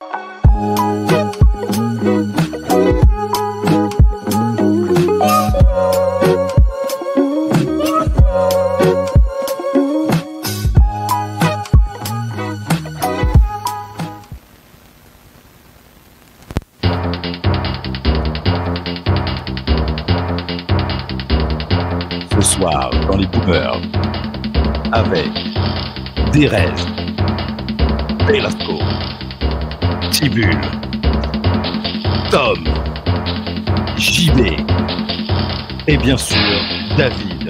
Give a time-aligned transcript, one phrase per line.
[0.00, 0.37] Ce
[36.98, 37.48] David.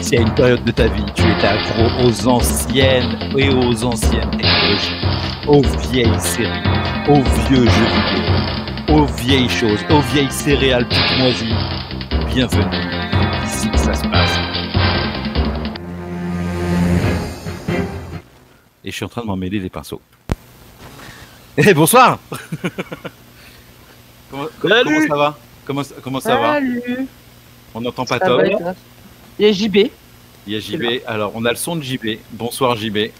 [0.00, 4.30] Si à une période de ta vie tu étais accro aux anciennes et aux anciennes
[4.30, 5.00] technologies,
[5.48, 6.48] aux vieilles séries,
[7.08, 11.54] aux vieux jeux vidéo, aux vieilles choses, aux vieilles céréales toutes moisies,
[12.28, 12.64] bienvenue
[13.44, 14.38] ici que ça se passe.
[18.84, 20.00] Et je suis en train de m'en mêler les pinceaux.
[21.56, 22.18] Eh bonsoir
[24.30, 25.38] comment, comment- Salut comment ça va?
[25.64, 26.58] Comment, comment ça va?
[27.74, 28.42] On n'entend pas Tom
[29.38, 29.76] Il y a JB.
[30.46, 31.02] Il y a JB.
[31.06, 32.18] Alors, on a le son de JB.
[32.32, 33.10] Bonsoir JB.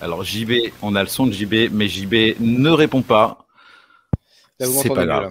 [0.00, 3.38] Alors JB, on a le son de JB, mais JB ne répond pas.
[4.60, 5.22] Là, vous C'est m'entendez pas mieux, grave.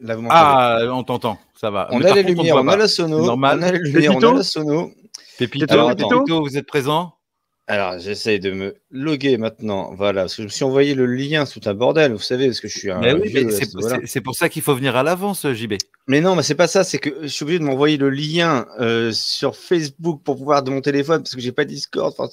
[0.00, 0.08] là.
[0.08, 0.26] Là, vous.
[0.30, 1.88] Ah, on t'entend, ça va.
[1.92, 3.58] on Mais a les lumières, on a la sono, Normal.
[3.60, 4.90] on a les lumières, on a la sono.
[5.38, 7.14] Pépito, Pépito, vous êtes présent?
[7.70, 9.92] Alors, j'essaye de me loguer maintenant.
[9.94, 12.46] Voilà, parce que je me suis envoyé le lien, c'est tout un bordel, vous savez,
[12.46, 12.98] parce que je suis un.
[12.98, 13.98] Mais oui, vieux, mais c'est voilà.
[14.24, 15.74] pour ça qu'il faut venir à l'avance, JB.
[16.06, 18.66] Mais non, mais c'est pas ça, c'est que je suis obligé de m'envoyer le lien
[18.80, 22.30] euh, sur Facebook pour pouvoir de mon téléphone, parce que j'ai pas Discord enfin,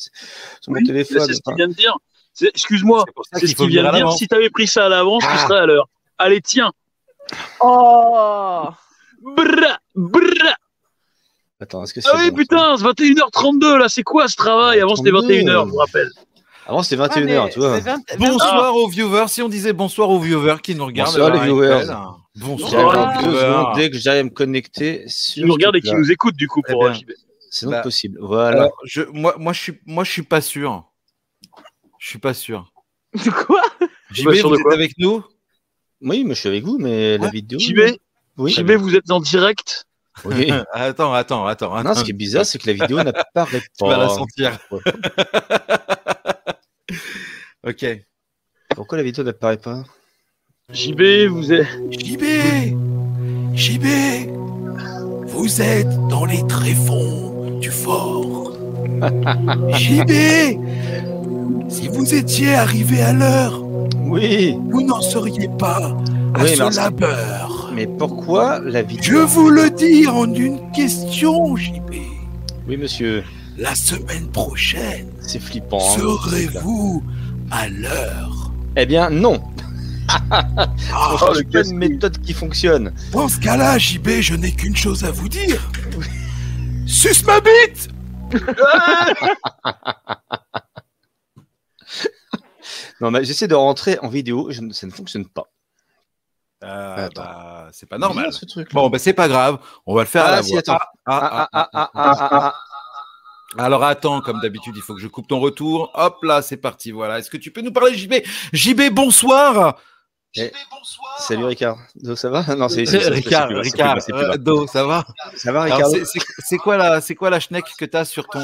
[0.61, 1.25] sur mon téléphone.
[1.27, 1.97] C'est ce qu'il vient de dire.
[2.41, 4.11] Excuse-moi, C'est ce qu'il vient de dire.
[4.13, 5.45] Si t'avais pris ça à l'avance, tu Ah.
[5.49, 5.89] serais à l'heure.
[6.17, 6.71] Allez, tiens.
[7.59, 8.69] Oh
[9.21, 9.79] brrra.
[11.61, 12.09] Attends, est-ce que c'est.
[12.11, 14.81] Ah oui, putain, c'est 21h32 là, c'est quoi ce travail?
[14.81, 15.33] Avant c'était 32.
[15.33, 16.09] 21h, je vous rappelle.
[16.67, 17.79] Avant, c'était 21h, tu vois.
[18.17, 19.27] Bonsoir aux viewers.
[19.27, 21.11] Si on disait bonsoir aux viewers qui nous regardent.
[21.11, 21.85] Bonsoir, les alors, viewers.
[21.85, 21.97] Michael.
[22.37, 23.63] Bonsoir aux viewers.
[23.75, 26.47] dès que j'arrive à me connecter Qui nous regarde ce et qui nous écoute du
[26.47, 27.11] coup pour euh, JB.
[27.51, 28.17] C'est donc Bah, possible.
[28.19, 28.57] Voilà.
[28.63, 30.83] Alors, je, moi, moi, je suis, moi, je suis pas sûr.
[31.99, 32.73] Je suis pas sûr.
[33.13, 33.61] De quoi?
[34.11, 35.23] JB, sûr vous êtes avec nous?
[36.01, 37.59] Oui, mais je suis avec vous, mais la vidéo.
[37.59, 37.95] JB,
[38.37, 38.51] Oui.
[38.51, 39.85] JB, vous êtes en direct?
[40.23, 40.51] Oui.
[40.73, 41.83] Attends, attends, attends.
[41.83, 44.13] Non, ce qui est bizarre, c'est que la vidéo n'apparaît Tu vas la pas.
[44.15, 44.57] sentir.
[47.67, 47.85] ok.
[48.75, 49.83] Pourquoi la vidéo n'apparaît pas
[50.71, 51.67] JB, vous êtes.
[51.91, 52.23] JB
[53.53, 53.85] JB
[55.27, 58.53] Vous êtes dans les tréfonds du fort.
[59.73, 60.11] JB
[61.69, 63.61] Si vous étiez arrivé à l'heure,
[63.99, 64.57] Oui.
[64.71, 65.95] vous n'en seriez pas
[66.35, 67.71] à ce labeur.
[67.73, 71.93] Mais pourquoi la Je vidéo vous le dis en une question, JB.
[72.67, 73.23] Oui, monsieur.
[73.57, 75.79] La semaine prochaine, C'est flippant.
[75.79, 75.95] hein.
[75.97, 77.01] serez-vous
[77.51, 78.51] à l'heure?
[78.75, 79.41] Eh bien, non.
[80.07, 80.45] Ah,
[81.19, 82.91] cherche pas une méthode qui fonctionne.
[83.11, 85.61] Dans ce cas-là, JB, je n'ai qu'une chose à vous dire.
[86.85, 87.87] Suce ma bite
[93.01, 95.47] Non, mais j'essaie de rentrer en vidéo, je ça ne fonctionne pas.
[96.65, 98.25] Euh, bah, c'est pas normal.
[98.25, 98.73] Bien, ce truc.
[98.73, 99.59] Bon, bah, c'est pas grave.
[99.85, 100.59] On va le faire à la si, voix.
[100.59, 100.73] attends.
[100.73, 102.53] Ah, Ah, ah, ah, ah, ah, ah, ah,
[103.57, 103.63] ah.
[103.63, 105.91] Alors attends, comme d'habitude, il faut que je coupe ton retour.
[105.93, 106.91] Hop là, c'est parti.
[106.91, 107.19] Voilà.
[107.19, 108.15] Est-ce que tu peux nous parler, JB
[108.51, 109.77] JB, bonsoir.
[110.37, 110.51] Eh,
[111.19, 111.77] Salut Ricard.
[111.95, 112.43] Donc, ça va?
[112.55, 115.05] Non, c'est Ricard, c'est plus Ricard, plus euh, Do, ça va?
[115.37, 115.89] Ça va, Ricard?
[116.45, 118.39] c'est- quoi la, c'est quoi la schneck que t'as sur ton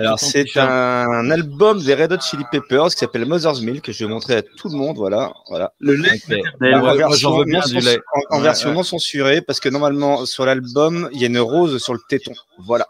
[0.00, 4.04] Alors, c'est un album des Red Hot Chili Peppers qui s'appelle Mother's Milk que je
[4.04, 4.96] vais montrer à tout le monde.
[4.96, 5.32] Voilà.
[5.48, 5.72] voilà.
[5.78, 6.28] Le lait Ok.
[6.28, 6.50] maternel.
[6.60, 7.98] Ouais, en version, j'en veux bien non lait.
[8.30, 8.74] en- en Ouais, version ouais.
[8.74, 12.32] non censurée parce que normalement sur l'album il y a une rose sur le téton.
[12.58, 12.86] Voilà.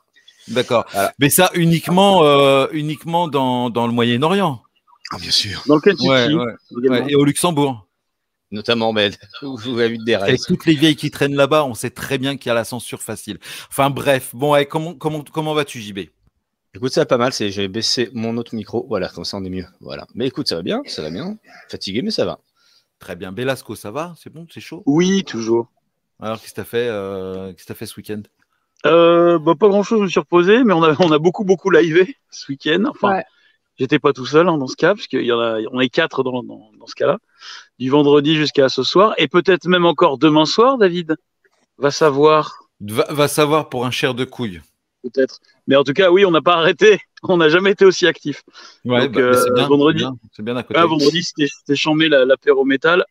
[0.49, 0.87] D'accord.
[0.93, 1.13] Voilà.
[1.19, 4.63] Mais ça uniquement, euh, uniquement dans, dans le Moyen-Orient?
[5.13, 5.63] Ah, bien sûr.
[5.67, 6.09] Dans le Kentucky.
[7.11, 7.86] Et au Luxembourg.
[8.53, 9.11] Notamment, mais
[9.43, 10.41] vous avez vu des Avec rêves.
[10.47, 13.03] toutes les vieilles qui traînent là-bas, on sait très bien qu'il y a la censure
[13.03, 13.39] facile.
[13.69, 16.01] Enfin bref, bon, comment, comment, comment vas-tu, JB
[16.75, 17.33] Écoute, ça va pas mal.
[17.33, 18.87] C'est j'ai baissé mon autre micro.
[18.89, 19.65] Voilà, comme ça on est mieux.
[19.81, 20.07] Voilà.
[20.15, 21.39] Mais écoute, ça va bien, ça va bien.
[21.71, 22.39] Fatigué, mais ça va.
[22.99, 23.33] Très bien.
[23.33, 24.15] Belasco, ça va?
[24.19, 24.47] C'est bon?
[24.53, 24.83] C'est chaud?
[24.87, 25.71] Oui, toujours.
[26.21, 28.23] Alors, qu'est-ce que t'as fait, euh, qu'est-ce que t'as fait ce week-end?
[28.87, 31.45] Euh, bah, pas grand chose, je me suis reposé, mais on a, on a beaucoup,
[31.45, 32.85] beaucoup livé ce week-end.
[32.89, 33.25] Enfin, Ouais.
[33.79, 35.89] J'étais pas tout seul hein, dans ce cas, parce qu'il y en a, on est
[35.89, 37.19] quatre dans, dans, dans ce cas-là,
[37.79, 41.17] du vendredi jusqu'à ce soir, et peut-être même encore demain soir, David.
[41.79, 44.63] Va savoir, va, va savoir pour un cher de couilles.
[45.03, 45.41] peut-être.
[45.67, 47.01] Mais en tout cas, oui, on n'a pas arrêté.
[47.29, 48.45] On n'a jamais été aussi actifs.
[48.85, 49.99] Ouais, Donc, bah, c'est euh, bien, vendredi.
[50.01, 50.79] c'est bien, C'est bien, à côté.
[50.79, 53.05] Ah, vendredi, c'était chambé la- l'apéro métal.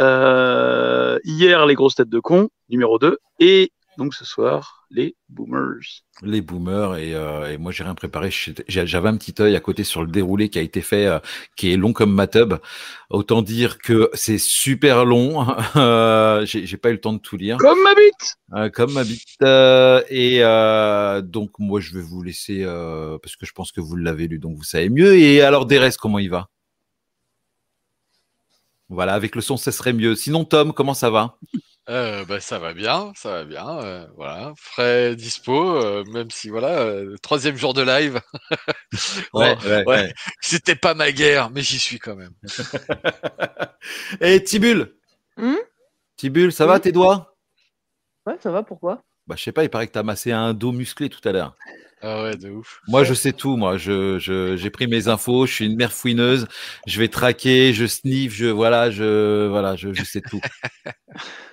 [0.00, 3.18] Euh, hier, les grosses têtes de con, numéro 2.
[3.40, 6.04] Et Donc ce soir, les boomers.
[6.22, 8.30] Les boomers et, euh, et moi j'ai rien préparé.
[8.68, 11.18] J'avais un petit œil à côté sur le déroulé qui a été fait, euh,
[11.56, 12.54] qui est long comme ma tub.
[13.10, 15.46] Autant dire que c'est super long.
[15.76, 19.42] Euh, j'ai pas eu le temps de tout lire, Comme ma bite comme ma bite.
[20.10, 20.40] Et
[21.22, 22.64] donc moi je vais vous laisser
[23.20, 25.16] parce que je pense que vous l'avez lu, donc vous savez mieux.
[25.16, 26.48] Et alors Dérès, comment il va?
[28.88, 30.14] Voilà, avec le son, ça serait mieux.
[30.14, 31.36] Sinon Tom, comment ça va?
[31.88, 33.78] Euh, bah, ça va bien, ça va bien.
[33.80, 38.20] euh, voilà, frais, dispo, euh, même si voilà, euh, troisième jour de live.
[39.34, 40.12] Oh, ouais, ouais.
[40.40, 42.32] C'était pas ma guerre, mais j'y suis quand même.
[44.20, 44.94] Et Tibul?
[45.36, 45.54] Hmm?
[46.16, 46.80] Tibul, ça va Oui.
[46.80, 47.34] tes doigts?
[48.26, 49.02] Ouais, ça va, pourquoi?
[49.26, 51.32] Bah, je sais pas, il paraît que tu as massé un dos musclé tout à
[51.32, 51.54] l'heure.
[52.00, 52.80] Ah ouais, de ouf.
[52.88, 53.56] Moi, je sais tout.
[53.56, 55.46] Moi, je, je, j'ai pris mes infos.
[55.46, 56.46] Je suis une mère fouineuse.
[56.86, 60.40] Je vais traquer, je sniff, je, voilà, je, voilà, je, je sais tout.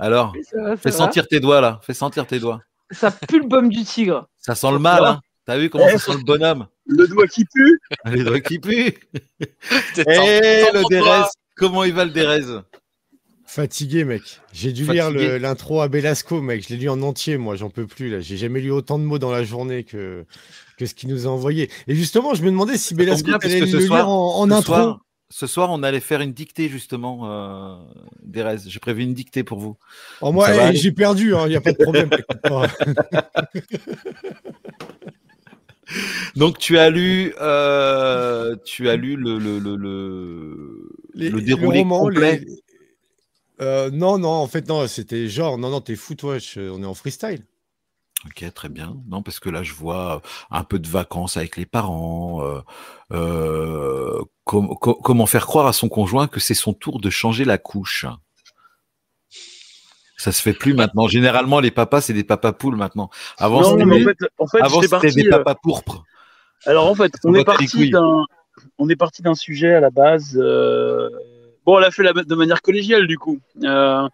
[0.00, 0.96] Alors, va, fais va.
[0.96, 1.80] sentir tes doigts là.
[1.82, 2.60] Fais sentir tes doigts.
[2.90, 4.28] Ça pue le baume du tigre.
[4.38, 5.20] Ça sent le mal, hein.
[5.46, 6.66] T'as vu comment ça sent le bonhomme?
[6.86, 8.92] Le doigt qui pue Les doigts qui puent.
[9.94, 11.22] T'es Eh, le Dérez.
[11.56, 12.44] Comment il va le Dérez?
[13.46, 14.22] Fatigué, mec.
[14.52, 15.02] J'ai dû Fatigué.
[15.02, 16.62] lire le- l'intro à Belasco, mec.
[16.64, 17.56] Je l'ai lu en entier, moi.
[17.56, 18.20] J'en peux plus, là.
[18.20, 20.24] J'ai jamais lu autant de mots dans la journée que,
[20.78, 21.68] que ce qu'il nous a envoyé.
[21.88, 24.62] Et justement, je me demandais si Belasco allait le lire en, intro.
[24.74, 25.00] soir,
[25.30, 27.76] ce soir, on allait faire une dictée justement, euh,
[28.22, 28.58] Dérez.
[28.66, 29.76] J'ai prévu une dictée pour vous.
[30.20, 32.10] Oh, moi, eh, j'ai perdu, il n'y a pas de problème.
[36.36, 41.80] Donc tu as lu, euh, tu as lu le le le le, Les- le déroulé
[41.80, 42.38] roman, complet.
[42.44, 42.62] les-
[43.60, 46.82] Euh, non, non, en fait, non, c'était genre, non, non, t'es fou, toi, je- on
[46.82, 47.42] est en freestyle.
[48.26, 48.96] Ok, très bien.
[49.08, 50.20] Non, parce que là, je vois euh,
[50.50, 52.42] un peu de vacances avec les parents.
[52.44, 52.60] euh,
[53.12, 57.44] euh, com- co- comment faire croire à son conjoint que c'est son tour de changer
[57.44, 58.04] la couche
[60.16, 61.08] Ça se fait plus maintenant.
[61.08, 63.08] Généralement, les papas, c'est des papas poules maintenant.
[63.38, 64.58] Avant, c'était en des- fait, en fait
[64.88, 65.24] parti.
[65.30, 66.04] papas pourpres.
[66.66, 68.24] Alors en fait, on On est parti d'un,
[68.76, 70.36] on est parti d'un sujet à la base.
[70.38, 71.08] euh,
[71.64, 73.38] Bon, on l'a fait de manière collégiale du coup.
[73.64, 74.08] Euh,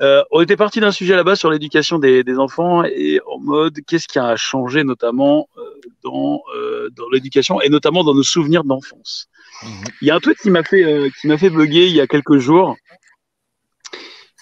[0.00, 3.80] euh, on était parti d'un sujet base sur l'éducation des, des enfants et en mode
[3.86, 5.62] qu'est-ce qui a changé notamment euh,
[6.02, 9.28] dans euh, dans l'éducation et notamment dans nos souvenirs d'enfance?
[9.62, 9.84] Mhm.
[10.00, 12.06] Il y a un truc qui m'a fait qui m'a fait bugger il y a
[12.06, 12.76] quelques jours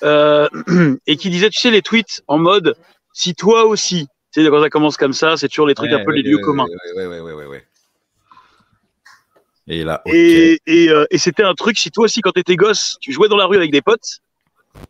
[0.03, 2.77] et qui disait tu sais les tweets en mode
[3.13, 6.05] si toi aussi tu sais quand ça commence comme ça c'est toujours les trucs un
[6.05, 6.67] peu les lieux communs.
[6.95, 7.65] Ouais.
[9.71, 10.15] Et là, ok.
[10.15, 13.37] Et, et, et c'était un truc, si toi aussi, quand t'étais gosse, tu jouais dans
[13.37, 14.23] la rue avec des potes,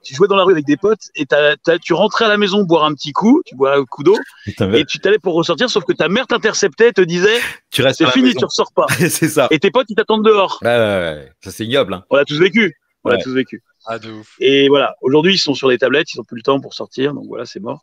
[0.02, 2.36] tu jouais dans la rue avec des potes et t'as- t'as- tu rentrais à la
[2.36, 4.16] maison boire un petit coup, tu bois un coup d'eau,
[4.46, 7.38] et tu t'allais pour ressortir, sauf que ta mère t'interceptait, te disait,
[7.70, 8.38] tu restes c'est fini, maison.
[8.40, 8.86] tu ressors pas.
[8.98, 9.48] c'est ça.
[9.50, 10.58] Et tes potes, ils t'attendent dehors.
[10.62, 11.32] Ouais, ouais, ouais.
[11.42, 11.94] Ça, c'est ignoble.
[11.94, 12.04] Hein.
[12.10, 12.76] On l'a tous vécu.
[13.04, 13.22] On l'a Ouais.
[13.22, 13.62] tous vécu.
[13.86, 14.34] Ah, de ouf.
[14.40, 17.14] Et voilà, aujourd'hui, ils sont sur les tablettes, ils ont plus le temps pour sortir,
[17.14, 17.82] donc voilà, c'est mort.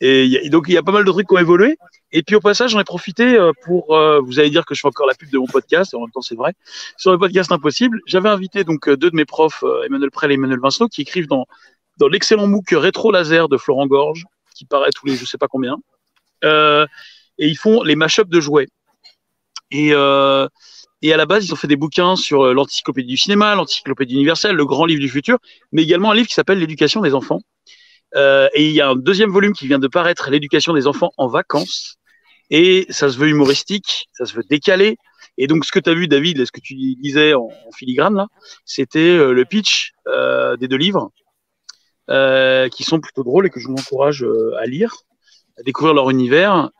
[0.00, 1.76] Et, donc, il y a pas mal de trucs qui ont évolué.
[2.12, 4.80] Et puis, au passage, j'en ai profité euh, pour, euh, vous allez dire que je
[4.80, 6.54] fais encore la pub de mon podcast, et en même temps, c'est vrai.
[6.96, 10.34] Sur le podcast Impossible, j'avais invité donc euh, deux de mes profs, Emmanuel Prel et
[10.34, 11.46] Emmanuel Vincenot, qui écrivent dans,
[11.98, 14.24] dans l'excellent MOOC Rétro Laser de Florent Gorge,
[14.54, 15.76] qui paraît tous les je sais pas combien.
[16.42, 18.68] Et ils font les mashups de jouets.
[19.70, 24.14] Et, et à la base, ils ont fait des bouquins sur l'encyclopédie du cinéma, l'encyclopédie
[24.14, 25.38] universelle, le grand livre du futur,
[25.72, 27.40] mais également un livre qui s'appelle L'éducation des enfants.
[28.16, 31.12] Euh, et il y a un deuxième volume qui vient de paraître, L'éducation des enfants
[31.16, 31.96] en vacances.
[32.50, 34.96] Et ça se veut humoristique, ça se veut décalé.
[35.38, 38.26] Et donc, ce que tu as vu, David, ce que tu disais en, filigrane, là,
[38.64, 41.10] c'était euh, le pitch euh, des deux livres,
[42.72, 44.26] qui sont plutôt drôles et que je vous encourage
[44.58, 44.92] à lire,
[45.56, 46.70] à découvrir leur univers.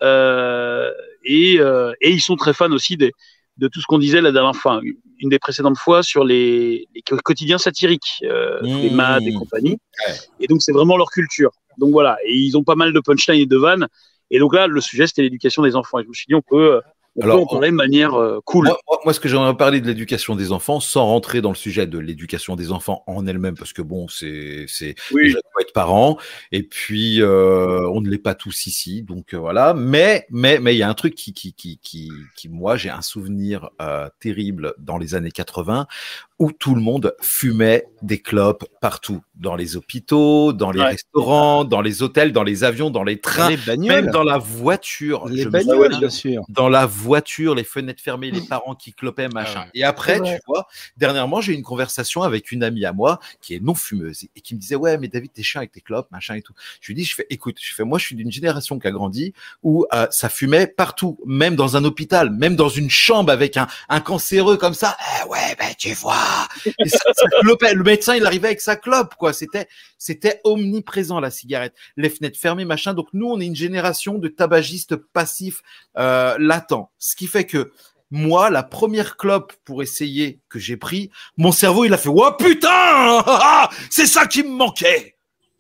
[1.23, 1.61] Et
[2.03, 3.13] ils sont très fans aussi des,
[3.61, 4.81] de tout ce qu'on disait la dernière fois,
[5.19, 8.97] une des précédentes fois sur les, les quotidiens satiriques, euh, les Mmh.
[8.97, 9.77] MAD et compagnie.
[10.07, 10.15] Ouais.
[10.41, 11.53] Et donc, c'est vraiment leur culture.
[11.77, 13.87] Donc voilà, et ils ont pas mal de punchlines et de vannes.
[14.31, 15.99] Et donc là, le sujet, c'était l'éducation des enfants.
[15.99, 16.81] Et je me suis dit, on peut, euh,
[17.17, 18.67] on Alors, peut en parler de manière euh, cool.
[18.67, 21.57] Moi, moi- moi, ce que j'aimerais parler de l'éducation des enfants, sans rentrer dans le
[21.57, 25.73] sujet de l'éducation des enfants en elle-même, parce que bon, c'est, c'est, oui, déjà, être
[25.73, 26.19] parent,
[26.53, 29.75] et puis euh, on ne l'est pas tous ici, donc euh, voilà.
[29.75, 32.91] Mais, mais, mais il y a un truc qui, qui, qui, qui, qui moi, j'ai
[32.91, 33.71] un souvenir
[34.21, 35.87] terrible dans les années 80
[36.41, 40.87] où tout le monde fumait des clopes partout, dans les hôpitaux, dans les Ouais.
[40.87, 45.29] restaurants, dans les hôtels, dans les avions, dans les trains, Les même dans la voiture.
[45.29, 46.43] Les bagnoles, bien sûr.
[46.49, 49.61] dans la voiture, les fenêtres fermées, les parents qui clopaient, machin.
[49.61, 49.71] Ah ouais.
[49.75, 50.67] Et après, tu vois,
[50.97, 54.41] dernièrement, j'ai eu une conversation avec une amie à moi qui est non fumeuse et
[54.41, 56.55] qui me disait, ouais, mais David, t'es chiant avec tes clopes, machin et tout.
[56.81, 58.91] Je lui dis, je fais, écoute, je fais, moi, je suis d'une génération qui a
[58.91, 63.59] grandi où euh, ça fumait partout, même dans un hôpital, même dans une chambre avec
[63.59, 64.97] un, un cancéreux comme ça.
[65.23, 66.15] Eh ouais, ben, tu vois,
[67.43, 69.33] Le médecin, il arrivait avec sa clope, quoi.
[69.33, 69.69] C'était,
[69.99, 71.75] c'était omniprésent la cigarette.
[71.97, 72.95] Les fenêtres fermées, machin.
[72.95, 75.63] Donc nous, on est une génération de tabagistes passifs
[75.99, 76.91] euh, latents.
[76.99, 77.73] Ce qui fait que
[78.11, 82.33] moi, la première clope pour essayer que j'ai pris, mon cerveau, il a fait Oh
[82.39, 85.17] putain Ah, C'est ça qui me manquait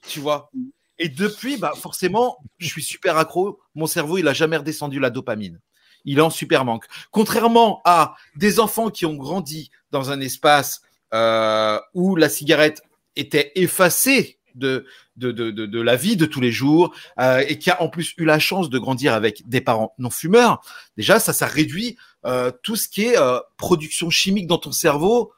[0.07, 0.50] Tu vois?
[0.99, 3.59] Et depuis, bah, forcément, je suis super accro.
[3.75, 5.61] Mon cerveau, il a jamais redescendu la dopamine.
[6.04, 6.87] Il en super manque.
[7.11, 12.83] Contrairement à des enfants qui ont grandi dans un espace euh, où la cigarette
[13.16, 17.71] était effacée de, de, de, de, la vie de tous les jours euh, et qui
[17.71, 20.61] a en plus eu la chance de grandir avec des parents non fumeurs,
[20.97, 23.16] déjà, ça, ça réduit euh, tout ce qui est
[23.57, 25.33] production chimique dans ton cerveau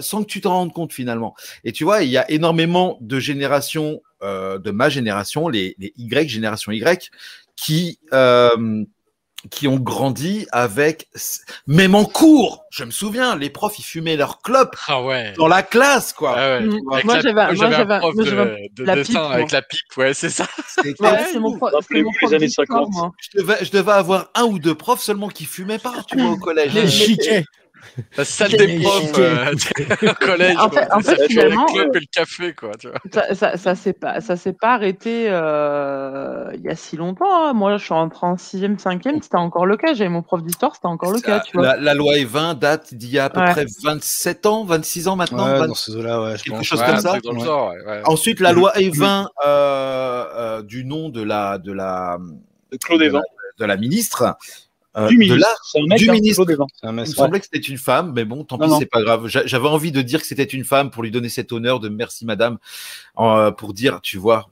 [0.00, 1.34] sans que tu t'en rendes compte finalement.
[1.64, 6.70] Et tu vois, il y a énormément de générations, de ma génération, les, Y, génération
[6.70, 7.10] Y,
[7.56, 7.98] qui,
[9.50, 11.08] qui ont grandi avec,
[11.66, 15.32] même en cours, je me souviens, les profs, ils fumaient leur clope Ah ouais.
[15.36, 16.34] dans la classe, quoi.
[16.36, 16.66] Ah ouais.
[16.66, 16.78] Mm.
[17.04, 19.60] Moi, j'avais- un prof moi, de, de la dessin pipe, avec moi.
[19.60, 20.46] la pipe, ouais, c'est ça.
[20.66, 22.88] C'était Ouais, c'est mon pro- c'est mon les prof années d'histoire, 50.
[22.92, 23.12] moi.
[23.20, 26.30] je, devais, je devais avoir un ou deux profs seulement qui fumaient pas, tu vois,
[26.32, 26.72] au collège.
[26.74, 27.44] Les chiquets.
[28.16, 29.52] La salle des profs euh,
[30.10, 30.56] au collège.
[30.58, 30.96] En fait- quoi.
[30.96, 32.70] en fait, Ça, finalement, le club et le café, quoi.
[32.78, 32.98] Tu vois.
[33.12, 37.46] Ça, ça, ça s'est pas, ça s'est pas arrêté euh, il y a si longtemps.
[37.48, 37.52] hein.
[37.52, 39.94] Moi, je suis rentrée en 6e, 5e, c'était encore le cas.
[39.94, 41.66] J'avais mon prof d'histoire, c'était encore le Ça, cas, tu vois.
[41.66, 43.50] la, la loi E20 date d'il y a à peu Ouais.
[43.50, 45.46] près 27 ans, 26 ans maintenant.
[45.46, 46.66] Ouais, 20 dans ces eaux-là, ouais, je quelque pense.
[46.66, 47.18] chose Ouais, comme ça.
[47.44, 48.00] genre, ouais, ouais.
[48.04, 52.18] Ensuite, la loi E20 euh, euh, du nom de la, de la,
[52.72, 53.20] De Claude de la,
[53.58, 54.36] de la ministre.
[54.96, 55.40] Euh, Du de ministre.
[55.40, 56.44] la- C'est un mec, du ministre.
[56.82, 59.26] Il me semblait que c'était une femme, mais bon, tant Non, pis, c'est pas grave.
[59.26, 61.88] J'a- J'avais envie de dire que c'était une femme pour lui donner cet honneur de
[61.88, 62.58] merci madame,
[63.18, 64.48] euh, pour dire, tu vois,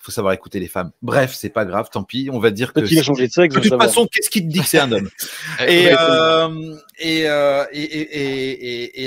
[0.00, 0.92] il faut savoir écouter les femmes.
[1.02, 2.30] Bref, c'est pas grave, tant pis.
[2.32, 2.86] On va dire que.
[2.86, 3.54] Changé de sexe.
[3.54, 5.10] De toute façon, qu'est-ce qui te dit que c'est un homme?
[5.68, 6.48] Et, euh,
[7.04, 7.66] euh,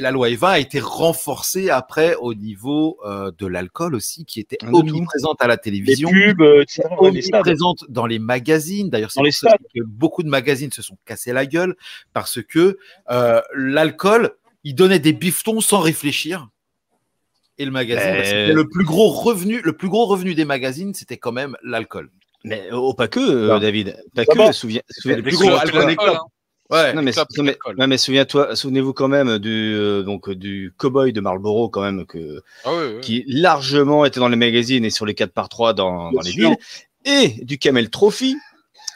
[0.03, 4.57] la loi Eva a été renforcée après au niveau euh, de l'alcool aussi, qui était
[4.57, 4.67] tout.
[4.67, 6.83] omniprésente à la Les télévision, pubs, euh, etc.
[7.01, 8.91] les omniprésente dans les magazines.
[8.91, 11.75] D'ailleurs, c'est que beaucoup de magazines se sont cassés la gueule
[12.13, 12.77] parce que
[13.09, 14.31] euh, l'alcool,
[14.63, 16.49] il donnait des biftons sans réfléchir.
[17.57, 20.93] Et le magazine, Mais- c'était le plus gros revenu, le plus gros revenu des magazines,
[20.93, 22.09] c'était quand même l'alcool.
[22.43, 23.59] Mais oh, pas que, euh, Non.
[23.59, 23.95] David.
[24.15, 24.51] Pas que.
[24.51, 26.19] Souviens, souviens- le plus gros alcool, l'alcool, les hein.
[26.69, 26.93] Ouais.
[26.93, 32.05] Non mais, souviens-toi, souvenez-vous quand même du euh, donc du cowboy de Marlboro quand même
[32.05, 36.11] que Ah qui largement était dans les magazines et sur les 4 par 3 dans,
[36.11, 36.55] dans les villes
[37.05, 38.35] et du Camel Trophy.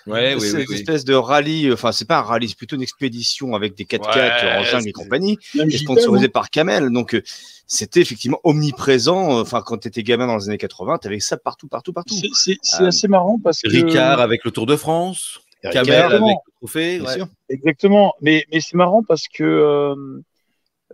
[0.08, 0.76] Ouais, oui, oui, oui.
[0.76, 4.16] espèce de rallye, enfin c'est pas un rallye, c'est plutôt une expédition avec des 4x4
[4.16, 6.90] Ouais, en jungle et compagnie, et sponsorisé par Camel.
[6.92, 7.22] Donc euh,
[7.68, 9.40] c'était effectivement omniprésent.
[9.40, 12.16] Enfin quand tu étais gamin dans les années 80, tu avais ça partout, partout, partout.
[12.34, 13.70] C'est- c'est Euh, assez marrant parce que.
[13.70, 17.00] Ricard avec le Tour de France, Ricard, Kamel avec le trophée.
[17.00, 17.16] Bien ouais.
[17.16, 17.28] sûr.
[17.50, 18.14] Exactement.
[18.22, 19.96] Mais, mais c'est marrant parce que euh,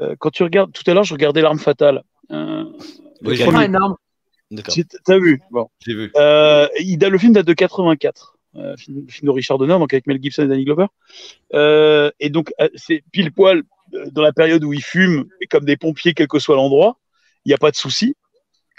[0.01, 2.03] euh, quand tu regardes, tout à l'heure, je regardais L'arme fatale.
[2.31, 2.63] Euh,
[3.21, 3.37] Oui.
[4.69, 5.67] Tu- T'as vu Bon.
[5.79, 6.11] J'ai vu.
[6.15, 8.32] Euh, il date- le film date de 84.
[8.55, 10.85] Euh, film, film de Richard Donner, donc avec Mel Gibson et Danny Glover.
[11.55, 13.63] Euh, et donc, euh, c'est pile poil
[14.11, 16.99] dans la période où ils fument, comme des pompiers, quel que soit l'endroit,
[17.45, 18.15] il n'y a pas de souci.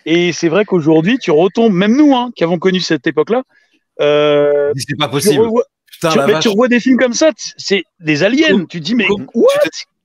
[0.07, 3.43] Et c'est vrai qu'aujourd'hui, tu retombes, même nous, hein, qui avons connu cette époque-là,
[4.01, 5.41] euh, C'est pas tu, possible.
[5.43, 8.51] revois, Putain, tu, la mais tu revois des films comme ça, c'est des aliens.
[8.51, 9.49] Com- tu te dis, mais com- what?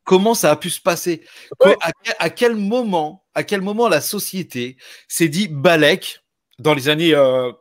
[0.04, 1.22] Comment ça a pu se passer?
[1.64, 1.76] Ouais.
[1.82, 6.22] à, quel- à quel moment, à quel moment la société s'est dit Balek
[6.58, 7.52] dans les années, euh,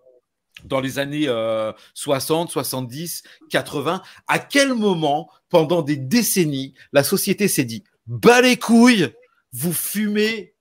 [0.64, 7.48] dans les années euh, 60, 70, 80 À quel moment, pendant des décennies, la société
[7.48, 9.12] s'est dit Bas les couilles,
[9.52, 10.54] vous fumez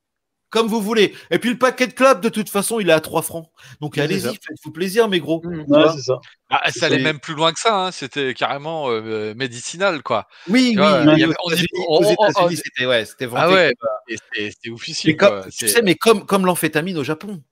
[0.50, 1.14] comme vous voulez.
[1.30, 3.48] Et puis le paquet de club, de toute façon, il est à 3 francs.
[3.82, 5.42] Donc allez-y, faites-vous plaisir, mes gros.
[5.44, 5.66] Mm.
[5.68, 6.20] Ouais, ça.
[6.50, 7.92] Ah, ça allait même plus loin que ça, hein.
[7.92, 10.28] c'était carrément euh, médicinal, quoi.
[10.48, 13.74] Oui, oui, vois, avait- aux on États-Unis, aux c'était ouais, c'était Ah ouais,
[14.30, 15.12] c'est oufissime.
[15.12, 17.44] Mais comme, tu sais, mais comme, comme l'amphétamine au Japon.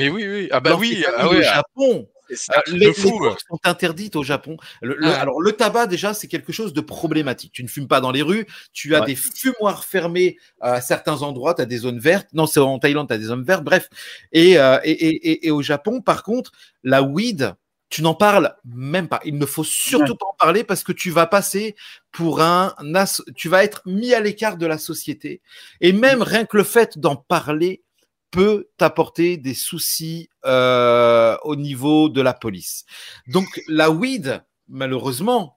[0.00, 0.48] Mais oui, oui.
[0.50, 2.08] Ah bah oui, ah Japon.
[2.28, 3.08] truc les, de fou.
[3.08, 4.56] les drogues sont interdites au Japon.
[4.82, 5.20] Le- le- Ah.
[5.20, 7.52] Alors, le tabac, déjà, c'est quelque chose de problématique.
[7.52, 8.46] Tu ne fumes pas dans les rues.
[8.72, 9.06] Tu as Ouais.
[9.06, 11.54] des fumoirs fermés à certains endroits.
[11.54, 12.28] Tu as des zones vertes.
[12.32, 13.64] Non, c'est en Thaïlande, tu as des zones vertes.
[13.64, 13.88] Bref.
[14.32, 16.52] Et, euh, et, et, et- et au Japon, par contre,
[16.84, 17.54] la weed,
[17.88, 19.18] tu n'en parles même pas.
[19.24, 21.74] Il ne faut surtout pas en parler parce que tu vas passer
[22.12, 25.40] pour un as- tu vas être mis à l'écart de la société.
[25.80, 27.82] Et même rien que le fait d'en parler
[28.30, 32.84] peut t'apporter des soucis euh, au niveau de la police.
[33.26, 35.56] Donc la weed, malheureusement,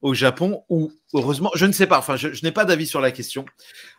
[0.00, 3.10] au Japon, ou heureusement, je ne sais pas, enfin je, n'ai pas d'avis sur la
[3.10, 3.46] question,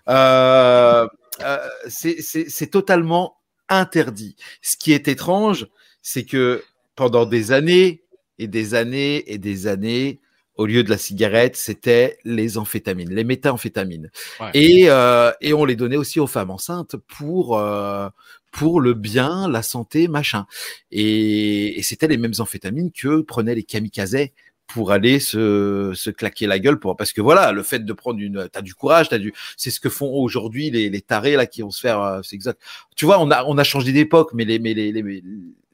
[0.08, 1.08] euh,
[1.42, 3.38] euh, c'est totalement
[3.70, 4.36] interdit.
[4.62, 5.68] Ce qui est étrange,
[6.02, 6.64] c'est que
[6.96, 8.04] pendant des années
[8.38, 10.22] et des années et des années,
[10.56, 14.10] au lieu de la cigarette, c'était les amphétamines, les méthamphétamines.
[14.40, 14.52] Ouais.
[14.54, 18.10] Et, euh, et on les donnait aussi aux femmes enceintes pour, euh,
[18.52, 20.46] pour le bien, la santé, machin.
[20.92, 24.30] Et, et c'était les mêmes amphétamines que prenaient les kamikazes
[24.68, 28.20] pour aller se, se claquer la gueule pour parce que voilà le fait de prendre
[28.20, 31.46] une t'as du courage t'as du c'est ce que font aujourd'hui les, les tarés là
[31.46, 32.60] qui vont se faire euh, c'est exact
[32.96, 35.24] tu vois on a on a changé d'époque mais les mais les, les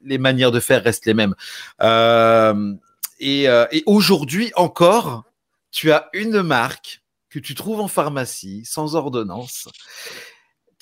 [0.04, 1.34] les manières de faire restent les mêmes
[1.80, 2.74] euh,
[3.22, 5.24] et, euh, et aujourd'hui encore
[5.70, 9.68] tu as une marque que tu trouves en pharmacie sans ordonnance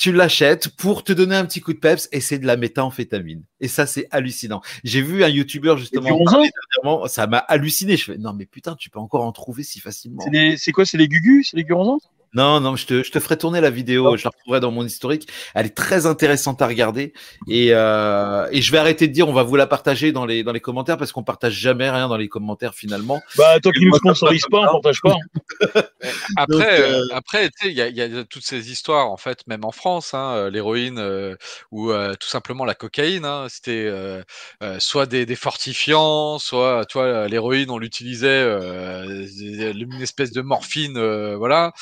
[0.01, 3.45] tu l'achètes pour te donner un petit coup de peps et c'est de la méthamphétamine.
[3.61, 4.61] Et ça, c'est hallucinant.
[4.85, 7.97] J'ai vu un youtubeur justement dernièrement, ça m'a halluciné.
[7.97, 10.25] Je fais, non, mais putain, tu peux encore en trouver si facilement.
[10.57, 11.49] C'est quoi C'est les gugus?
[11.51, 12.01] C'est les guronzans
[12.33, 14.85] Non, non, je te, je te ferai tourner la vidéo, je la retrouverai dans mon
[14.87, 15.29] historique.
[15.55, 17.13] Elle est très intéressante à regarder.
[17.49, 20.43] Et, euh, et je vais arrêter de dire, on va vous la partager dans les,
[20.45, 23.21] dans les commentaires parce qu'on partage jamais rien dans les commentaires finalement.
[23.37, 25.17] Bah, tant qu'ils nous sponsorisent pas, on partage pas.
[26.37, 28.71] Après, Donc, euh, euh, après, tu sais, il y a, il y a toutes ces
[28.71, 31.35] histoires en fait, même en France, hein, l'héroïne euh,
[31.71, 33.25] ou euh, tout simplement la cocaïne.
[33.25, 34.23] hein, C'était euh,
[34.63, 40.41] euh, soit des, des fortifiants, soit, tu vois, l'héroïne on l'utilisait, euh, une espèce de
[40.41, 40.99] morphine,
[41.35, 41.73] voilà.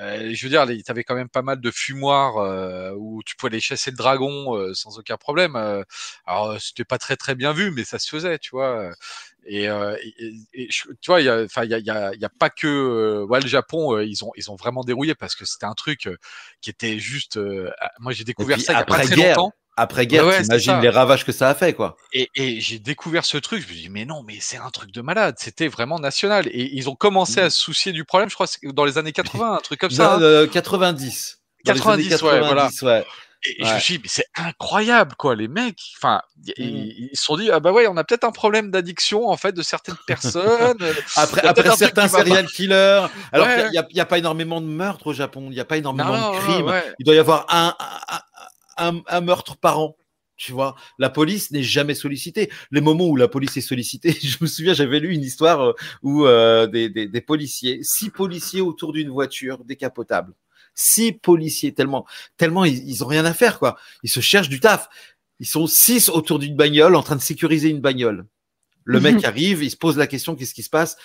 [0.00, 3.60] Je veux dire, tu avais quand même pas mal de fumoirs où tu pouvais aller
[3.60, 5.56] chasser le dragon sans aucun problème.
[6.26, 8.92] alors, c'était pas très très bien vu, mais ça se faisait, tu vois.
[9.46, 9.96] Et, euh,
[10.52, 12.28] tu vois, il y a, enfin, il y a, il y a, il y a
[12.28, 15.44] pas que euh, ouais, le Japon, euh, ils ont, ils ont vraiment dérouillé parce que
[15.44, 16.08] c'était un truc
[16.60, 17.38] qui était juste.
[17.80, 19.52] ah, moi, j'ai découvert ça il y a pas très après-guerre, longtemps.
[19.76, 21.96] Après-guerre, Ouais, ouais, t'imagines les ravages que ça a fait, quoi.
[22.14, 24.90] Et, et j'ai découvert ce truc, je me dis mais non, mais c'est un truc
[24.90, 26.46] de malade, c'était vraiment national.
[26.48, 29.52] Et ils ont commencé à se soucier du problème, je crois, dans les années 80,
[29.54, 30.04] un truc comme ça.
[30.04, 30.22] Non, hein.
[30.22, 31.38] euh, 90.
[31.66, 32.62] Dans les années 90, ouais, voilà.
[32.70, 33.04] 90, ouais.
[33.44, 33.74] Et, je Ouais.
[33.74, 35.78] me suis dit, mais c'est incroyable, quoi, les mecs.
[35.98, 36.52] Enfin, Mm.
[36.56, 39.52] ils se sont dit, ah bah ouais, on a peut-être un problème d'addiction, en fait,
[39.52, 40.78] de certaines personnes.
[41.16, 43.06] Après, Il certains serial killers.
[43.32, 43.62] Alors Ouais.
[43.62, 45.48] qu'il n'y a, il pas énormément de meurtres au Japon.
[45.50, 46.66] Il n'y a pas énormément Non, de ouais, crimes.
[46.66, 46.94] ouais.
[46.98, 48.18] Il doit y avoir un, un,
[48.76, 49.96] un- un meurtre par an.
[50.36, 52.50] Tu vois, la police n'est jamais sollicitée.
[52.70, 55.72] Les moments où la police est sollicitée, je me souviens, j'avais lu une histoire euh,
[56.02, 60.34] où euh, des, des, des policiers, six policiers autour d'une voiture décapotable.
[60.74, 62.04] Six policiers, tellement,
[62.36, 63.78] tellement ils, ils ont rien à faire, quoi.
[64.02, 64.88] Ils se cherchent du taf.
[65.40, 68.26] Ils sont six autour d'une bagnole en train de sécuriser une bagnole.
[68.84, 70.96] Le mec arrive, il se pose la question, qu'est-ce qui se passe?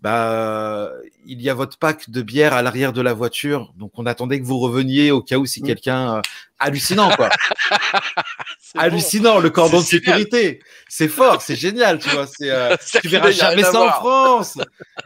[0.00, 0.92] Bah,
[1.26, 4.40] il y a votre pack de bière à l'arrière de la voiture, donc on attendait
[4.40, 6.22] que vous reveniez au cas où si quelqu'un euh,
[6.60, 7.30] hallucinant quoi,
[8.74, 8.80] bon.
[8.80, 13.32] hallucinant le cordon de sécurité, c'est fort, c'est génial, tu vois, c'est euh, tu verras
[13.32, 13.90] jamais ça en.
[13.90, 14.58] France.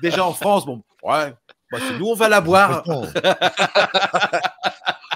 [0.03, 1.33] Déjà en France, bon, ouais,
[1.71, 2.85] bah, c'est nous on va la boire.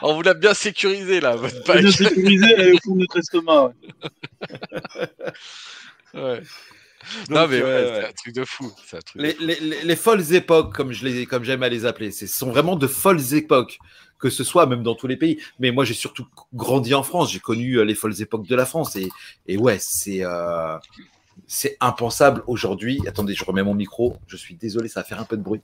[0.02, 1.92] On vous l'a bien sécurisé, là, votre Bien pack.
[1.92, 3.72] sécurisé, elle est au fond de notre estomac.
[6.14, 6.20] ouais.
[6.22, 6.42] Ouais.
[7.28, 8.08] Donc, non, mais ouais, euh, c'est ouais.
[8.08, 8.72] un truc de fou.
[8.86, 9.42] c'est un truc de les, fou.
[9.44, 12.50] les, les- les folles époques, comme je les, comme j'aime à les appeler, ce sont
[12.50, 13.78] vraiment de folles époques,
[14.18, 15.38] que ce soit même dans tous les pays.
[15.58, 17.32] Mais moi, j'ai surtout grandi en France.
[17.32, 19.08] J'ai connu euh, les folles époques de la France, et,
[19.46, 20.76] et ouais, c'est euh,
[21.46, 23.00] c'est impensable aujourd'hui.
[23.06, 24.16] Attendez, je remets mon micro.
[24.26, 25.60] Je suis désolé, ça va faire un peu de bruit,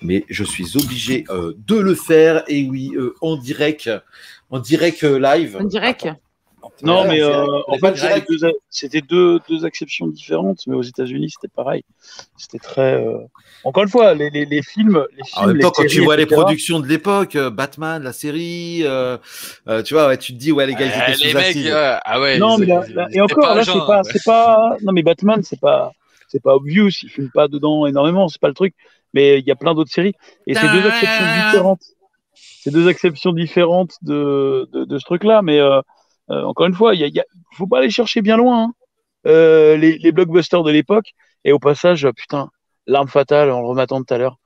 [0.00, 2.44] mais je suis obligé euh, de le faire.
[2.46, 3.90] Et oui, euh, en direct,
[4.50, 5.58] en direct euh, live.
[5.60, 6.08] On dirait que.
[6.82, 7.96] Non, Ouais, mais en euh, en fait,
[8.70, 11.82] c'était deux, deux, exceptions différentes, mais aux États-Unis, c'était pareil.
[12.36, 12.94] C'était très.
[13.04, 13.18] euh,
[13.64, 15.04] Encore une fois, les, les, les films.
[15.16, 17.34] Les films En même les temps, quand tu séries, vois les etc., productions de l'époque,
[17.36, 19.16] euh, Batman, la série, euh,
[19.68, 21.36] euh, tu vois, ouais, tu te dis, ouais, les gars, ils Euh, étaient les sous
[21.36, 22.38] mecs, euh, ah ouais.
[22.38, 24.76] Non, ils- mais là, ils- là- ils et encore, là, c'est pas, pas.
[24.82, 25.92] Non, mais Batman, c'est pas,
[26.28, 26.90] c'est pas obvious.
[27.02, 28.28] Il filme pas dedans énormément.
[28.28, 28.74] C'est pas le truc.
[29.14, 30.14] Mais il y a plein d'autres séries.
[30.46, 31.82] Et c'est deux exceptions différentes.
[32.34, 35.42] C'est deux exceptions différentes de, de, de ce truc-là.
[35.42, 35.58] Mais
[36.30, 37.24] euh, encore une fois, il a-
[37.56, 38.64] faut pas aller chercher bien loin.
[38.64, 38.72] hein.
[39.26, 41.12] Euh, les, blockbusters de l'époque.
[41.44, 42.50] Et au passage, putain,
[42.86, 43.66] l'arme fatale, en le
[44.04, 44.38] tout à l'heure.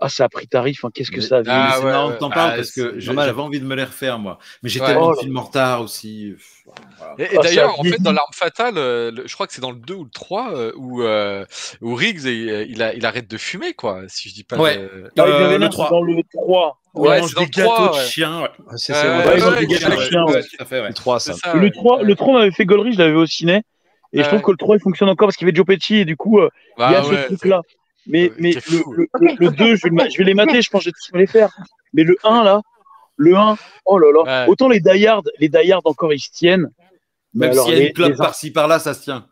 [0.00, 0.84] Ah, ça a pris tarif.
[0.84, 0.90] hein.
[0.94, 1.58] Qu'est-ce que Mais- ça a vieilli.
[1.58, 2.14] Ah c'est ouais, marrant ouais.
[2.14, 4.38] que t'en parles Ah, parce que c'est j'avais envie de me les refaire, moi.
[4.62, 4.86] Mais j'ai Ouais.
[4.86, 6.34] tellement Oh films en retard aussi.
[6.64, 7.14] Voilà.
[7.18, 9.60] Et, et Ah, d'ailleurs, en fait, dans l'arme fatale, euh, le- je crois que c'est
[9.60, 11.44] dans le 2 ou le 3 euh, où, euh,
[11.80, 14.76] où Riggs il, il, a- il arrête de fumer, quoi, si je dis pas Ouais.
[14.76, 15.10] de...
[15.16, 15.90] Y Euh, avait le là, 3.
[15.90, 16.78] dans le 3.
[16.94, 17.98] Ouais, c'est mange dans des le gâteaux 3, de
[18.42, 18.48] ouais.
[18.76, 20.88] C'est Euh, c'est de chien, ouais, fait, ouais.
[20.88, 21.32] le 3, ça.
[21.32, 21.70] c'est ça, le ouais.
[21.72, 23.62] 3, le 3 m'avait fait gaulerie, je l'avais au ciné.
[24.12, 25.96] Et je trouve que le 3 il fonctionne encore parce qu'il y avait Joe Pesci
[25.96, 27.60] et du coup euh, il y Ah a ce ouais, truc-là.
[28.06, 30.84] Mais, Ouais, mais le, le, le, le 2, je vais, je les mater, je pense
[30.84, 31.50] que je vais les faire.
[31.92, 32.62] Mais le 1 là,
[33.16, 33.56] le 1,
[33.86, 34.44] oh là là.
[34.44, 34.50] Ouais.
[34.50, 36.70] Autant les Die Hard, les Die Hard encore ils se tiennent.
[37.34, 39.26] Même s'il y a les- une clope les- par-ci par-là, ça se tient.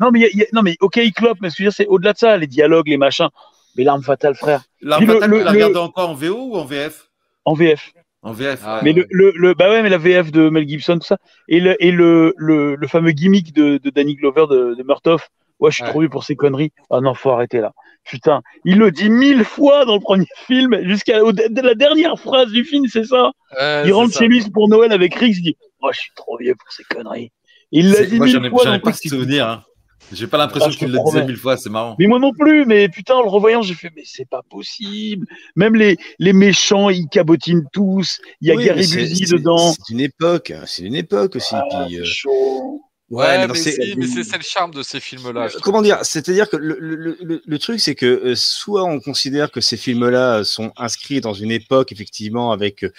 [0.00, 1.54] Non mais, il y a- il y a- non mais ok ils clopent, mais ce
[1.56, 3.28] que je veux dire c'est au-delà de ça, les dialogues, les machins.
[3.76, 6.56] Mais l'arme fatale frère, L'arme fatale, le- tu l'as le- regardé encore en VO ou
[6.56, 7.08] en VF
[7.44, 7.92] en VF.
[8.24, 8.60] En VF.
[8.64, 8.80] Ah, ouais.
[8.84, 11.18] Mais le, le, le, bah ouais, mais la VF de Mel Gibson, tout ça.
[11.48, 15.28] Et le, et le, le, le fameux gimmick de, de Danny Glover de, de Murtoff,
[15.58, 15.90] Ouais, je suis Ouais.
[15.90, 16.72] trop vieux pour ces conneries.
[16.90, 17.72] Ah non, faut arrêter là.
[18.04, 22.64] Putain, il le dit mille fois dans le premier film, jusqu'à la dernière phrase du
[22.64, 23.30] film, c'est ça?
[23.58, 24.20] Ouais, il rentre ça.
[24.20, 26.84] chez lui pour Noël avec Rick, il dit Moi, je suis trop vieux pour ces
[26.84, 27.30] conneries.
[27.70, 29.48] Il l'a dit Moi, mille j'en ai, fois j'en ai pas ce souvenir.
[29.48, 29.64] Hein.
[30.12, 31.96] J'ai pas l'impression Ah, qu'il le disait mille fois, c'est marrant.
[31.98, 35.26] Mais moi non plus, mais putain, en le revoyant, j'ai fait, mais c'est pas possible.
[35.56, 38.20] Même les, les méchants, ils cabotinent tous.
[38.40, 39.72] Il y a Oui, Gary Busey dedans.
[39.72, 41.54] C'est une époque, c'est une époque aussi.
[41.54, 42.82] Ah, puis, euh, chaud.
[43.12, 45.46] Ouais, mais mais, non, c'est- si, mais c'est c'est le charme de ces films-là.
[45.46, 45.58] Euh.
[45.62, 49.50] Comment dire C'est-à-dire que le, le- le- le truc, c'est que euh, soit on considère
[49.50, 52.92] que ces films-là sont inscrits dans une époque, effectivement, avec euh,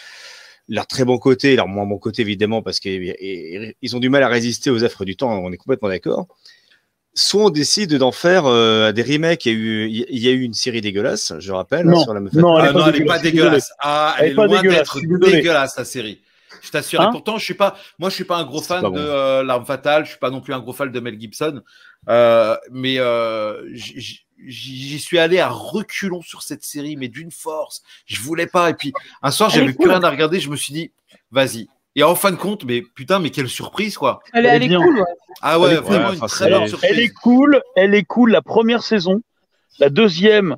[0.69, 3.15] leur très bon côté, leur moins bon côté, évidemment, parce qu'ils
[3.93, 6.27] ont du mal à résister aux affres du temps, on est complètement d'accord.
[7.15, 9.45] Soit on décide d'en faire euh, des remakes.
[9.45, 12.03] Il y, a eu, il y a eu une série dégueulasse, je rappelle, Non, hein,
[12.03, 12.33] sur la meuf.
[12.33, 13.75] non, elle est Ah pas non, elle est dégueulasse, pas.
[13.81, 16.21] Ah, Elle elle est est pas loin d'être dégueulasse, la série.
[16.63, 17.01] Je t'assure.
[17.01, 18.95] Hein et pourtant, je suis pas, moi, je suis pas un gros fan de bon.
[18.97, 20.05] euh, L'Arme Fatale.
[20.05, 21.61] Je suis pas non plus un gros fan de Mel Gibson.
[22.09, 23.61] Euh, mais euh,
[24.45, 27.81] j'y suis allé à reculons sur cette série, mais d'une force.
[28.05, 28.69] Je voulais pas.
[28.69, 29.85] Et puis, un soir, j'avais cool.
[29.85, 30.39] plus rien à regarder.
[30.39, 30.91] Je me suis dit,
[31.31, 31.67] vas-y.
[31.95, 34.19] Et en fin de compte, mais putain, mais quelle surprise, quoi.
[34.33, 34.81] Elle, est- Elle est elle est bien.
[34.81, 35.03] cool, ouais.
[35.41, 36.15] Ah ouais, Elle est vraiment cool.
[36.17, 36.89] une Enfin, très bonne surprise.
[36.91, 39.21] elle est cool, elle est cool la première saison.
[39.79, 40.55] La deuxième,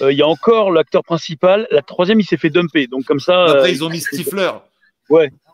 [0.00, 1.68] euh, il y a encore l'acteur principal.
[1.70, 2.86] La troisième, il s'est fait dumper.
[2.86, 4.52] Donc, comme ça, Après, euh, ils ont mis Stifler.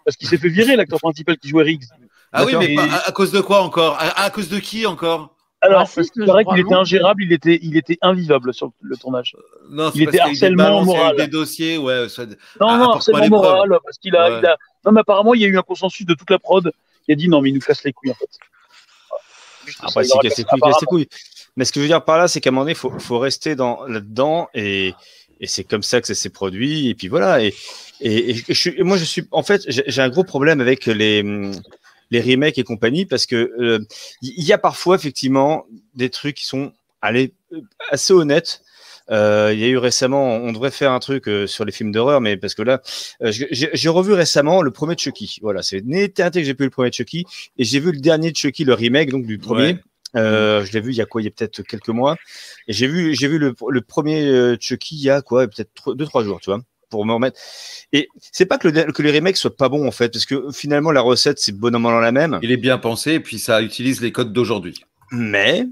[0.05, 1.85] Parce qu'il s'est fait virer, l'acteur principal qui jouait Riggs.
[2.33, 3.97] Ah oui, mais pas- à, à cause de quoi encore?
[3.99, 5.31] À, à cause de qui encore?
[5.61, 9.35] Alors, je paraît crois, qu'il était ingérable, il était, il était invivable sur le tournage.
[9.71, 11.17] Non, Il était harcèlement balances, il y a eu moral.
[11.17, 12.09] des dossiers, ouais.
[12.11, 14.39] ça- Non, Ah, non, apporte-moi harcèlement moral, parce qu'il a, Ouais.
[14.41, 16.71] il a- Non, mais apparemment, il y a eu un consensus de toute la prod
[17.07, 18.29] qui a dit non, mais il nous casse les couilles, en fait.
[19.67, 21.09] Juste Après, il c'est casse les couilles, casse les couilles.
[21.57, 22.91] Mais ce que je veux dire par là, c'est qu'à un moment donné, il faut,
[22.99, 24.93] faut rester dans, là-dedans et,
[25.41, 26.89] et c'est comme ça que ça s'est produit.
[26.89, 27.43] Et puis voilà.
[27.43, 27.55] Et,
[28.79, 31.23] moi, je suis, en fait, j'ai un gros problème avec les,
[32.13, 33.81] remakes et compagnie parce que euh,
[34.23, 37.35] il y, a parfois effectivement des trucs qui sont allez,
[37.91, 38.63] assez honnêtes.
[39.11, 41.93] Euh, il y a eu récemment, on devrait faire un truc euh, sur les films
[41.93, 42.81] d'horreur, mais parce que là,
[43.21, 45.39] j'ai revu récemment le premier de Chucky.
[45.43, 47.27] Voilà, c'est une éternité que j'ai vu le premier de Chucky
[47.59, 49.79] et j'ai vu le dernier de Chucky, le remake donc du premier.
[50.17, 51.23] Euh, je l'ai vu il y a quoi?
[51.23, 52.17] Il y a peut-être quelques mois.
[52.69, 55.47] Et j'ai vu, j'ai vu le, le premier euh, Chucky il y a quoi?
[55.47, 57.39] Peut-être deux trois jours, tu vois, pour me remettre.
[57.93, 60.51] Et c'est pas que, le, que les remakes soient pas bons en fait, parce que
[60.53, 62.39] finalement la recette c'est bonnement la même.
[62.43, 64.85] Il est bien pensé et puis ça utilise les codes d'aujourd'hui.
[65.11, 65.67] Mais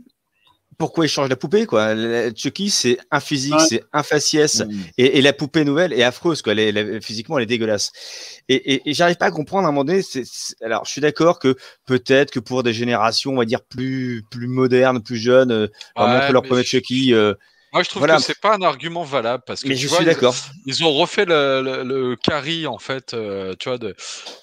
[0.83, 1.95] pourquoi ils changent la poupée quoi
[2.35, 3.67] Chucky c'est un physique, Ouais.
[3.69, 4.63] c'est un faciès.
[4.67, 4.71] Mm.
[4.99, 6.55] Et, et la poupée nouvelle est affreuse, quoi.
[6.55, 7.93] Elle est- elle est- physiquement, elle est dégueulasse.
[8.49, 10.03] Et, et, et j'arrive pas à comprendre à un moment donné.
[10.61, 11.55] alors, je suis d'accord que
[11.87, 16.07] peut-être que pour des générations, on va dire plus plus modernes, plus jeunes, euh, leur
[16.09, 17.15] Ouais, leur je- Chucky.
[17.15, 17.35] euh,
[17.73, 18.17] Moi, je trouve Voilà.
[18.17, 20.35] que c'est pas un argument valable parce que mais tu je vois, suis ils- d'accord.
[20.67, 23.79] Ils ont refait le, le, le Carrie en fait, euh, tu vois.
[23.79, 23.95] De,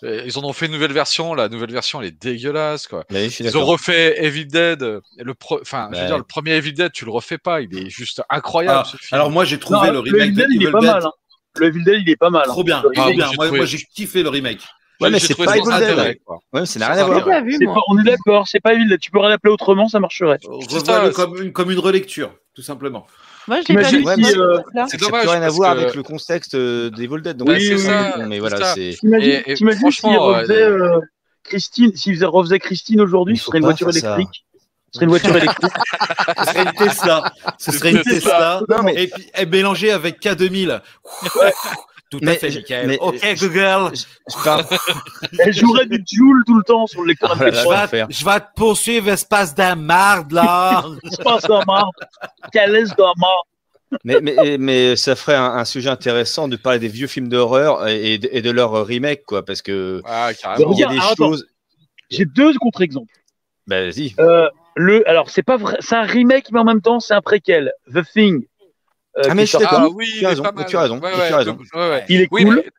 [0.03, 1.35] euh, ils en ont fait une nouvelle version.
[1.35, 3.03] La nouvelle version, elle est dégueulasse, quoi.
[3.11, 4.81] Mais Ils ont refait Evil Dead.
[4.81, 7.61] euh, Le enfin, je veux dire, le premier Evil Dead, tu le refais pas.
[7.61, 8.79] Il est juste incroyable.
[8.85, 9.09] Ah, ce film.
[9.19, 10.79] alors moi j'ai trouvé Non, le le remake Evil de Dead, il est Evil pas
[10.79, 11.05] Dead mal.
[11.05, 11.11] hein.
[11.55, 12.43] Le Evil Dead, il est pas mal.
[12.47, 12.51] hein.
[12.51, 13.29] trop bien, Ah, bien.
[13.35, 14.61] moi, j'ai kiffé le remake.
[15.01, 16.19] Ouais, mais c'est pas ça Evil Dead.
[16.53, 16.65] ouais.
[16.65, 17.27] ça n'a rien à voir.
[17.88, 18.99] on est d'accord, c'est pas Evil Dead.
[18.99, 20.39] Tu peux l'appeler autrement, ça marcherait.
[20.43, 23.07] Revois-le ça, comme une, comme une relecture, tout simplement.
[23.47, 24.62] Moi, je l'ai pas euh.
[24.88, 27.41] C'est Ça n'a dommage, rien à voir avec le contexte euh, d'Evil Dead.
[27.41, 28.17] Oui, c'est ça.
[28.27, 28.73] mais c'est voilà, ça.
[28.75, 28.95] c'est.
[29.79, 31.01] Franchement, refaisait euh, euh,
[31.43, 34.45] Christine, s'il refaisait Christine aujourd'hui, ce serait une voiture électrique.
[34.91, 35.71] Ce serait une voiture électrique.
[36.38, 37.33] Ce serait une Tesla.
[37.57, 38.62] Ce serait une C'est Tesla.
[38.69, 40.81] Non, mais- Et puis et mélangée avec K2000.
[42.09, 42.87] Tout à Mais- fait, Michael.
[42.87, 43.91] mais- ok, Google.
[43.95, 47.53] Je Elle jouerait du Joule tout le temps sur lecteur Ah Je MP3.
[47.53, 48.07] vais, l'enfer.
[48.07, 50.83] te- je vais te poursuivre, espace de marde, là.
[51.25, 51.91] La marre.
[52.51, 53.43] Quelle est la marre
[54.03, 57.87] mais, mais, mais ça ferait un, un sujet intéressant de parler des vieux films d'horreur
[57.87, 61.13] et, et de, de leur remake, quoi, parce que Ah, il y a des ah,
[61.17, 61.47] choses.
[62.11, 63.11] J'ai deux contre-exemples.
[63.67, 64.13] Bah, vas-y.
[64.19, 67.21] Euh, le, alors, c'est pas vrai, c'est un remake, mais en même temps, c'est un
[67.21, 67.71] préquel.
[67.93, 68.45] The Thing.
[69.19, 69.65] Euh, Ah, mais je suis sorti.
[69.65, 69.82] d'accord.
[69.91, 71.58] Ah oui, Tu as raison, pas tu as raison, Ouais, tu as ouais, raison.
[71.73, 72.05] le- ouais, ouais.
[72.10, 72.55] Il est Oui, cool.
[72.55, 72.69] mais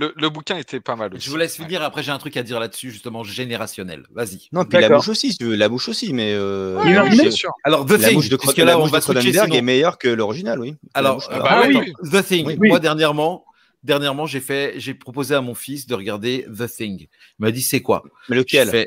[0.00, 1.24] le, le bouquin était pas mal aussi.
[1.26, 4.04] Je vous laisse finir, après j'ai un truc à dire là-dessus, justement, générationnel.
[4.12, 4.48] Vas-y.
[4.52, 7.10] Non, puis la mouche aussi, si tu veux, la mouche aussi, mais euh, Ouais, remake
[7.20, 7.50] bien sûr.
[7.64, 9.56] Alors, The la Thing, mouche de, puisque là, on mouche va de switcher, Cronenberg sinon.
[9.58, 10.76] est meilleure que l'original, oui.
[10.94, 11.76] Alors, euh, bah Ah oui.
[12.02, 12.10] oui.
[12.10, 12.46] The Thing.
[12.46, 12.68] Oui.
[12.68, 13.44] Moi, dernièrement,
[13.82, 17.00] dernièrement, j'ai fait, j'ai proposé à mon fils de regarder The Thing.
[17.00, 17.08] Il
[17.38, 18.04] m'a dit, c'est quoi?
[18.28, 18.86] Mais lequel?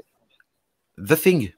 [0.98, 1.52] The Thing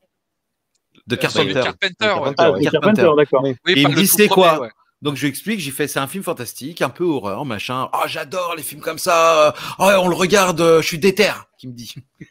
[1.06, 1.54] de de Carpenter.
[1.54, 2.34] Carpenter, ouais.
[2.38, 2.70] Ah, Carpenter.
[2.72, 3.44] Carpenter, d'accord.
[3.44, 4.62] Oui, Et il me dit, c'est quoi?
[4.62, 4.70] ouais.
[5.04, 7.90] Donc je lui explique, j'ai fait c'est un film fantastique, un peu horreur, machin.
[7.94, 9.54] Ah j'adore les films comme ça.
[9.78, 11.32] Oh, on le regarde, euh, je suis déter.
[11.60, 11.94] Qui me dit.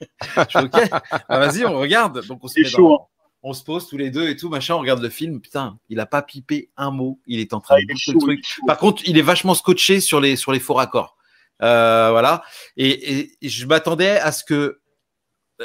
[0.49, 0.91] je ok.
[1.29, 2.27] Bah, vas-y, on regarde.
[2.27, 3.27] Donc on se C'est met chaud, dans- hein.
[3.43, 4.75] on se pose tous les deux et tout machin.
[4.75, 5.41] On regarde le film.
[5.43, 7.21] Putain, il a pas pipé un mot.
[7.27, 8.45] Il est en train Ah, de chaud, le truc.
[8.67, 11.17] Par contre, il est vachement scotché sur les sur les faux raccords.
[11.63, 12.43] Euh, voilà.
[12.79, 14.81] Et, et- et je m'attendais à ce que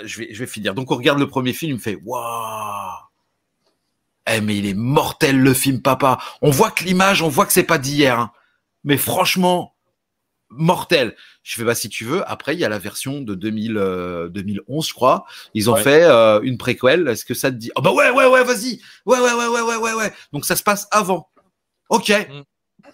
[0.04, 0.74] je vais je vais finir.
[0.76, 2.92] Donc on regarde le premier film, il me fait waouh.
[4.30, 6.18] Eh mais il est mortel le film papa.
[6.42, 8.20] On voit que l'image, on voit que c'est pas d'hier.
[8.20, 8.32] hein.
[8.84, 9.76] Mais franchement,
[10.50, 11.16] mortel.
[11.44, 12.30] Je fais bah si tu veux.
[12.30, 15.26] Après il y a la version de 2000, euh, 2011 je crois.
[15.54, 15.84] Ils ont Ouais.
[15.84, 17.08] fait euh, une préquelle.
[17.08, 17.72] Est-ce que ça te dit?
[17.76, 18.82] Oh bah ouais ouais ouais vas-y.
[19.06, 20.14] Ouais ouais ouais ouais ouais ouais ouais.
[20.34, 21.30] Donc ça se passe avant.
[21.90, 22.10] Ok.
[22.10, 22.90] Mm.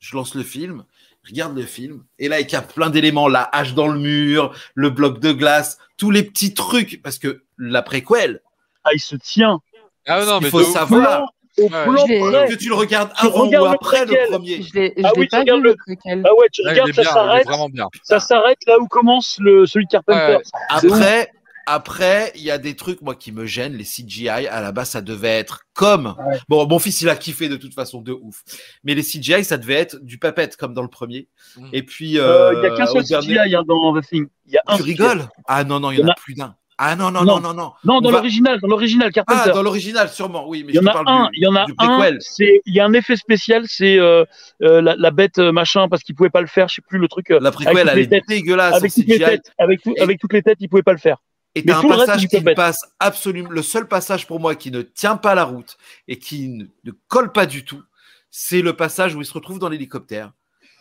[0.00, 0.84] Je lance le film.
[1.24, 3.98] je Regarde le film et là il y a plein d'éléments, la hache dans le
[3.98, 8.40] mur, le bloc de glace, tous les petits trucs parce que la préquelle,
[8.84, 9.60] Ah, il se tient.
[10.08, 10.72] Ah non, il mais faut de ouf.
[10.72, 11.22] savoir
[11.58, 14.62] Au plan que tu le regardes Tu avant regardes ou après le premier.
[14.62, 15.76] Je l'ai je Ah oui, tu regardes le.
[15.88, 17.46] Ah ouais, tu il regardes, ça il s'arrête.
[17.46, 17.88] vraiment bien.
[18.02, 20.36] Ça s'arrête là où commence le, celui de Carpenter.
[20.36, 20.42] Ouais.
[20.70, 21.30] Après,
[21.70, 23.74] après, il y a des trucs moi qui me gênent.
[23.74, 26.14] Les CGI à la base, ça devait être comme.
[26.26, 26.38] Ouais.
[26.48, 28.42] Bon, mon fils il a kiffé de toute façon de ouf.
[28.84, 31.28] Mais les CGI, ça devait être du papette comme dans le premier.
[31.56, 31.66] Mm.
[31.72, 34.28] Et puis, Euh, euh, Il y a qu'un seul dernier- CGI hein, dans The Thing.
[34.46, 34.92] Il y a un Tu CGI.
[34.92, 35.28] rigoles?
[35.46, 36.54] Ah non non, il y Il y en en a plus d'un.
[36.80, 37.40] Ah non non Non.
[37.40, 38.00] non non non.
[38.00, 39.42] Dans l'original, dans l'original Carpenter.
[39.46, 40.48] Ah dans l'original sûrement.
[40.48, 42.18] Oui, mais il y je en a parle un, du, il y en a un.
[42.38, 44.24] il y a un effet spécial, c'est euh,
[44.62, 46.68] euh, la, bête euh, machin parce qu'il pouvait pas le faire.
[46.68, 47.30] Je sais plus le truc.
[47.30, 48.28] La préquelle, elle est têtes.
[48.28, 51.18] dégueulasse avec toutes les têtes, avec, toutes les têtes, il pouvait pas le faire.
[51.56, 53.50] Et t'as un passage qui passe absolument.
[53.50, 56.92] Le seul passage pour moi qui ne tient pas la route et qui ne, ne
[57.08, 57.82] colle pas du tout,
[58.30, 60.32] c'est le passage où il se retrouve dans l'hélicoptère.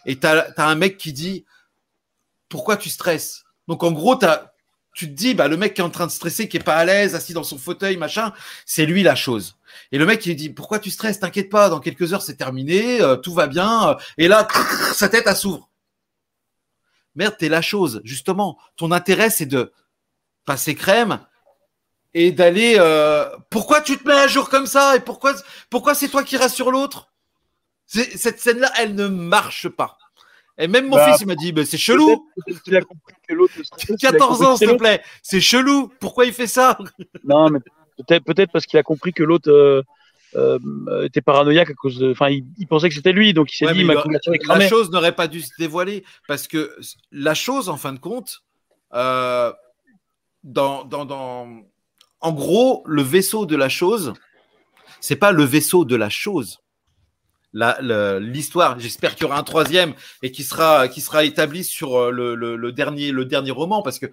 [0.06, 1.46] Et t'as as un mec qui dit
[2.50, 3.46] Pourquoi tu stresses?
[3.68, 4.52] Donc en gros, t'as-
[4.98, 6.76] tu te dis bah, Le mec qui est en train de stresser, qui est pas
[6.76, 8.34] à l'aise, assis dans son fauteuil, machin,
[8.66, 9.58] c'est lui la chose.
[9.92, 11.20] Et le mec il dit Pourquoi tu stresses?
[11.20, 13.96] T'inquiète pas, dans quelques heures c'est terminé, euh, tout va bien.
[14.18, 14.48] Et là,
[14.94, 15.70] sa tête elle s'ouvre.
[17.16, 18.58] Merde, t'es la chose, justement.
[18.76, 19.72] Ton intérêt, c'est de
[20.46, 21.20] passer crème
[22.16, 22.76] et d'aller.
[22.80, 24.96] euh, Pourquoi tu te mets à jour comme ça?
[24.96, 25.34] Et pourquoi,
[25.70, 27.12] pourquoi c'est toi qui rassure l'autre?
[27.86, 29.98] Cette scène-là, elle ne marche pas.
[30.58, 32.10] Et même mon Bah, fils, il m'a dit bah, c'est chelou.
[32.12, 33.54] A compris que l'autre.
[33.58, 35.02] le stressait, qu'il a 14 compris ans, s'il te plaît.
[35.22, 35.92] C'est chelou.
[36.00, 36.78] Pourquoi il fait ça
[37.24, 37.60] Non, mais
[38.26, 39.82] peut-être parce qu'il a compris que l'autre euh,
[40.36, 42.12] euh, était paranoïaque à cause de.
[42.12, 44.90] Enfin, il, il pensait que c'était lui, donc il s'est Ouais, dit il- La chose
[44.92, 46.76] n'aurait pas dû se dévoiler parce que
[47.12, 48.42] la chose, en fin de compte,
[48.94, 49.52] euh,
[50.44, 51.48] dans, dans, dans,
[52.22, 54.14] en gros, le vaisseau de la chose,
[55.02, 56.60] c'est pas le vaisseau de la chose.
[58.22, 62.12] L'histoire, j'espère qu'il y aura un troisième et qui sera, qui sera établi sur euh,
[62.12, 64.08] le, le- le dernier, le dernier roman parce que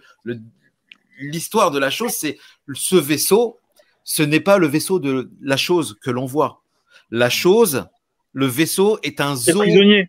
[1.19, 2.39] l'histoire de la chose, c'est
[2.75, 3.59] ce vaisseau,
[4.03, 6.63] ce n'est pas le vaisseau de la chose que l'on voit.
[7.11, 7.87] La chose,
[8.33, 9.59] le vaisseau est un zoo.
[9.61, 10.09] prisonnier.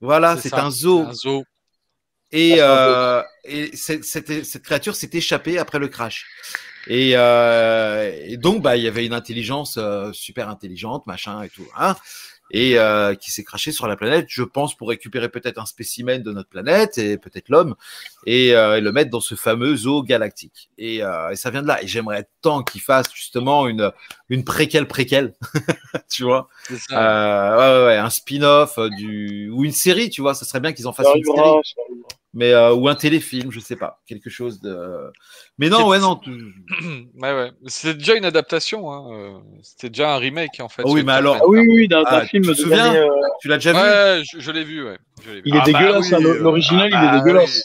[0.00, 1.02] Voilà, C'est un zoo.
[1.02, 1.44] Un zoo.
[2.32, 6.26] Et, euh, et cette, cette- cette créature s'est échappée après le crash.
[6.88, 11.48] Et, euh, et donc, bah, il y avait une intelligence euh, super intelligente, machin et
[11.48, 11.96] tout, hein,
[12.50, 16.22] et euh, qui s'est crashée sur la planète, je pense, pour récupérer peut-être un spécimen
[16.22, 17.74] de notre planète et peut-être l'homme,
[18.24, 20.70] et, euh, et le mettre dans ce fameux zoo galactique.
[20.78, 21.82] Et, euh, et ça vient de là.
[21.82, 23.90] Et j'aimerais tant qu'il fasse justement une,
[24.28, 25.34] une préquelle préquelle,
[26.10, 26.48] tu vois,
[26.88, 26.96] ça.
[26.96, 30.60] euh, ouais, ouais, ouais, un spin-off euh, du ou une série, tu vois, ça serait
[30.60, 31.60] bien qu'ils en fassent Ça une série.
[32.36, 35.10] Mais euh, ou un téléfilm, je sais pas, quelque chose de.
[35.58, 36.20] Mais non, ouais, non.
[37.18, 37.50] ouais, ouais.
[37.66, 38.92] C'était déjà une adaptation.
[38.92, 39.42] Hein.
[39.62, 40.82] C'était déjà un remake en fait.
[40.84, 42.98] Ah oui, mais alors- Ah oui, oui, d'un Ah, film tu te de souviens l'année,
[42.98, 43.08] euh,
[43.40, 43.78] Tu l'as déjà vu?
[43.78, 44.98] Ouais, je, je l'ai vu, ouais.
[45.24, 45.42] Je l'ai vu.
[45.46, 47.62] Il est Ah bah dégueulasse, oui, hein, euh, l'original, ah il est bah dégueulasse.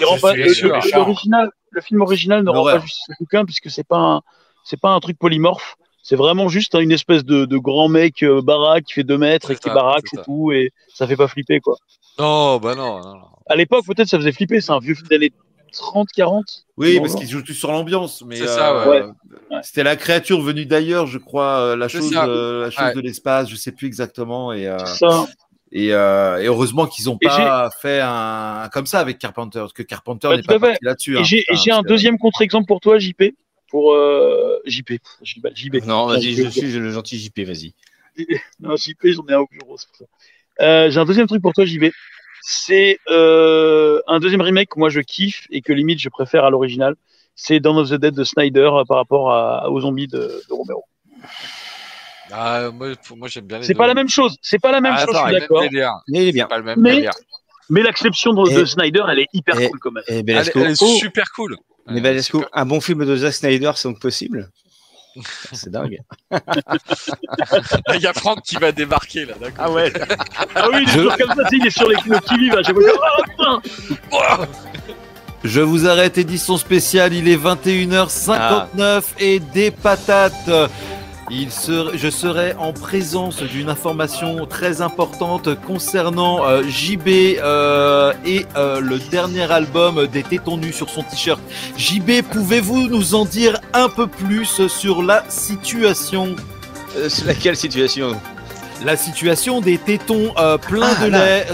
[0.00, 1.02] Il rend Je pas, suis le- sûr, le- Charles.
[1.02, 4.20] l'original, le film original ne rend pas justice au bouquin puisque c'est pas un,
[4.64, 5.76] c'est pas un truc polymorphe.
[6.02, 9.50] C'est vraiment juste une espèce de, de grand mec euh, baraque qui fait 2 mètres
[9.50, 11.76] et C'est qui baraque, c'est tout, et ça fait pas flipper, quoi.
[12.18, 13.26] Non, bah non, non, non.
[13.48, 15.32] À l'époque, peut-être ça faisait flipper, c'est un vieux film d'années
[15.72, 16.44] 30, 40.
[16.76, 17.18] Oui, Non, parce non.
[17.20, 18.22] qu'il joue tout sur l'ambiance.
[18.26, 19.02] Mais C'est ça, euh, ouais.
[19.50, 19.58] Ouais.
[19.62, 22.94] C'était la créature venue d'ailleurs, je crois, euh, la C'est chose, euh, la chose Ouais.
[22.94, 24.52] de l'espace, je sais plus exactement.
[24.52, 25.26] Et, euh, C'est ça.
[25.72, 29.72] et, euh, et heureusement qu'ils ont Et pas fait un comme ça avec Carpenter, parce
[29.72, 31.16] que Carpenter n'est pas parti là-dessus.
[31.16, 33.34] Et hein, j'ai, un deuxième contre-exemple pour toi, JP.
[33.68, 34.92] Pour euh, JP.
[35.24, 35.84] JB.
[35.86, 37.74] Non, vas-y, je- je suis le gentil JP, vas-y.
[38.60, 40.04] Non, JP, j'en ai un au bureau, c'est pour ça.
[40.60, 41.84] Euh, j'ai un deuxième truc pour toi, JB.
[42.42, 46.50] C'est euh, un deuxième remake que moi je kiffe et que limite je préfère à
[46.50, 46.94] l'original.
[47.36, 50.52] C'est Dawn of the Dead de Snyder euh, par rapport à, aux zombies de, de
[50.54, 50.84] Romero.
[52.32, 52.88] Ah, moi,
[53.28, 54.36] j'aime bien les C'est pas la même chose.
[54.42, 55.62] C'est pas la même Ah, chose, attends, je suis le d'accord.
[56.08, 56.46] Mais il est bien.
[56.46, 57.08] pas le même Mais-.
[57.70, 60.04] Mais l'acception de, de Snyder, elle est hyper et- cool quand même.
[60.08, 61.56] Et Elle, Belasco, elle est super cool.
[61.86, 64.50] mais super- un bon film de Zack Snyder, c'est donc possible?
[65.52, 65.98] C'est dingue.
[67.94, 69.64] Il y a Franck qui va débarquer là, d'accord.
[69.66, 69.92] Ah ouais.
[70.56, 72.54] Ah oui, des Je- choses comme ça, il est sur les le qui vive.
[72.54, 73.62] à chaque fois,
[74.12, 74.48] Ah, putain
[75.44, 80.50] Je vous arrête édition spéciale, il est 21h59 et des patates.
[81.30, 87.08] Il ser- je serai en présence d'une information très importante concernant euh, JB
[87.42, 91.40] euh, et euh, le dernier album des tétons nus sur son t-shirt.
[91.78, 96.36] JB, pouvez-vous nous en dire un peu plus sur la situation?
[97.26, 98.12] Laquelle situation?
[98.84, 100.34] La situation des tétons
[100.68, 101.24] pleins Ah, de là.
[101.26, 101.46] lait.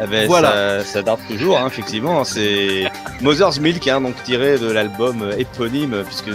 [0.00, 0.82] Ah ben, Voilà.
[0.82, 2.22] ça, ça date toujours, hein, effectivement.
[2.22, 2.88] C'est
[3.20, 6.30] Mother's Milk, hein, donc tiré de l'album éponyme, puisque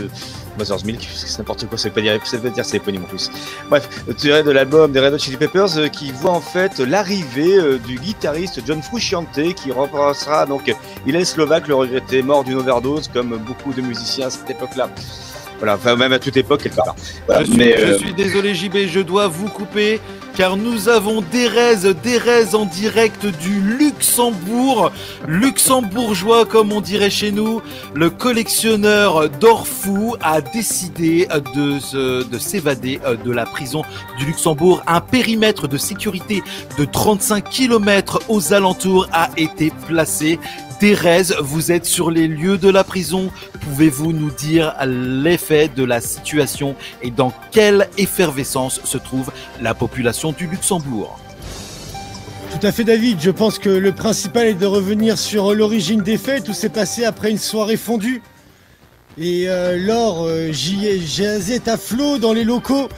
[0.58, 3.08] Mother's Milk, c'est n'importe quoi, ça veut pas dire, ça veut dire c'est éponyme en
[3.08, 3.30] plus.
[3.70, 7.58] Bref, tiré de l'album des Red Hot Chili Peppers, euh, qui voit en fait l'arrivée
[7.58, 10.74] euh, du guitariste John Frusciante, qui remplacera donc
[11.06, 14.90] Ilan Slovak, le regretté, mort d'une overdose, comme beaucoup de musiciens à cette époque-là.
[15.60, 16.96] Voilà, enfin même à toute époque quelque part.
[17.26, 20.02] Voilà, Je suis, mais je euh, suis désolé JB, je dois vous couper
[20.36, 24.92] car nous avons Derez, Derez en direct du Luxembourg,
[25.28, 27.62] luxembourgeois comme on dirait chez nous.
[27.94, 33.84] Le collectionneur d'Orfou a décidé de, se- de s'évader euh, de la prison
[34.18, 34.82] du Luxembourg.
[34.88, 36.42] Un périmètre de sécurité
[36.78, 40.40] de 35 km aux alentours a été placé.
[40.84, 43.32] Derez, vous êtes sur les lieux de la prison.
[43.62, 50.34] Pouvez-vous nous dire l'effet de la situation et dans quelle effervescence se trouve la population
[50.34, 51.18] du Luxembourg?
[52.52, 53.22] Tout à fait, David.
[53.22, 56.44] Je pense que le principal est de revenir sur l'origine des faits.
[56.44, 58.22] Tout s'est passé après une soirée fondue.
[59.18, 62.90] Et euh, Laure euh, jasait à flot dans les locaux.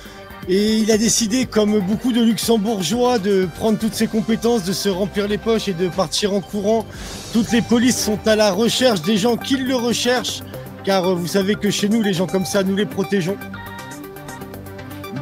[0.47, 4.89] Et il a décidé, comme beaucoup de Luxembourgeois, de prendre toutes ses compétences, de se
[4.89, 6.85] remplir les poches et de partir en courant.
[7.33, 10.41] Toutes les polices sont à la recherche des gens qui le recherchent.
[10.83, 13.37] Car euh, vous savez que chez nous, les gens comme ça, nous les protégeons.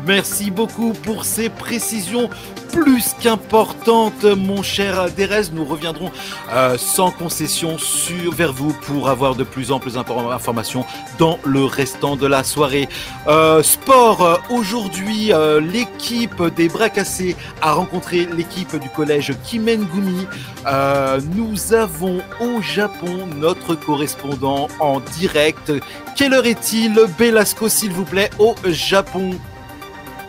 [0.06, 2.30] Merci beaucoup pour ces précisions
[2.74, 5.52] plus qu'importantes, mon cher Derez.
[5.54, 6.12] Nous reviendrons
[6.52, 10.84] euh, sans concession sur, vers vous pour avoir de plus amples informations
[11.20, 12.90] dans le restant de la soirée.
[13.28, 15.32] Euh, sport, euh, aujourd'hui,
[15.62, 20.28] l'équipe des bras cassés a rencontré l'équipe du collège Kimengumi.
[21.36, 25.72] Nous avons au Japon notre correspondant en direct.
[26.16, 29.32] Quelle heure est-il, Belasco, s'il vous plaît, au Japon?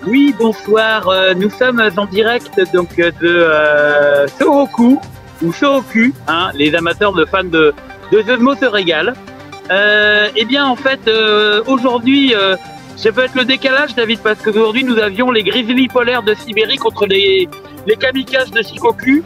[0.06, 1.08] Oui, bonsoir.
[1.08, 5.00] euh, nous sommes en direct donc euh, de euh, Soroku
[5.42, 6.12] ou Soroku.
[6.28, 7.72] Hein, les amateurs de fans de,
[8.12, 9.14] de jeux mots se régalent.
[9.70, 11.10] Eh bien, en fait,
[11.66, 12.54] aujourd'hui, euh,
[12.96, 16.76] ça peut être le décalage, David, parce qu'aujourd'hui, nous avions les grizzlies polaires de Sibérie
[16.76, 17.48] contre les,
[17.86, 19.22] les kamikazes de Shikoku,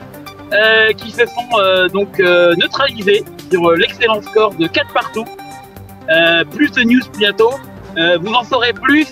[0.97, 5.25] qui se sont donc neutralisés sur l'excellent score de 4 partout.
[6.55, 7.51] Plus de news bientôt.
[8.21, 9.09] Vous en saurez plus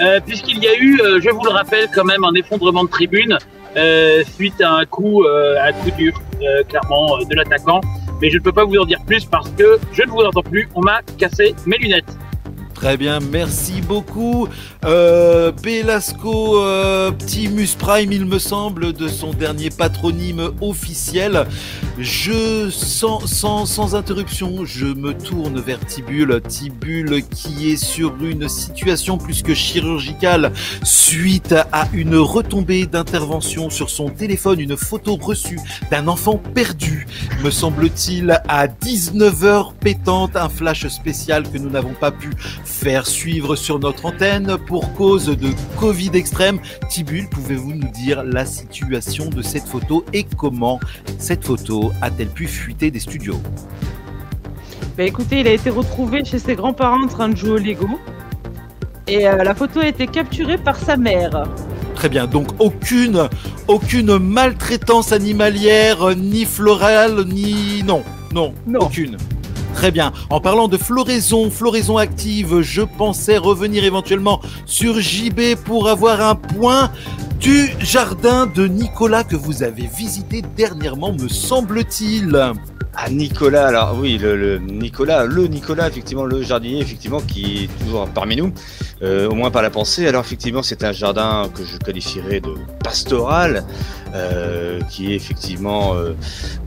[0.00, 2.88] euh, puisqu'il y a eu, euh, je vous le rappelle, quand même un effondrement de
[2.88, 3.36] tribune
[3.76, 6.20] euh, suite à un coup, à coup dur,
[6.68, 7.80] clairement, de l'attaquant.
[8.20, 10.42] Mais je ne peux pas vous en dire plus parce que je ne vous entends
[10.42, 10.68] plus.
[10.74, 12.16] On m'a cassé mes lunettes.
[12.80, 14.48] Très bien, merci beaucoup.
[14.86, 21.46] Euh, Belasco euh, Optimus Prime, il me semble, de son dernier patronyme officiel.
[21.98, 26.40] Je, sans, sans, sans interruption, je me tourne vers Tibule.
[26.48, 30.50] Tibule qui est sur une situation plus que chirurgicale
[30.82, 37.06] suite à une retombée d'intervention sur son téléphone, une photo reçue d'un enfant perdu,
[37.44, 42.30] me semble-t-il, à 19h pétante, un flash spécial que nous n'avons pas pu
[42.70, 46.58] faire suivre sur notre antenne pour cause de Covid extrême.
[46.88, 50.80] Tibule, pouvez-vous nous dire la situation de cette photo et comment
[51.18, 53.40] cette photo a-t-elle pu fuiter des studios?
[54.96, 57.88] Bah écoutez, il a été retrouvé chez ses grands-parents en train de jouer au Lego.
[59.06, 61.44] Et euh, la photo a été capturée par sa mère.
[61.94, 63.28] Très bien, donc aucune,
[63.68, 67.82] aucune maltraitance animalière, euh, ni florale, ni...
[67.82, 68.02] Non,
[68.32, 68.80] non, Non.
[68.80, 69.16] aucune.
[69.74, 70.12] Très bien.
[70.28, 76.34] En parlant de floraison, floraison active, je pensais revenir éventuellement sur JB pour avoir un
[76.34, 76.90] point
[77.38, 82.52] du jardin de Nicolas que vous avez visité dernièrement, me semble-t-il.
[82.96, 88.08] Ah Nicolas, alors oui, le, Nicolas, le Nicolas, effectivement, le jardinier, effectivement, qui est toujours
[88.08, 88.52] parmi nous,
[89.02, 90.08] euh, au moins par la pensée.
[90.08, 93.64] Alors effectivement, c'est un jardin que je qualifierais de pastoral,
[94.14, 96.14] euh, qui est effectivement euh,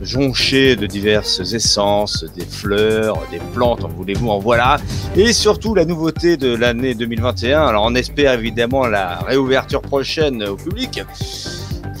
[0.00, 4.78] jonché de diverses essences, des fleurs, des plantes, en voulez-vous, en voilà.
[5.16, 7.66] Et surtout la nouveauté de l'année 2021.
[7.66, 11.02] Alors on espère évidemment la réouverture prochaine au public.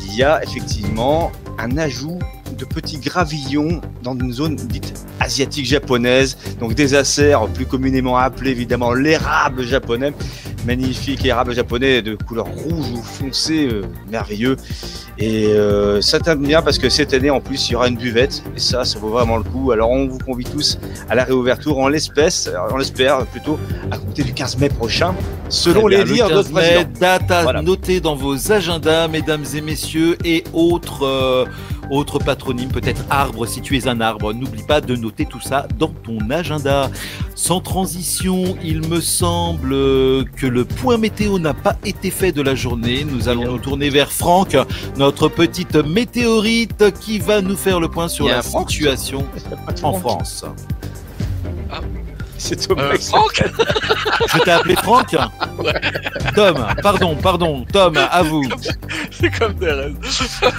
[0.06, 2.18] Il y a effectivement un ajout
[2.54, 8.50] de petits gravillons dans une zone dite asiatique japonaise, donc des acères plus communément appelés
[8.50, 10.12] évidemment l'érable japonais,
[10.66, 14.56] magnifique érable japonais de couleur rouge ou foncé, euh, merveilleux.
[15.18, 17.96] Et euh, ça tombe bien parce que cette année en plus il y aura une
[17.96, 19.70] buvette et ça ça vaut vraiment le coup.
[19.72, 20.78] Alors on vous convie tous
[21.08, 23.58] à la réouverture en l'espèce, on l'espère plutôt
[23.90, 25.14] à compter du 15 mai prochain,
[25.48, 26.80] selon bien, les le dires de 15 notre président.
[26.80, 27.62] mai, date à Voilà.
[27.62, 31.44] noter dans vos agendas, mesdames et messieurs, et autres, euh,
[31.90, 34.32] autre patronyme, peut-être arbre si tu es un arbre.
[34.32, 36.90] N'oublie pas de noter tout ça dans ton agenda.
[37.34, 39.70] Sans transition, il me semble
[40.36, 43.04] que le point météo n'a pas été fait de la journée.
[43.04, 44.56] Nous allons nous tourner vers Franck,
[44.96, 49.24] notre petite météorite qui va nous faire le point sur la Franck situation
[49.82, 50.44] en France.
[52.44, 52.82] C'est Thomas.
[52.82, 53.42] Euh, Franck
[54.34, 55.16] Je t'ai appelé Franck
[56.34, 58.46] Tom, pardon, pardon, Tom, à vous.
[59.10, 59.96] C'est comme des rêves.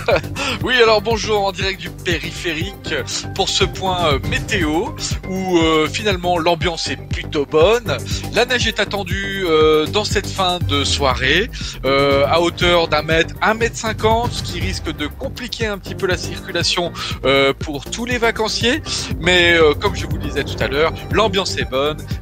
[0.63, 2.95] oui, alors bonjour en direct du périphérique
[3.35, 4.87] pour ce point euh, météo
[5.29, 7.97] où euh, finalement l'ambiance est plutôt bonne.
[8.33, 11.51] La neige est attendue euh, dans cette fin de soirée
[11.85, 15.93] euh, à hauteur d'un mètre, un mètre cinquante, ce qui risque de compliquer un petit
[15.93, 16.91] peu la circulation
[17.25, 18.81] euh, pour tous les vacanciers.
[19.19, 21.74] Mais euh, comme je vous le disais tout à l'heure, l'ambiance est bonne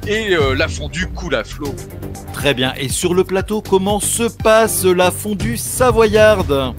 [0.06, 1.74] et euh, la fondue coule à flot.
[2.32, 2.74] Très bien.
[2.76, 6.74] Et sur le plateau, comment se passe la fondue savoyarde?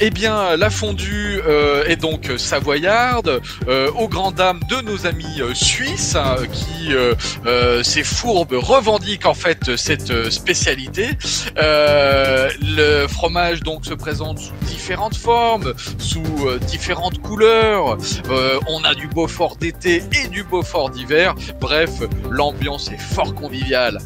[0.00, 5.40] Eh bien, la fondue euh, est donc savoyarde, euh, aux grandes dames de nos amis
[5.40, 6.92] euh, suisses, hein, qui,
[7.82, 11.10] ces fourbes, revendiquent en fait cette spécialité.
[11.56, 16.22] Le fromage donc se présente sous différentes formes, sous
[16.66, 17.98] différentes couleurs.
[18.68, 21.34] On a du Beaufort d'été et du Beaufort d'hiver.
[21.60, 21.90] Bref,
[22.30, 23.98] l'ambiance est fort conviviale.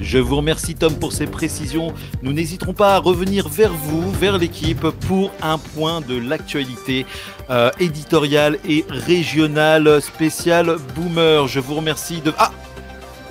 [0.00, 1.92] Je vous remercie Tom pour ces précisions.
[2.22, 7.04] Nous n'hésiterons pas à revenir vers vous, vers l'équipe, pour un point de l'actualité
[7.50, 11.48] euh, éditoriale et régionale spéciale Boomer.
[11.48, 12.32] Je vous remercie de...
[12.38, 12.52] Ah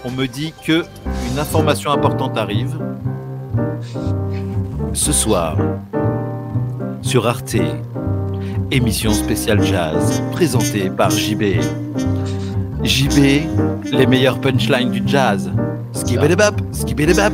[0.04, 0.84] On me dit que
[1.32, 2.78] une information importante arrive.
[4.94, 5.58] Ce soir,
[7.02, 7.56] sur Arte,
[8.72, 11.62] émission spéciale jazz, présentée par JB.
[12.84, 15.52] JB, les meilleurs punchlines du jazz.
[15.94, 17.34] Skibidibap, skibidibap.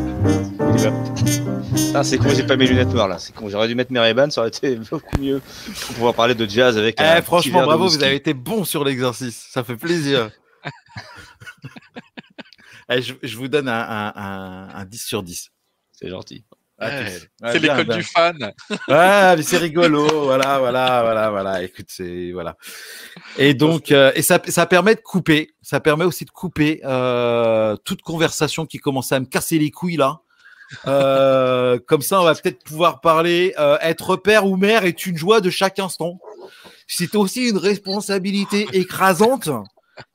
[1.95, 3.19] Ah, c'est con, j'ai pas mes lunettes noires là.
[3.19, 5.41] C'est con, j'aurais dû mettre mes Ray-Ban, ça aurait été beaucoup mieux
[5.85, 6.95] pour pouvoir parler de jazz avec.
[6.99, 9.47] Eh, petit franchement, bravo, vous avez été bon sur l'exercice.
[9.51, 10.29] Ça fait plaisir.
[12.89, 15.49] Eh, je, je vous donne un, un- un- un 10 sur 10.
[15.93, 16.43] C'est gentil.
[16.79, 17.19] Ah, Ouais.
[17.51, 18.51] C'est bien, l'école du fan.
[18.89, 20.07] Mais c'est rigolo.
[20.25, 21.63] voilà, voilà, voilà, voilà.
[21.63, 22.57] Écoute, c'est voilà.
[23.37, 25.51] Et donc, euh, et ça, ça permet de couper.
[25.61, 29.97] Ça permet aussi de couper euh, toute conversation qui commençait à me casser les couilles
[29.97, 30.19] là.
[30.87, 33.53] Euh, comme ça, on va peut-être pouvoir parler.
[33.59, 36.19] euh, être père ou mère est une joie de chaque instant.
[36.87, 39.49] C'est aussi une responsabilité écrasante.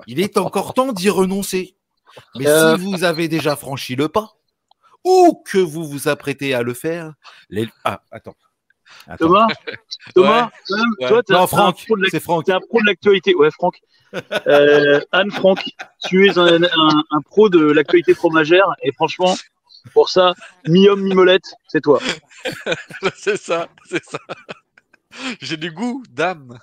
[0.07, 1.77] Il est encore temps d'y renoncer.
[2.35, 2.77] Mais Euh.
[2.77, 4.33] si vous avez déjà franchi le pas,
[5.05, 7.13] ou que vous vous apprêtez à le faire,
[7.51, 7.69] les...
[7.85, 8.37] ah attends.
[9.07, 9.27] Attends.
[9.27, 9.47] Thomas,
[10.15, 11.09] Thomas, Ouais.
[11.09, 12.45] toi, t'es Non, un Franck, pro de l'ac- c'est Franck.
[12.47, 13.35] t'es un pro de l'actualité.
[13.35, 13.77] Ouais, Franck.
[14.47, 15.63] Euh, Anne Franck,
[16.09, 19.37] tu es un, un- un pro de l'actualité fromagère et franchement,
[19.93, 20.33] pour ça,
[20.67, 22.01] mi-homme, mi-molette, c'est toi.
[23.17, 24.19] c'est ça, c'est ça.
[25.43, 26.59] J'ai du goût d'âme.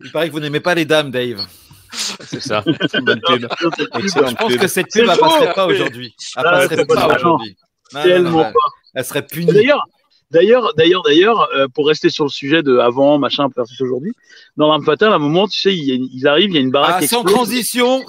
[0.00, 1.44] Il paraît que vous n'aimez pas les dames, Dave.
[1.92, 2.64] C'est ça.
[2.90, 3.46] C'est une bonne pub.
[3.60, 5.20] Je pense que cette pub, elle faux.
[5.20, 6.14] passerait pas aujourd'hui.
[6.36, 7.56] Elle Ah, passerait pas pas aujourd'hui.
[7.92, 8.58] Tellement pas.
[8.94, 9.52] Elle serait punie.
[9.52, 9.84] D'ailleurs,
[10.30, 14.12] d'ailleurs, d'ailleurs, d'ailleurs, euh, pour rester sur le sujet de avant, machin, versus aujourd'hui,
[14.56, 16.54] dans l'arme fatale, à un moment, tu sais, il y a une- ils arrivent, il
[16.54, 18.04] y a une baraque Ah, sans transition.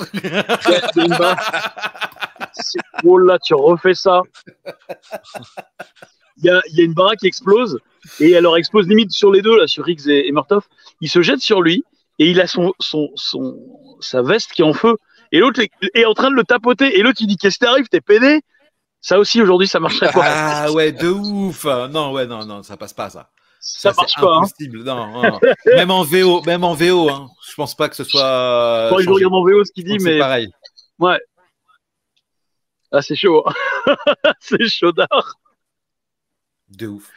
[0.96, 1.40] Une baraque-
[3.04, 4.22] Oh là, tu refais ça.
[6.38, 7.80] Il y a, il y a une baraque qui explose
[8.20, 10.66] et elle leur explose limite sur les deux, là, sur Riggs et, et Murtoff.
[11.02, 11.84] Il se jette sur lui
[12.20, 13.58] et il a son, son, son,
[14.00, 14.98] sa veste qui est en feu.
[15.32, 17.00] Et l'autre est, est en train de le tapoter.
[17.00, 17.88] Et l'autre, il dit Qu'est-ce qui t'arrive?
[17.90, 18.42] T'es pédé
[19.02, 20.24] Ça aussi, aujourd'hui, ça marcherait pas.
[20.26, 21.66] Ah ouais, de ouf.
[21.66, 23.32] Non, ouais, non, non, ça passe pas ça.
[23.60, 24.28] ça c'est marche pas.
[24.36, 24.38] Hein.
[24.38, 24.84] Impossible.
[24.84, 25.40] Non, non.
[25.76, 27.30] même en VO, même en VO, hein.
[27.50, 28.92] Je pense pas que ce soit.
[28.96, 30.50] Que je regarde en VO ce qu'il dit, mais C'est pareil.
[32.92, 33.44] ah, c'est chaud.
[34.40, 35.40] c'est chaudard.
[36.70, 37.10] De ouf.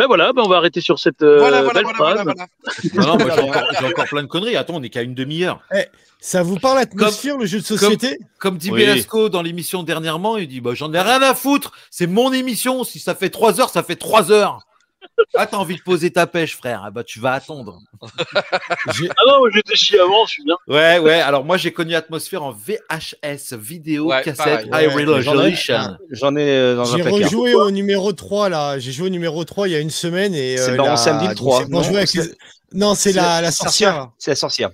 [0.00, 2.24] Ben voilà, ben on va arrêter sur cette euh, voilà, voilà, belle voilà, phrase.
[2.24, 2.46] voilà,
[2.94, 3.06] voilà.
[3.06, 4.56] Non, non, moi, j'ai encore, j'ai encore plein de conneries.
[4.56, 5.60] Attends, on est qu'à une demi-heure.
[6.20, 8.18] Ça vous parle l'atmosphère, le jeu de société?
[8.38, 8.80] Comme dit Oui.
[8.80, 12.82] Belasco dans l'émission dernièrement, il dit bah, J'en ai rien à foutre, c'est mon émission.
[12.82, 14.60] Si ça fait trois heures, ça fait trois heures.
[15.36, 17.78] Ah, t'as envie de poser ta pêche, frère Ah bah, tu vas attendre.
[18.42, 20.56] Ah non, j'étais chié avant, je suis bien.
[20.68, 21.20] Ouais, ouais.
[21.20, 25.96] Alors, moi, j'ai connu Atmosphère en VHS, vidéo, Ouais, cassette, Ouais, j'en ai- resolution.
[26.10, 28.78] J'en ai euh, dans un J'ai rejoué au numéro 3 là.
[28.78, 30.56] J'ai joué au numéro 3 il y a une semaine et.
[30.56, 32.34] C'est euh, Baron la- Samedi le donc 3, c'est pour non C'est- les-
[32.72, 34.10] Non, c'est la, la sorcière.
[34.18, 34.70] C'est la sorcière.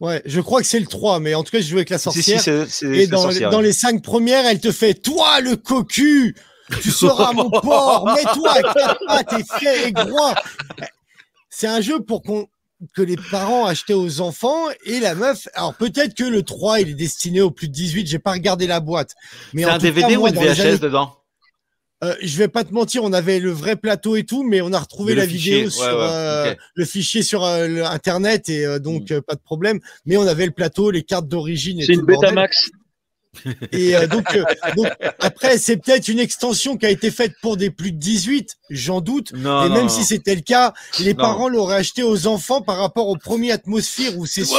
[0.00, 1.98] Ouais, je crois que c'est le 3, mais en tout cas, je joue avec la
[1.98, 2.40] Si, si, sorcière.
[2.40, 3.50] c'est c'est- et dans, sorcière.
[3.50, 6.34] dans les cinq premières, elle te fait Toi, le cocu
[6.80, 10.34] Tu seras mon porc Mets-toi à quatre pattes et fier et groin
[11.50, 12.46] C'est un jeu pour qu'on
[12.94, 15.46] que les parents achetaient aux enfants et la meuf.
[15.54, 18.66] Alors peut-être que le 3 il est destiné aux plus de 18, j'ai pas regardé
[18.66, 19.14] la boîte.
[19.52, 21.16] Mais C'est un cas, DVD moi, ou une VHS années- dedans
[22.02, 24.72] euh, je vais pas te mentir, on avait le vrai plateau et tout, mais on
[24.72, 28.80] a retrouvé Mais la vidéo sur ouais, euh, le fichier sur euh, internet et euh,
[28.80, 29.14] donc Mm.
[29.14, 29.78] euh, pas de problème.
[30.04, 32.00] Mais on avait le plateau, les cartes d'origine et C'est une.
[32.04, 32.70] Betamax.
[33.72, 34.44] Et euh, donc, euh,
[34.76, 34.88] donc,
[35.20, 39.00] après, c'est peut-être une extension qui a été faite pour des plus de 18, j'en
[39.00, 39.32] doute.
[39.32, 39.88] Non, et non, même non.
[39.88, 44.16] si c'était le cas, les parents l'auraient acheté aux enfants par rapport au premier atmosphère
[44.18, 44.58] où c'est sûr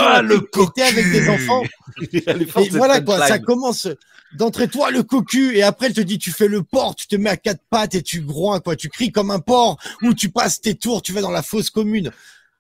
[0.52, 1.64] que avec des enfants.
[2.14, 3.88] Et voilà quoi, ça commence
[4.36, 7.16] d'entrer toi le cocu et après elle te dit tu fais le porc, tu te
[7.16, 10.30] mets à quatre pattes et tu groins quoi, tu cries comme un porc ou tu
[10.30, 12.12] passes tes tours, tu vas dans la fosse commune.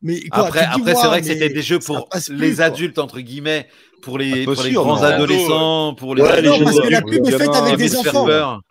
[0.06, 2.66] Mais quoi, Après, après c'est vrai que c'était des jeux pour plus, les quoi.
[2.66, 3.68] adultes entre guillemets,
[4.02, 5.02] pour les, Ah, les grands non.
[5.04, 7.78] adolescents, pour les Ouais, les Non, jeux parce que la pub est faite avec Envie
[7.90, 8.26] des enfants.
[8.26, 8.62] peur.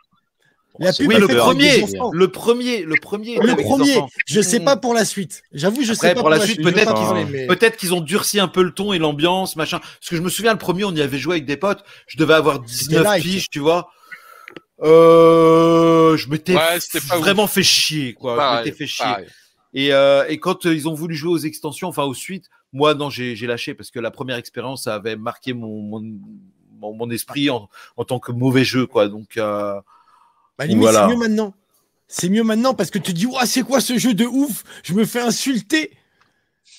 [0.78, 2.10] La pub Oui, est le faite avec premier, des enfants.
[2.12, 3.36] le premier, le premier.
[3.38, 5.42] Le premier, je sais pas pour la suite.
[5.52, 8.00] J'avoue, je Après, sais pas pour la suite, peut-être qu'ils ont, mais- peut-être qu'ils ont
[8.02, 9.78] durci un peu le ton et l'ambiance, machin.
[9.78, 11.82] Parce que je me souviens, le premier, on y avait joué avec des potes.
[12.06, 13.22] Je devais avoir 19 light.
[13.22, 13.88] piges, tu vois.
[14.82, 16.78] Euh, je m'étais Ouais,
[17.18, 18.60] vraiment fait chier, quoi.
[18.62, 19.04] je m'étais fait chier.
[19.04, 19.26] pareil.
[19.74, 22.94] Et, euh, et quand euh, ils ont voulu jouer aux extensions, enfin aux suites, moi,
[22.94, 26.00] non, j'ai lâché parce que la première expérience avait marqué mon, mon,
[26.80, 29.08] mon, mon esprit en, en tant que mauvais jeu, quoi.
[29.08, 29.80] Donc, euh,
[30.58, 31.06] Bah, limite, Voilà.
[31.08, 31.54] c'est mieux maintenant.
[32.08, 34.64] C'est mieux maintenant parce que tu te dis, Ouah, c'est quoi ce jeu de ouf?
[34.82, 35.90] Je me fais insulter.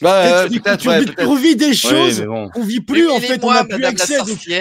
[0.02, 1.28] ouais, ouais, que peut-être, ouais, peut-être.
[1.28, 2.50] revis des Ouais, choses mais bon.
[2.50, 3.44] qu'on vit plus en fait.
[3.44, 4.18] On n'a plus accès.
[4.26, 4.52] Tu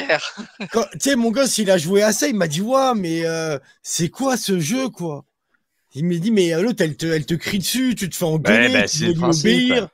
[0.99, 2.29] sais, mon gosse, il a joué à ça.
[2.29, 5.25] Il m'a dit, Ouah, mais euh, c'est quoi ce jeu, quoi?
[5.95, 8.25] Il m'a dit, mais euh, l'autre, elle te, elle te crie dessus, tu te fais
[8.25, 9.89] engueuler, bah, tu veux lui obéir.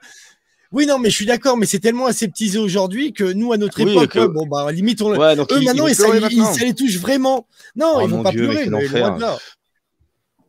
[0.71, 3.83] Oui, non, mais je suis d'accord, mais c'est tellement aseptisé aujourd'hui que nous, à notre
[3.83, 6.05] Oui, époque, que- ouais, bon, bah, limite, on, Ouais, donc eux, ils- maintenant, ils ça,
[6.15, 7.47] ils- les touche vraiment.
[7.75, 8.87] Non, Oh, ils vont pas Dieu, pleurer, mais
[9.19, 9.39] là.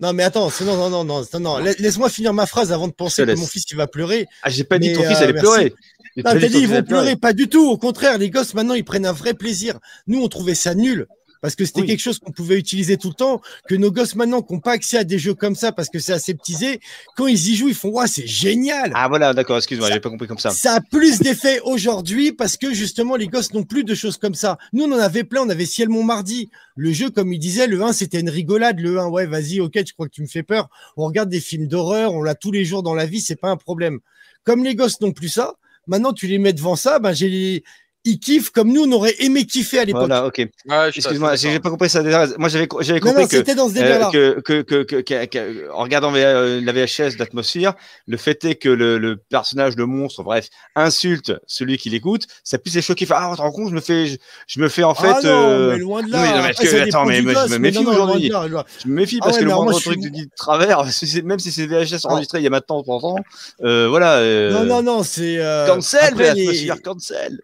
[0.02, 1.58] Non, mais attends, non, non, non, non, non, non.
[1.58, 4.28] la- Laisse-moi finir ma phrase avant de penser que mon fils il va pleurer.
[4.44, 5.74] Ah, j'ai pas dit ton fils euh, allait pleurer.
[6.18, 7.70] Non, t'as dit ils vont pleurer, pas du tout.
[7.70, 9.78] Au contraire, les gosses maintenant ils prennent un vrai plaisir.
[10.08, 11.06] Nous, on trouvait ça nul
[11.42, 11.88] parce que c'était Oui.
[11.88, 13.42] quelque chose qu'on pouvait utiliser tout le temps.
[13.68, 16.00] Que nos gosses maintenant qui n'ont pas accès à des jeux comme ça parce que
[16.00, 16.80] c'est aseptisé,
[17.16, 18.92] quand ils y jouent, ils font ouais, c'est génial.
[18.96, 20.50] Ah voilà, d'accord, excuse-moi, j'ai pas compris comme ça.
[20.52, 24.36] Ça a plus d'effet aujourd'hui parce que justement les gosses n'ont plus de choses comme
[24.36, 24.58] ça.
[24.74, 26.50] Nous on en avait plein, on avait Ciel Montmardi.
[26.76, 28.80] Le jeu, comme il disait, le 1 c'était une rigolade.
[28.80, 30.70] Le 1, ouais, vas-y, ok, tu crois que tu me fais peur.
[30.98, 33.50] On regarde des films d'horreur, on l'a tous les jours dans la vie, c'est pas
[33.50, 34.00] un problème.
[34.44, 35.56] Comme les gosses n'ont plus ça,
[35.88, 37.64] maintenant tu les mets devant ça, ben j'ai les...
[38.06, 40.08] ils kiffent comme nous on aurait aimé kiffer à l'époque.
[40.08, 40.36] Voilà, ok.
[40.36, 42.02] Suis Excuse-moi, j'ai pas compris ça.
[42.38, 45.02] Moi, j'avais j'avais Non, compris non, que, c'était dans ce euh, que, que, que, que-
[45.02, 47.74] que- que- en regardant euh, la VHS d'atmosphère,
[48.08, 52.58] le fait est que le, le personnage, le monstre, bref, insulte celui qui l'écoute, ça
[52.58, 53.06] puisse les choquer.
[53.06, 55.08] Fait, Ah, tu te rends compte, je me fais, je, je me fais en fait.
[55.10, 56.32] ah non, euh, mais loin de non, mais là.
[56.38, 57.92] non, mais Après, que- ça dépend attends, mais moi, je me mais méfie non, non,
[57.92, 58.32] aujourd'hui.
[58.84, 60.26] Je me méfie Ah parce ouais, que le mais moindre moi, je truc suis- dit
[60.26, 60.84] de travers,
[61.24, 62.12] même si c'est VHS Ah.
[62.14, 63.16] enregistré il y a maintenant 30 ans,
[63.64, 64.18] euh, voilà.
[64.20, 65.38] euh, Non, non, non, c'est.
[65.40, 66.14] euh, Cancel,
[66.84, 67.40] cancel.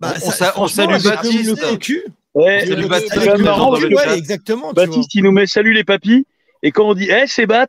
[0.00, 1.50] Bah, On- on ça- on salue Baptiste.
[1.50, 2.04] Le cocu.
[2.34, 4.68] Ouais, le- Baptiste, marrant, ouais, exactement.
[4.70, 4.86] tu vois.
[4.86, 6.26] Baptiste, il nous met salut les papis.
[6.62, 7.66] Et quand on dit eh, c'est Bat,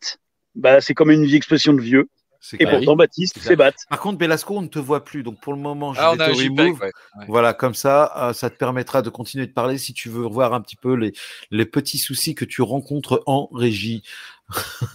[0.55, 2.07] bah, c'est comme une vieille expression de vieux.
[2.39, 3.71] C'est Et pourtant, Baptiste, C'est Bat.
[3.89, 5.23] Par contre, Belasco, on ne te voit plus.
[5.23, 6.80] Donc, pour le moment, je Ah, vais on a te remove.
[6.80, 6.86] ouais.
[6.86, 7.25] ouais.
[7.28, 10.53] Voilà, comme ça, euh, ça te permettra de continuer de parler si tu veux voir
[10.53, 11.13] un petit peu les,
[11.51, 14.03] les petits soucis que tu rencontres en régie.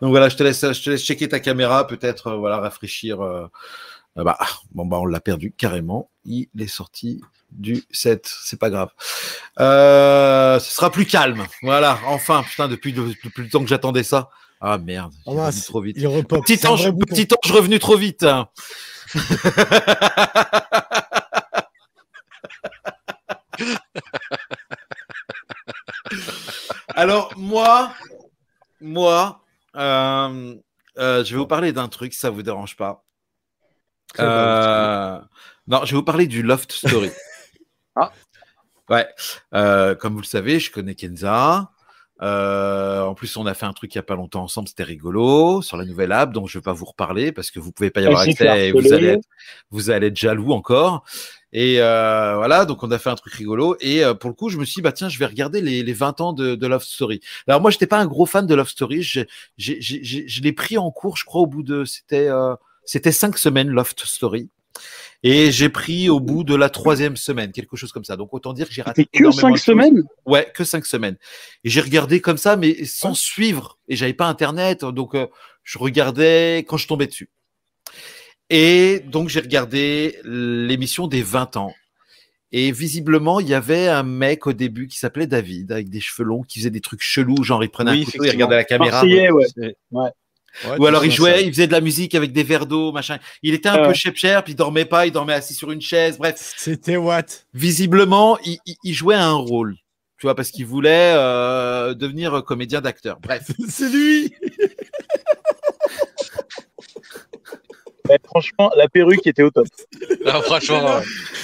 [0.00, 3.20] Donc voilà, je te laisse, je te laisse checker ta caméra, peut-être, euh, voilà, rafraîchir.
[3.20, 3.46] euh,
[4.18, 4.38] euh, bah,
[4.72, 6.10] bon, bah, on l'a perdu carrément.
[6.24, 8.90] Il est sorti du set, c'est pas grave.
[9.60, 11.46] Euh, ce sera plus calme.
[11.62, 14.30] Voilà, enfin, putain, depuis, le- depuis le temps que j'attendais ça.
[14.60, 15.96] Ah merde, Ah, c'est- trop vite.
[15.98, 16.24] Il.
[16.24, 18.22] Petit ange, petit revenu trop vite.
[18.22, 18.48] hein.
[26.94, 27.92] Alors moi,
[28.80, 29.40] moi,
[29.76, 30.54] euh,
[30.98, 33.04] euh, je vais vous parler d'un truc, ça vous dérange pas.
[34.20, 35.18] Euh,
[35.68, 37.10] non, je vais vous parler du Loft Story.
[37.94, 38.10] Ah.
[38.88, 39.06] Ouais.
[39.52, 41.70] Euh, comme vous le savez, je connais Kenza.
[42.22, 44.82] Euh, en plus, on a fait un truc il y a pas longtemps ensemble, c'était
[44.82, 47.90] rigolo sur la nouvelle app, donc je vais pas vous reparler parce que vous pouvez
[47.90, 49.28] pas y avoir accès et vous allez être,
[49.70, 51.04] vous allez être jaloux encore.
[51.52, 53.76] Et euh, voilà, donc on a fait un truc rigolo.
[53.80, 55.82] Et euh, pour le coup, je me suis dit, bah tiens, je vais regarder les,
[55.82, 57.20] les 20 ans de, de Love Story.
[57.46, 59.02] Alors moi, j'étais pas un gros fan de Love Story.
[59.02, 59.26] J'ai-
[59.58, 62.30] je l'ai pris en cours, je crois, au bout de, c'était,
[62.84, 64.48] c'était cinq semaines Love Story.
[65.24, 68.16] Et j'ai pris au bout de la troisième semaine, quelque chose comme ça.
[68.16, 70.02] Donc autant dire que j'ai raté C'était que cinq semaines?
[70.26, 71.16] Ouais, que cinq semaines.
[71.62, 73.78] Et j'ai regardé comme ça, mais sans suivre.
[73.88, 75.28] Et j'avais pas internet, donc euh,
[75.62, 77.30] je regardais quand je tombais dessus.
[78.50, 81.72] Et donc j'ai regardé l'émission des 20 ans.
[82.54, 86.24] Et visiblement, il y avait un mec au début qui s'appelait David, avec des cheveux
[86.24, 88.64] longs, qui faisait des trucs chelous, genre il prenait Oui, un couteau, il regardait la
[88.64, 89.02] caméra.
[89.04, 90.10] Ouais.
[90.78, 91.40] Ou alors il jouait, ça.
[91.40, 93.18] il faisait de la musique avec des verres d'eau, machin.
[93.42, 93.94] Il était un peu
[94.42, 96.18] puis il dormait pas, il dormait assis sur une chaise.
[96.18, 97.22] Bref, C'était what?
[97.54, 99.76] Visiblement, il, il- il jouait un rôle.
[100.18, 103.18] Tu vois, parce qu'il voulait euh, devenir comédien d'acteur.
[103.20, 103.50] Bref.
[103.68, 104.32] C'est lui
[108.24, 109.66] Franchement, la perruque était au top.
[110.26, 111.02] Ah, franchement, ouais.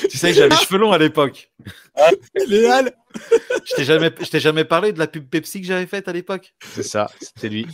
[0.09, 1.51] tu sais que j'avais les cheveux longs à l'époque.
[2.47, 2.93] Léal
[3.65, 6.13] Je t'ai jamais, je t'ai jamais parlé de la pub Pepsi que j'avais faite à
[6.13, 6.55] l'époque.
[6.65, 7.67] C'est ça, c'était lui.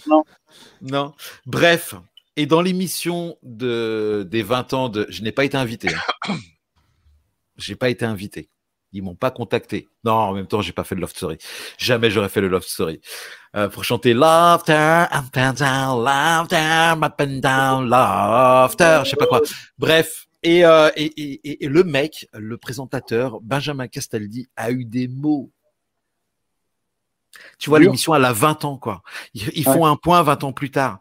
[0.80, 1.12] Non.
[1.46, 1.94] Bref.
[2.36, 5.06] Et dans l'émission de, des 20 ans de.
[5.10, 5.88] Je n'ai pas été invité.
[6.28, 6.36] hein.
[7.58, 8.48] J'ai pas été invité.
[8.94, 9.88] Ils m'ont pas contacté.
[10.04, 11.36] Non, en même temps, j'ai pas fait de love story.
[11.78, 13.00] Jamais j'aurais fait le love story.
[13.56, 19.26] Euh, pour chanter Laughter, up and down, laughter, up and down, laughter, je sais pas
[19.26, 19.42] quoi.
[19.78, 20.26] Bref.
[20.42, 25.50] Et, euh, et, et, le mec, le présentateur, Benjamin Castaldi, a eu des mots.
[27.58, 29.02] Tu vois, l'émission, elle a 20 ans, quoi.
[29.32, 31.00] Ils, ils font un point 20 ans plus tard.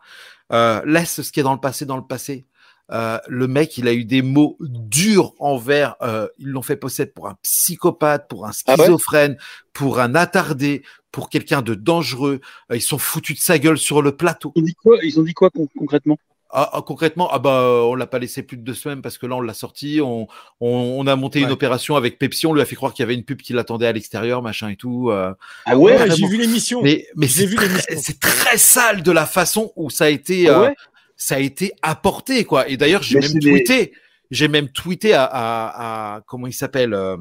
[0.53, 2.45] Euh, laisse ce qui est dans le passé dans le passé.
[2.91, 5.95] Euh, le mec, il a eu des mots durs envers.
[6.01, 8.77] euh, ils l'ont fait passer pour un psychopathe, pour un Ah ouais?
[8.77, 9.38] schizophrène,
[9.71, 12.41] pour un attardé, pour quelqu'un de dangereux.
[12.71, 14.51] Euh, ils sont foutus de sa gueule sur le plateau.
[14.55, 16.17] Ils ont dit quoi, ils ont dit quoi con- concrètement?
[16.55, 19.17] Ah, ah, concrètement, ah bah, euh, on l'a pas laissé plus de deux semaines parce
[19.17, 20.01] que là, on l'a sorti.
[20.01, 20.27] On,
[20.61, 22.45] on, on a monté une opération avec Pepsi.
[22.45, 24.69] On lui a fait croire qu'il y avait une pub qui l'attendait à l'extérieur, machin
[24.69, 25.09] et tout.
[25.09, 25.34] euh.
[25.65, 26.84] Ah Ouais, ouais, j'ai vu l'émission.
[26.84, 27.99] Mais, mais J'ai c'est vu très, l'émission.
[27.99, 30.69] c'est très sale de la façon où ça a été, Ah euh,
[31.16, 32.68] ça a été apporté, quoi.
[32.70, 33.93] Et d'ailleurs, j'ai même des- tweeté.
[34.32, 37.18] J'ai même tweeté à, à, à- comment il s'appelle euh,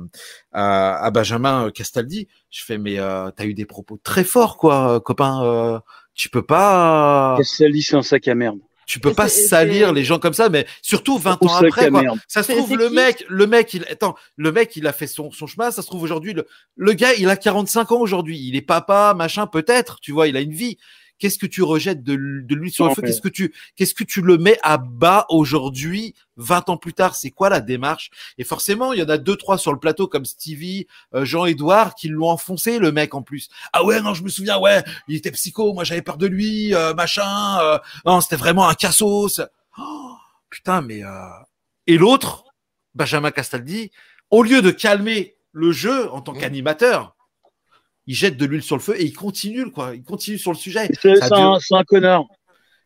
[0.53, 2.27] à, à Benjamin Castaldi.
[2.51, 5.45] Je fais mais euh, t'as eu des propos très forts quoi, euh, copain.
[5.45, 5.79] euh,
[6.15, 7.37] tu peux pas,
[7.71, 8.59] dit, c'est un sac à merde.
[8.87, 12.01] tu peux pas salir les gens comme ça, mais surtout 20 Au ans après quoi.
[12.29, 15.31] Ça se trouve le mec, le mec, il attends, le mec, il a fait son,
[15.31, 15.71] son chemin.
[15.71, 18.39] Ça se trouve aujourd'hui, le, le gars, il a 45 ans aujourd'hui.
[18.39, 20.01] Il est papa, machin, peut-être.
[20.01, 20.79] Tu vois, il a une vie.
[21.23, 23.03] Qu'est-ce que tu rejettes de, l- de lui sur le feu?
[23.07, 27.15] Qu'est-ce que tu, qu'est-ce que tu le mets à bas aujourd'hui, 20 ans plus tard?
[27.15, 28.11] C'est quoi la démarche?
[28.39, 31.95] Et forcément, il y en a deux, trois sur le plateau comme Stevie, euh, Jean-Edouard,
[31.95, 33.49] qui l'ont enfoncé, le mec en plus.
[33.73, 35.73] Ah ouais, non, je me souviens, ouais, il était psycho.
[35.75, 37.61] Moi, j'avais peur de lui, euh, machin.
[37.63, 39.41] euh, non, c'était vraiment un cassos.
[39.79, 40.15] Oh,
[40.51, 41.09] putain, mais euh...
[41.87, 42.47] et l'autre,
[42.97, 43.93] Benjamin Castaldi,
[44.31, 47.15] au lieu de calmer le jeu en tant qu'animateur,
[48.07, 49.93] il jette de l'huile sur le feu et il continue, quoi.
[49.95, 50.89] Il continue sur le sujet.
[51.01, 52.25] C'est un, un connard.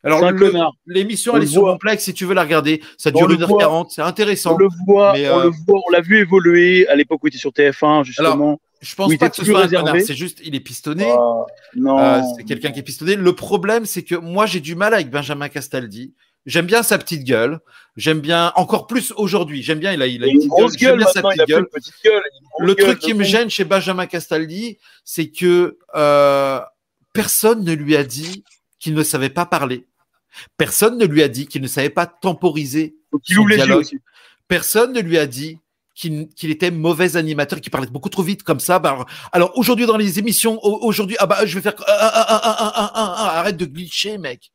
[0.04, 0.72] Alors, c'est un le- connard.
[0.86, 2.80] l'émission, On elle est sur plex si tu veux la regarder.
[2.96, 4.54] Ça dure le 1h40, c'est intéressant.
[4.54, 7.26] On le voit, Mais, on euh, le voit, on l'a vu évoluer à l'époque où
[7.26, 8.60] il était sur TF1, justement.
[8.82, 11.06] Je pense pas que ce soit un connard, c'est juste, il est pistonné.
[11.10, 11.44] Ah,
[11.74, 11.98] non.
[11.98, 13.16] Euh, c'est quelqu'un qui est pistonné.
[13.16, 16.14] Le problème, c'est que moi, j'ai du mal avec Benjamin Castaldi.
[16.46, 17.60] J'aime bien sa petite gueule.
[17.96, 19.62] J'aime bien encore plus aujourd'hui.
[19.62, 19.92] J'aime bien.
[19.92, 20.98] Il a, il a, une, une grosse gueule.
[20.98, 21.68] Bien sa petite il gueule.
[21.68, 22.22] Petite gueule
[22.58, 26.60] le gueule truc qui me gêne chez Benjamin Castaldi, c'est que euh,
[27.12, 28.44] personne ne lui a dit
[28.78, 29.86] qu'il ne savait pas parler.
[30.56, 32.96] Personne ne lui a dit qu'il ne savait pas temporiser
[33.28, 33.80] il son dialogue.
[33.80, 33.98] Aussi.
[34.48, 35.58] Personne ne lui a dit
[35.94, 38.78] qu'il était mauvais animateur, qu'il parlait beaucoup trop vite comme ça.
[38.78, 42.26] Bah alors, alors aujourd'hui dans les émissions, aujourd'hui, ah bah je vais faire ah ah
[42.28, 44.52] ah, ah, ah, ah, arrête de glitcher, mec.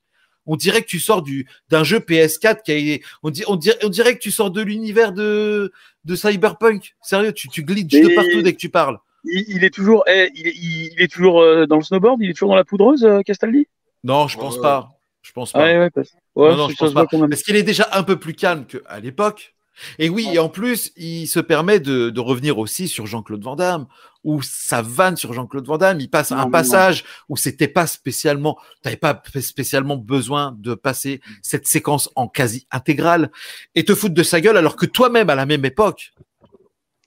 [0.54, 3.78] On dirait que tu sors du d'un jeu PS4 qui a on, dit, on, dirait,
[3.84, 5.72] on dirait que tu sors de l'univers de
[6.04, 6.96] de Cyberpunk.
[7.02, 8.98] Sérieux, tu, tu glitches de partout dès que tu parles.
[9.24, 12.20] Il, il est toujours, eh, il, est- il, il est toujours euh, dans le snowboard,
[12.22, 13.68] il est toujours dans la poudreuse, euh, Castaldi?
[14.04, 14.90] Non, je pense pas.
[15.22, 15.60] Je pense pas.
[15.64, 17.06] Ouais, ouais, parce- ouais, non, non, ça je se pense pas.
[17.30, 19.54] Parce qu'il est déjà un peu plus calme qu'à l'époque.
[20.00, 23.56] Et oui, et en plus, il se permet de, de revenir aussi sur Jean-Claude Van
[23.56, 23.88] Damme,
[24.24, 26.00] où ça vanne sur Jean-Claude Van Damme.
[26.00, 31.22] Il passe Non, un passage où c'était pas spécialement, t'avais pas spécialement besoin de passer
[31.42, 33.32] cette séquence en quasi intégrale
[33.76, 36.14] et te foutre de sa gueule alors que toi-même, à la même époque,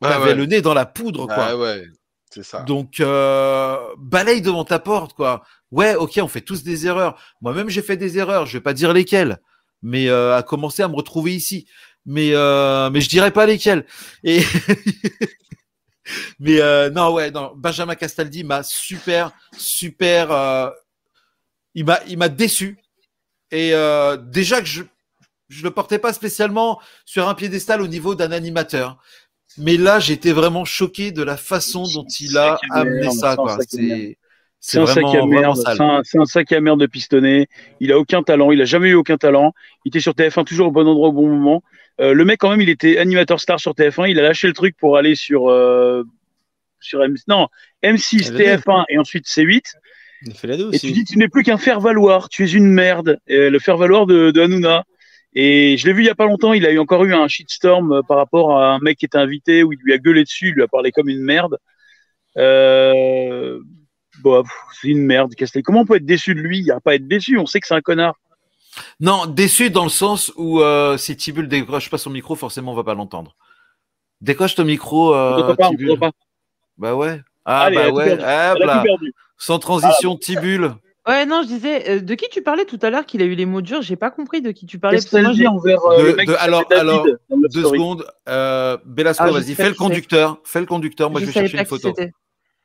[0.01, 0.35] t'avais ouais.
[0.35, 1.47] le nez dans la poudre, quoi.
[1.51, 1.85] Ah ouais,
[2.31, 2.63] c'est ça.
[2.63, 5.45] Donc, euh, balaye devant ta porte, quoi.
[5.71, 7.21] Ouais, ok, on fait tous des erreurs.
[7.41, 8.47] Moi-même, j'ai fait des erreurs.
[8.47, 9.41] Je vais pas dire lesquelles,
[9.83, 11.67] mais euh, à commencer à me retrouver ici.
[12.07, 13.87] Mais euh, mais je dirais pas lesquelles.
[14.23, 14.43] Et
[16.39, 17.53] mais euh, non, ouais, non.
[17.57, 20.31] Benjamin Castaldi m'a super, super.
[20.31, 20.71] euh,
[21.75, 22.79] il m'a il m'a déçu.
[23.51, 24.83] Et euh, déjà que je
[25.49, 28.99] je le portais pas spécialement sur un piédestal au niveau d'un animateur.
[29.59, 33.37] Mais là, j'étais vraiment choqué de la façon dont il a amené ça.
[34.59, 36.03] c'est un sac à merde.
[36.05, 37.49] C'est un sac à merde de pistonné.
[37.81, 38.51] Il a aucun talent.
[38.51, 39.53] Il a jamais eu aucun talent.
[39.85, 41.63] Il était sur TF1 toujours au bon endroit au bon moment.
[42.01, 44.11] Euh, le mec quand même, il était animateur star sur TF1.
[44.11, 46.03] Il a lâché le truc pour aller sur euh,
[46.81, 47.49] sur M non
[47.83, 48.63] M6, Elle a dit.
[48.63, 49.63] TF1 et ensuite C8.
[50.23, 52.29] Il a fait la dos Et tu dis tu n'es plus qu'un faire valoir.
[52.29, 53.19] Tu es une merde.
[53.29, 54.85] Le faire valoir de, de Hanouna.
[55.35, 56.53] Et je l'ai vu il y a pas longtemps.
[56.53, 59.19] Il a eu encore eu un shitstorm euh, par rapport à un mec qui était
[59.19, 60.49] invité où il lui a gueulé dessus.
[60.49, 61.59] Il lui a parlé comme une merde.
[62.39, 63.59] Euh,
[64.23, 65.63] Bon, pff, c'est une merde, Castel.
[65.63, 66.59] Comment on peut être déçu de lui?
[66.59, 68.15] Il n'y a pas à être déçu, on sait que c'est un connard.
[69.01, 72.75] Non, déçu dans le sens où euh, si Tibul décroche pas son micro, forcément on
[72.75, 73.37] va pas l'entendre.
[74.21, 75.99] Décroche ton micro, euh, pas, Tibul.
[76.79, 77.21] Bah ouais.
[77.45, 78.19] Ah Allez, bah ouais.
[79.37, 80.75] Sans transition, Tibule.
[81.07, 83.35] Ouais, non, je disais, euh, de qui tu parlais tout à l'heure qu'il a eu
[83.35, 83.83] les mots durs?
[83.83, 84.99] J'ai pas compris de qui tu parlais.
[85.47, 87.79] envers euh, le mec de- qui alors- alors, Deux Story.
[87.79, 88.07] secondes.
[88.27, 90.39] Euh, Belasco, Ah, vas-y, fais le conducteur.
[90.45, 91.11] Fais le conducteur.
[91.11, 91.93] Moi, je, je vais chercher une photo.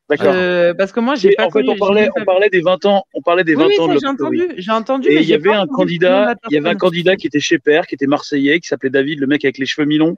[0.09, 0.33] D'accord.
[0.33, 3.03] Euh, parce que moi, j'ai pas en fait, on parlait, on parlait des 20 ans,
[3.13, 5.09] on parlait des 20 Oui, oui, ans de j'ai entendu, j'ai entendu.
[5.09, 7.59] Et mais il y avait un candidat, il y avait un candidat qui était chez
[7.59, 10.17] Père, qui était marseillais, qui s'appelait David, le mec avec les cheveux mi-longs,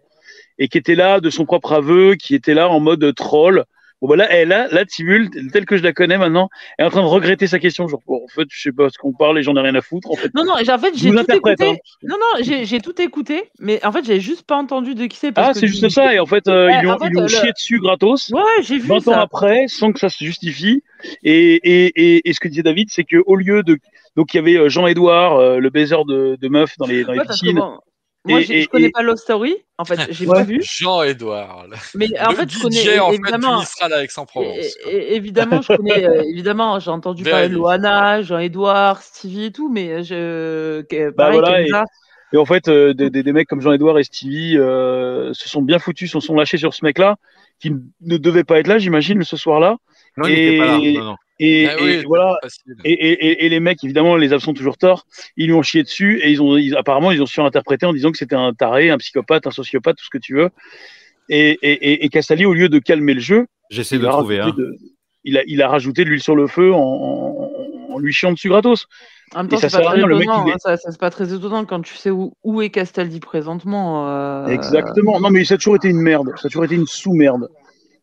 [0.58, 3.66] et qui était là de son propre aveu, qui était là en mode troll.
[4.02, 6.50] Bon, bah là, elle, là, là, Tibul, telle que je la connais maintenant,
[6.80, 7.88] est en train de regretter sa question.
[7.88, 9.82] Genre, bon, en fait, je sais pas ce qu'on parle et j'en ai rien à
[9.82, 10.32] foutre, en fait.
[10.34, 11.66] Non, non, j'ai- en fait, j'ai tout écouté.
[11.68, 11.76] hein.
[12.04, 15.18] Non, non, j'ai j'ai tout écouté, mais en fait, j'avais juste pas entendu de qui
[15.18, 15.32] c'est.
[15.32, 17.06] parce Ah, c'est juste ça, et en fait, euh, Ouais, ils lui ont, en fait,
[17.06, 18.32] ils lui ont le- chié dessus gratos.
[18.32, 20.82] Ouais, j'ai vu 20 ans après, sans que ça se justifie.
[21.24, 21.86] Et, et,
[22.16, 23.78] et, et ce que disait David, c'est que au lieu de.
[24.16, 27.14] Donc, il y avait euh, Jean-Édouard, euh, le baiser de, de meufs dans les, dans
[27.14, 27.56] Ouais, piscines.
[27.60, 27.80] bon,
[28.26, 29.56] moi, Et- et- je connais et- pas Love Story.
[29.78, 30.36] En fait, j'ai Ouais.
[30.38, 30.62] pas vu.
[30.64, 31.66] Jean-Edouard.
[31.70, 33.64] le- Mais en le fait, je connais en fait, évidemment.
[33.82, 34.78] avec Aix-en-Provence.
[34.88, 37.56] Évidemment, je connais, euh, évidemment, j'ai entendu parler de.
[37.56, 41.86] Loana, Jean-Edouard, Stevie et tout, mais je, que- Bah pareil, voilà.
[42.34, 45.62] Et en fait, euh, des, des, des mecs comme Jean-Edouard et Stevie euh, se sont
[45.62, 47.18] bien foutus, se sont lâchés sur ce mec-là,
[47.60, 49.76] qui ne devait pas être là, j'imagine, ce soir-là.
[50.18, 50.78] Non, il n'était pas là.
[50.78, 51.16] Non, non.
[51.44, 52.38] Et, Ah oui, et voilà.
[52.86, 55.08] Et, et, et, et les mecs, évidemment, les absents toujours tort.
[55.38, 58.12] Ils lui ont chié dessus et ils ont, ils- apparemment, ils ont surinterprété en disant
[58.12, 60.50] que c'était un taré, un psychopathe, un sociopathe, tout ce que tu veux.
[61.30, 64.12] Et, et, et, et Castaldi, au lieu de calmer le jeu, J'essaie il de a,
[64.12, 64.40] trouver.
[64.40, 64.66] rajouté Hein.
[64.66, 64.78] de-
[65.24, 67.50] il, a, il a rajouté de l'huile sur le feu en, en,
[67.94, 68.86] en lui chiant dessus gratos.
[69.34, 70.46] En même temps, ça c'est sert pas à très rien, le mec, étonnant.
[70.46, 74.08] il est- hein, pas très étonnant quand tu sais où, où est Castaldi présentement.
[74.10, 75.20] euh, Exactement.
[75.20, 76.30] Non, mais ça a toujours été une merde.
[76.38, 77.50] Ça a toujours été une sous-merde,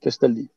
[0.01, 0.49] Castaldi.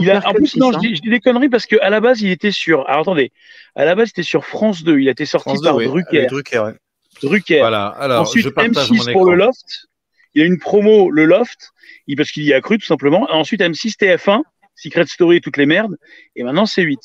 [0.00, 0.80] Il a, en plus, non, je hein.
[0.80, 2.86] dis, je dis des conneries parce qu'à la base, il était sur.
[2.88, 3.32] Alors attendez,
[3.74, 5.00] à la base, il était sur France 2.
[5.00, 6.18] Il a été sorti France 2, par oui, Drucker.
[6.18, 6.74] avec Drucker, ouais.
[7.22, 7.58] Drucker.
[7.60, 7.86] Voilà.
[7.86, 9.86] Alors, Ensuite, je partage mon M6 pour le Loft.
[10.34, 11.70] Il a une promo, le Loft,
[12.16, 13.26] parce qu'il y a cru tout simplement.
[13.30, 14.42] Ensuite, M6 TF1,
[14.74, 15.96] Secret Story et toutes les merdes.
[16.36, 17.00] Et maintenant, c'est 8.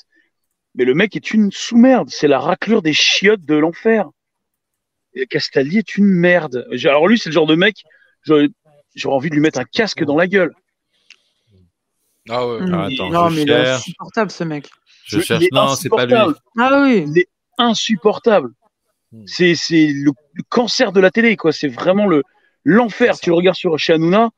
[0.76, 2.10] Mais le mec est une sous-merde.
[2.10, 4.10] C'est la raclure des chiottes de l'enfer.
[5.30, 6.68] Castaldi est une merde.
[6.84, 7.84] Alors lui, c'est le genre de mec,
[8.26, 8.50] j'aurais
[9.06, 10.54] envie de lui mettre un casque dans la gueule.
[12.30, 12.62] Ah ouais.
[12.62, 12.74] Mm.
[12.74, 14.70] Ah, attends, non, je mais il est insupportable ce mec.
[15.06, 15.46] Je cherche.
[15.52, 16.16] Non, c'est pas lui.
[16.58, 17.06] Ah oui.
[17.08, 18.52] Il est insupportable.
[19.12, 19.24] Hmm.
[19.28, 21.52] C'est c'est le, le cancer de la télé, quoi.
[21.52, 22.24] C'est vraiment le
[22.64, 23.20] l'enfer.
[23.20, 24.32] Tu le regardes sur chez Hanouna.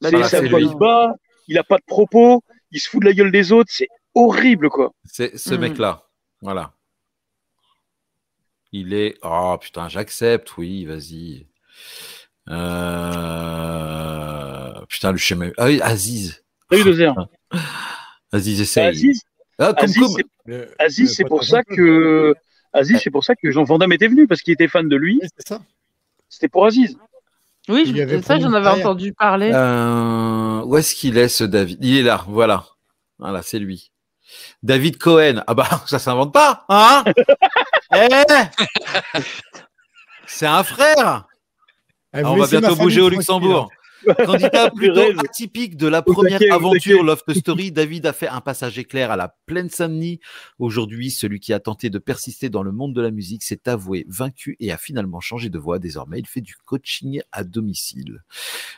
[0.00, 0.18] Va, lui.
[0.18, 0.24] il
[0.70, 1.14] se bat,
[1.46, 3.70] il a pas de propos, il se fout de la gueule des autres.
[3.72, 4.92] C'est horrible, quoi.
[5.04, 5.60] C'est ce Mhm.
[5.60, 6.02] mec-là.
[6.40, 6.72] Voilà.
[8.72, 9.16] Il est.
[9.22, 10.56] Oh putain, j'accepte.
[10.56, 11.46] Oui, vas-y.
[12.48, 14.41] Euh...
[14.92, 15.46] Putain, le schéma.
[15.56, 16.44] Ah oui, Aziz.
[16.70, 17.14] Salut Dozer.
[18.32, 18.88] Aziz, essaye.
[18.88, 19.22] Aziz,
[19.58, 20.16] Ah, comme, Aziz, comme-
[20.46, 22.34] c'est- Aziz, c'est pour ça que
[22.74, 24.96] Aziz, c'est pour ça que Jean Van Damme était venu parce qu'il était fan de
[24.96, 25.18] lui.
[25.22, 25.60] Oui, c'est ça.
[26.28, 26.96] C'était pour Aziz.
[27.70, 29.50] Oui, avait ça, j'en avais entendu parler.
[29.54, 31.78] Euh, Où est-ce qu'il est, ce David?
[31.82, 32.66] Il est là, voilà.
[33.18, 33.92] Voilà, c'est lui.
[34.62, 35.42] David Cohen.
[35.46, 37.02] Ah bah, ça s'invente pas, hein?
[37.94, 38.08] Eh
[40.26, 41.26] C'est un frère
[42.12, 43.70] Ah, vous Ah, On va bientôt bouger au tranquille, Luxembourg.
[44.26, 47.06] Candidat plutôt atypique de la première taquet, aventure taquet.
[47.06, 50.20] Loft Story, David a fait un passage éclair à la plaine Saint-Denis.
[50.58, 54.04] Aujourd'hui, celui qui a tenté de persister dans le monde de la musique s'est avoué
[54.08, 55.78] vaincu et a finalement changé de voie.
[55.78, 58.22] Désormais, il fait du coaching à domicile.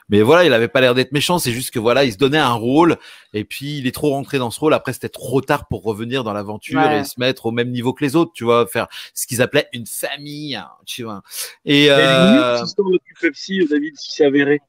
[0.09, 1.39] Mais voilà, il avait pas l'air d'être méchant.
[1.39, 2.97] C'est juste que voilà, il se donnait un rôle
[3.33, 4.75] et puis il est trop rentré dans ce rôle.
[4.75, 7.01] Après, c'était trop tard pour revenir dans l'aventure Ouais.
[7.01, 9.69] et se mettre au même niveau que les autres, tu vois, faire ce qu'ils appelaient
[9.73, 11.23] une famille, hein, tu vois.
[11.65, 14.61] Et euh, cette histoire de pub Pepsi, David, si c'est avéré.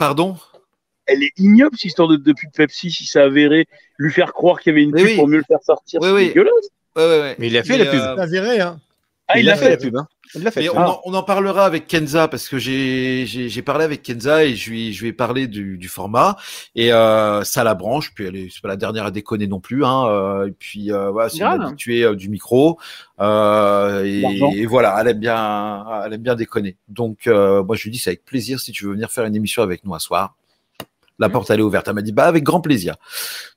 [0.00, 0.36] Pardon.
[1.06, 3.66] Elle est ignoble, cette histoire de, de pub Pepsi, si c'est avéré.
[3.98, 5.16] Lui faire croire qu'il y avait une pub oui.
[5.16, 6.00] pour mieux le faire sortir.
[6.00, 6.26] Oui, c'est oui.
[6.28, 6.68] dégueulasse.
[6.96, 7.36] Ouais, ouais, ouais.
[7.38, 8.00] Mais il a fait Mais, la pub.
[8.00, 8.80] euh, C'est avéré, hein.
[9.32, 9.70] Ah, il l'a fait.
[9.70, 9.96] la pub.
[9.96, 10.06] Hein.
[10.34, 10.68] Il l'a fait.
[10.70, 14.44] On, en, on en parlera avec Kenza parce que j'ai j'ai j'ai parlé avec Kenza
[14.44, 16.36] et je lui je lui ai parlé du, du format.
[16.74, 18.12] Et euh, ça la branche.
[18.14, 20.06] Puis elle est c'est pas la dernière à déconner non plus hein.
[20.08, 22.78] Euh, et puis euh, voilà c'est une habituée euh, du micro.
[23.20, 24.22] Euh, et,
[24.54, 26.76] et voilà elle aime bien elle aime bien déconner.
[26.88, 29.34] Donc euh, moi je lui dis c'est avec plaisir si tu veux venir faire une
[29.36, 30.34] émission avec nous un soir.
[31.18, 31.88] La porte elle est ouverte.
[31.88, 32.94] Elle m'a dit bah avec grand plaisir.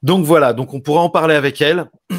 [0.01, 0.53] Donc voilà.
[0.53, 1.89] Donc on pourra en parler avec elle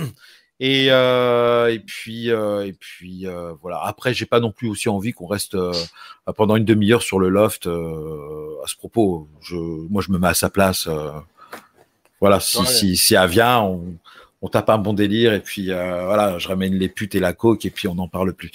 [0.66, 3.82] et, euh, et puis, euh, et puis euh, voilà.
[3.84, 5.58] Après, j'ai pas non plus aussi envie qu'on reste
[6.36, 7.66] pendant une demi-heure sur le loft.
[7.66, 10.88] à ce propos, je, moi, je me mets à sa place.
[12.18, 12.64] voilà, si, Ouais.
[12.66, 13.94] si, si elle vient, on,
[14.40, 17.66] on tape un bon délire et puis voilà, je ramène les putes et la coke
[17.66, 18.50] et puis on n'en parle plus.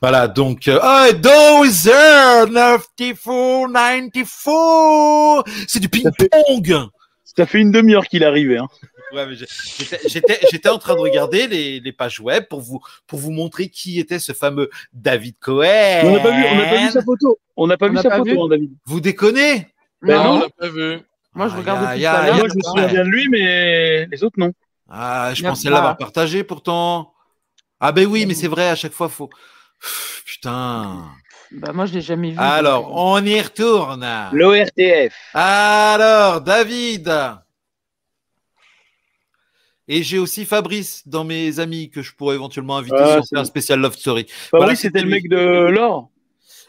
[0.00, 6.88] Voilà, donc oh, Dozer 94 94, c'est du ping-pong.
[7.36, 8.56] Ça fait une demi-heure qu'il est arrivé.
[8.58, 8.68] Hein.
[9.12, 9.46] Ouais, mais j'ai-
[9.78, 13.30] j'étais- j'étais j'étais en train de regarder les, les pages web pour vous pour vous
[13.30, 16.00] montrer qui était ce fameux David Cohen.
[16.04, 17.38] On n'a pas vu, on n'a pas vu sa photo.
[17.56, 18.38] On n'a pas On vu n'a sa pas photo, vu.
[18.40, 18.70] hein, David.
[18.86, 19.66] Vous déconnez?
[20.02, 20.30] Ben non, non.
[20.36, 21.00] on l'a pas vu.
[21.34, 22.32] Moi, je regarde depuis tout à.
[22.34, 24.52] Moi, je me souviens bien de lui, mais les autres, non.
[24.88, 27.12] Ah, je pensais l'avoir partagé pourtant.
[27.80, 29.30] Ah ben oui, mais c'est vrai, à chaque fois, faut.
[30.24, 31.04] Putain.
[31.52, 32.36] Bah, moi, je l'ai jamais vu.
[32.38, 34.06] Alors, donc, on y retourne.
[34.32, 35.14] L'ORTF.
[35.34, 37.10] Alors, David.
[39.92, 43.44] Et j'ai aussi Fabrice dans mes amis que je pourrais éventuellement inviter Ah, fait un
[43.44, 44.22] spécial Love Story.
[44.28, 46.10] Fabrice, Voilà, c'était le mec de l'or.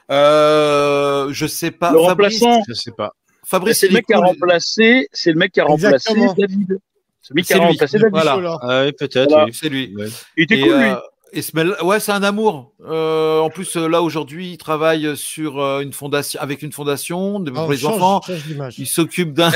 [0.10, 1.92] Euh, je sais pas.
[1.92, 2.64] Le Fabrice, remplaçant.
[2.68, 3.12] Je sais pas.
[3.46, 6.34] Fabrice, C'est le mec qui a remplacé, c'est le mec qui a remplacé Exactement.
[6.34, 6.78] David.
[7.22, 7.66] C'est lui qui a lui.
[7.66, 8.12] remplacé David.
[8.12, 8.58] Voilà.
[8.64, 9.30] Ah oui, peut-être.
[9.30, 9.46] Voilà.
[9.46, 9.52] oui.
[9.54, 9.96] C'est lui.
[9.96, 10.08] Ouais.
[10.38, 10.90] Il était Et, cool, lui.
[10.90, 10.96] euh,
[11.34, 12.72] et ce mec- ouais, c'est un amour.
[12.86, 17.40] Euh, en plus, euh, là aujourd'hui, il travaille sur euh, une fondation, avec une fondation
[17.40, 18.22] de- Ah, pour les change- enfants.
[18.26, 18.74] change.
[18.78, 19.52] Il s'occupe d'un.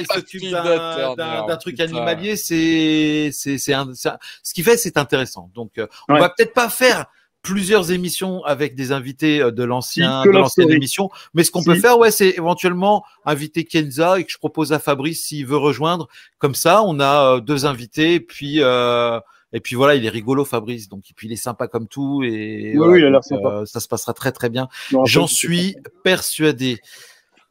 [0.00, 1.84] Il s'occupe d'un, truc putain.
[1.84, 2.36] animalier.
[2.36, 5.50] C'est, c'est, c'est un, c'est un- ce qu'il fait, c'est intéressant.
[5.54, 6.20] Donc, euh, on Ouais.
[6.20, 7.06] va peut-être pas faire
[7.44, 11.10] plusieurs émissions avec des invités euh, de l'ancien, de l'ancienne émission.
[11.34, 11.66] Mais ce qu'on Si.
[11.66, 15.56] peut faire, ouais, c'est éventuellement inviter Kenza et que je propose à Fabrice s'il veut
[15.58, 16.08] rejoindre.
[16.38, 18.14] Comme ça, on a euh, deux invités.
[18.14, 19.20] Et puis, euh,
[19.52, 20.88] et puis voilà, il est rigolo, Fabrice.
[20.88, 22.22] Donc, et puis il est sympa comme tout.
[22.24, 23.48] Et Oui, voilà, oui, il a l'air donc, sympa.
[23.60, 24.68] euh, ça se passera très très bien.
[25.04, 26.80] J'en suis persuadé.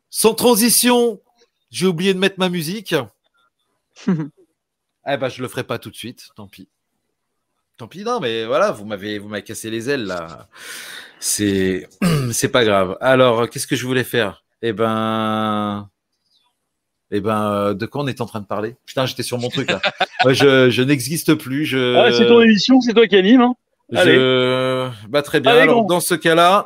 [0.10, 1.22] Sans transition,
[1.72, 2.94] j'ai oublié de mettre ma musique.
[4.08, 6.30] eh ben, je le ferai pas tout de suite.
[6.36, 6.68] Tant pis.
[7.78, 10.48] Tant pis, non, mais voilà, vous m'avez, vous m'avez cassé les ailes là.
[11.20, 11.88] C'est,
[12.32, 12.98] c'est pas grave.
[13.02, 14.44] Alors, qu'est-ce que je voulais faire?
[14.62, 15.90] Eh ben,
[17.12, 18.76] eh ben, euh, de quoi on est en train de parler?
[18.86, 19.82] Putain, j'étais sur mon truc là.
[20.30, 21.66] Je, je n'existe plus.
[21.66, 23.42] Je, Ah, c'est ton émission, c'est toi qui anime.
[23.42, 23.54] Hein.
[23.94, 24.16] Allez.
[24.16, 24.90] je...
[25.10, 25.52] Bah, très bien.
[25.52, 26.66] Allez, Alors, dans ce cas-là,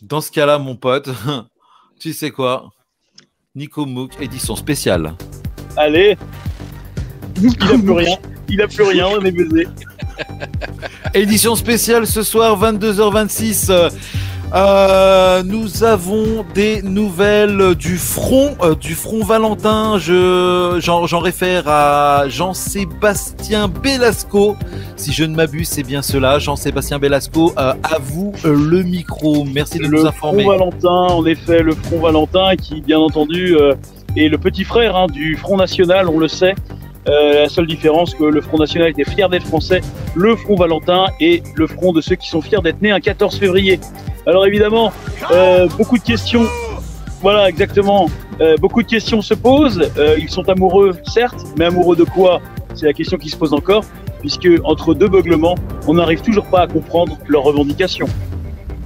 [0.00, 1.10] dans ce cas-là, mon pote,
[2.00, 2.70] tu sais quoi?
[3.54, 5.14] Nico Mouk, édition spéciale.
[5.76, 6.16] Allez.
[7.36, 8.16] Il a plus rien.
[8.48, 9.66] Il a plus rien, on est baisé.
[11.14, 13.90] Édition spéciale ce soir, 22h26.
[14.54, 19.98] Euh, nous avons des nouvelles du front, euh, du front Valentin.
[19.98, 24.56] Je, j'en, réfère à Jean-Sébastien Belasco.
[24.94, 26.38] Si je ne m'abuse, c'est bien cela.
[26.38, 29.44] Jean-Sébastien Belasco, euh, à vous le micro.
[29.44, 30.44] Merci de Le nous informer.
[30.44, 33.56] Front Valentin, en effet, le Front Valentin qui, bien entendu,
[34.16, 36.54] est le petit frère hein, du Front National, on le sait.
[37.08, 39.80] Euh, la seule différence que le Front National était fier d'être français,
[40.14, 43.38] le Front Valentin est le front de ceux qui sont fiers d'être nés un 14
[43.38, 43.78] février.
[44.26, 44.92] Alors évidemment,
[45.30, 46.46] euh, beaucoup de questions.
[47.22, 48.08] Voilà, exactement.
[48.40, 49.90] Euh, beaucoup de questions se posent.
[50.18, 52.40] Ils sont amoureux, certes, mais amoureux de quoi?
[52.74, 53.84] C'est la question qui se pose encore,
[54.20, 55.54] puisque entre deux beuglements,
[55.86, 58.08] on n'arrive toujours pas à comprendre leurs revendications.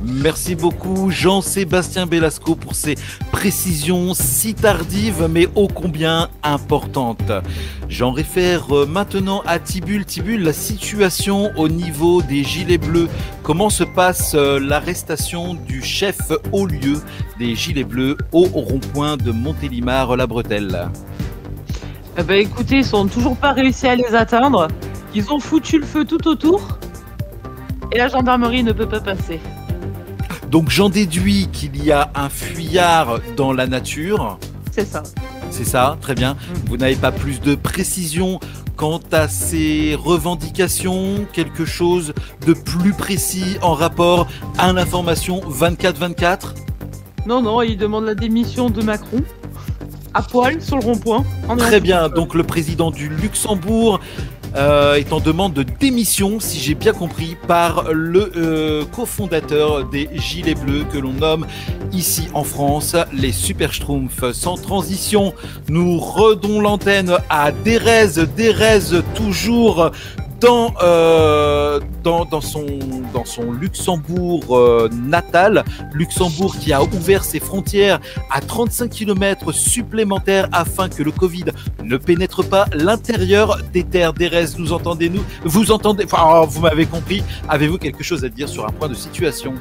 [0.02, 2.94] Merci beaucoup Jean-Sébastien Belasco pour ces
[3.30, 7.32] précisions si tardives mais ô combien importantes.
[7.88, 10.06] J'en réfère euh, maintenant à Tibul.
[10.06, 13.08] Tibul, la situation au niveau des Gilets Bleus.
[13.42, 16.18] Comment se passe euh, l'arrestation du chef
[16.52, 17.02] au lieu
[17.38, 20.88] des Gilets Bleus au rond-point de Montélimar-la Bretelle?
[22.16, 24.68] Eh ben, écoutez, ils sont toujours pas réussi à les atteindre.
[25.14, 26.78] Ils ont foutu le feu tout autour.
[27.92, 29.40] Et la gendarmerie ne peut pas passer.
[30.50, 34.38] Donc j'en déduis qu'il y a un fuyard dans la nature.
[34.72, 35.04] C'est ça.
[35.50, 36.36] C'est ça, très bien.
[36.66, 38.40] Vous n'avez pas plus de précision
[38.74, 42.14] quant à ces revendications, quelque chose
[42.46, 44.26] de plus précis en rapport
[44.58, 46.54] à l'information 24-24
[47.26, 49.22] Non, non, ils demandent la démission de Macron.
[50.14, 51.24] À poil, sur le rond-point.
[51.58, 54.00] Très bien, donc le président du Luxembourg
[54.56, 60.08] euh, est en demande de démission, si j'ai bien compris, par le euh, cofondateur des
[60.14, 61.46] Gilets Bleus que l'on nomme
[61.92, 64.32] ici en France les Super Schtroumpfs.
[64.32, 65.34] Sans transition,
[65.68, 69.90] nous redons l'antenne à Derez, Derez toujours
[70.40, 72.66] dans, euh, dans, son,
[73.52, 81.02] Luxembourg euh, natal, Luxembourg qui a ouvert ses frontières à 35 km supplémentaires afin que
[81.02, 81.46] le Covid
[81.84, 84.46] ne pénètre pas l'intérieur des terres d'Erez.
[84.58, 85.22] Nous entendez-nous?
[85.44, 86.06] Vous entendez?
[86.12, 87.22] Oh, vous m'avez compris.
[87.48, 89.54] Avez-vous quelque chose à dire sur un point de situation?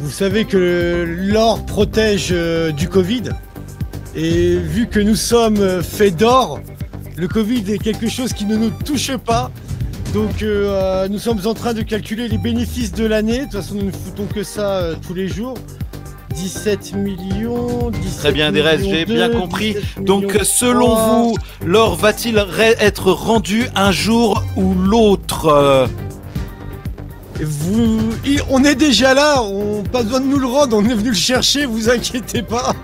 [0.00, 3.24] Vous savez que l'or protège euh, du Covid.
[4.14, 6.60] Et vu que nous sommes faits d'or,
[7.16, 9.50] le Covid est quelque chose qui ne nous touche pas.
[10.14, 13.38] Donc euh, euh, nous sommes en train de calculer les bénéfices de l'année.
[13.38, 15.54] De toute façon, nous ne foutons que ça euh, tous les jours.
[16.34, 17.90] 17 millions.
[17.90, 19.74] 17 Très bien, millions j'ai bien compris.
[19.74, 22.42] 17 Donc, selon vous, l'or va-t-il
[22.80, 25.88] être rendu un jour ou l'autre?
[27.40, 28.00] Vous,
[28.50, 31.14] on est déjà là, on pas besoin de nous le rendre, on est venu le
[31.14, 32.74] chercher, vous inquiétez pas.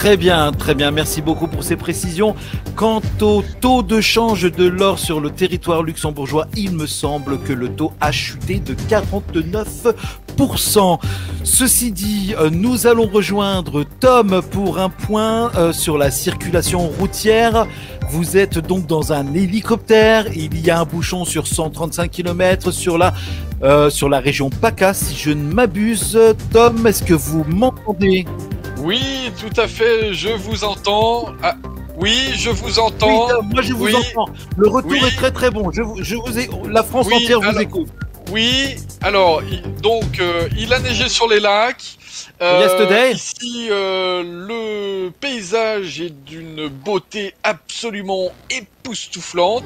[0.00, 0.90] Très bien, très bien.
[0.92, 2.34] Merci beaucoup pour ces précisions.
[2.74, 7.52] Quant au taux de change de l'or sur le territoire luxembourgeois, il me semble que
[7.52, 8.74] le taux a chuté de
[11.44, 17.66] Ceci dit, euh, nous allons rejoindre Tom pour un point euh, sur la circulation routière.
[18.08, 20.34] Vous êtes donc dans un hélicoptère.
[20.34, 23.12] Il y a un bouchon sur 135 km sur la,
[23.62, 26.18] euh, sur la région PACA, si je ne m'abuse.
[26.54, 28.24] Tom, est-ce que vous m'entendez?
[28.80, 31.26] Oui, tout à fait, je vous entends.
[31.42, 31.54] Ah,
[31.96, 33.26] oui, je vous entends.
[33.26, 33.94] Oui, Tom, moi je vous Oui.
[33.94, 34.32] entends.
[34.56, 35.00] Le retour Oui.
[35.06, 35.70] est très très bon.
[35.70, 37.88] Je, vous- je vous ai, la France entière vous écoute.
[38.32, 39.42] Oui, alors,
[39.82, 41.96] donc, euh, il a neigé sur les lacs.
[42.40, 43.12] Yesterday.
[43.12, 49.64] Ici, euh, le paysage est d'une beauté absolument époustouflante,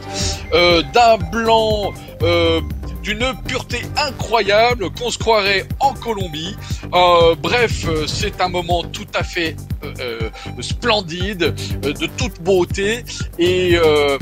[0.52, 1.92] euh, d'un blanc,
[2.22, 2.60] euh,
[3.02, 6.56] d'une pureté incroyable, qu'on se croirait en Colombie.
[6.92, 12.40] Euh, bref, euh, c'est un moment tout à fait euh, euh, splendide, euh, de toute
[12.40, 13.04] beauté,
[13.38, 14.18] et euh,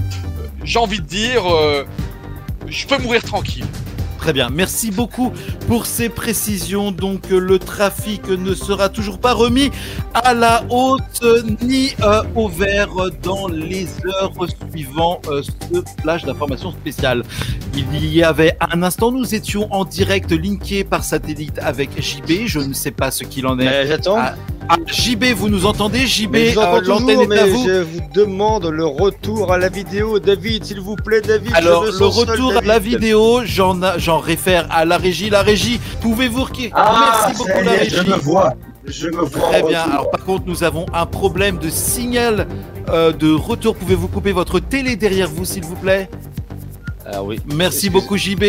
[0.64, 1.84] j'ai envie de dire, euh,
[2.66, 3.66] je peux mourir tranquille.
[4.22, 5.32] Très bien, merci beaucoup
[5.66, 6.92] pour ces précisions.
[6.92, 9.72] Donc euh, le trafic ne sera toujours pas remis
[10.14, 11.24] à la haute
[11.60, 14.32] ni euh, au vert dans les heures
[14.70, 17.24] suivant euh, ce flash d'information spéciale.
[17.74, 22.46] Il y avait un instant, nous étions en direct linké par satellite avec JB.
[22.46, 23.88] Je ne sais pas ce qu'il en est.
[23.88, 24.18] J'attends.
[24.18, 24.36] Ah,
[24.68, 26.06] Ah, JB, vous nous entendez?
[26.06, 27.66] JB, euh, l'antenne est à vous.
[27.66, 30.18] je vous demande le retour à la vidéo.
[30.20, 31.52] David, s'il vous plaît, David.
[31.54, 35.30] Alors, le seul, retour à la vidéo, j'en j'en réfère à la régie.
[35.30, 37.96] La régie, pouvez-vous requer Ah, Merci beaucoup, la régie.
[37.96, 38.52] je me vois.
[38.84, 39.48] Je me vois.
[39.48, 39.80] Très en bien.
[39.82, 39.92] retour.
[39.94, 42.46] Alors, par contre, nous avons un problème de signal
[42.90, 43.74] euh, de retour.
[43.74, 46.10] Pouvez-vous couper votre télé derrière vous, s'il vous plaît?
[47.06, 47.40] Ah oui.
[47.54, 48.44] Merci beaucoup, JB.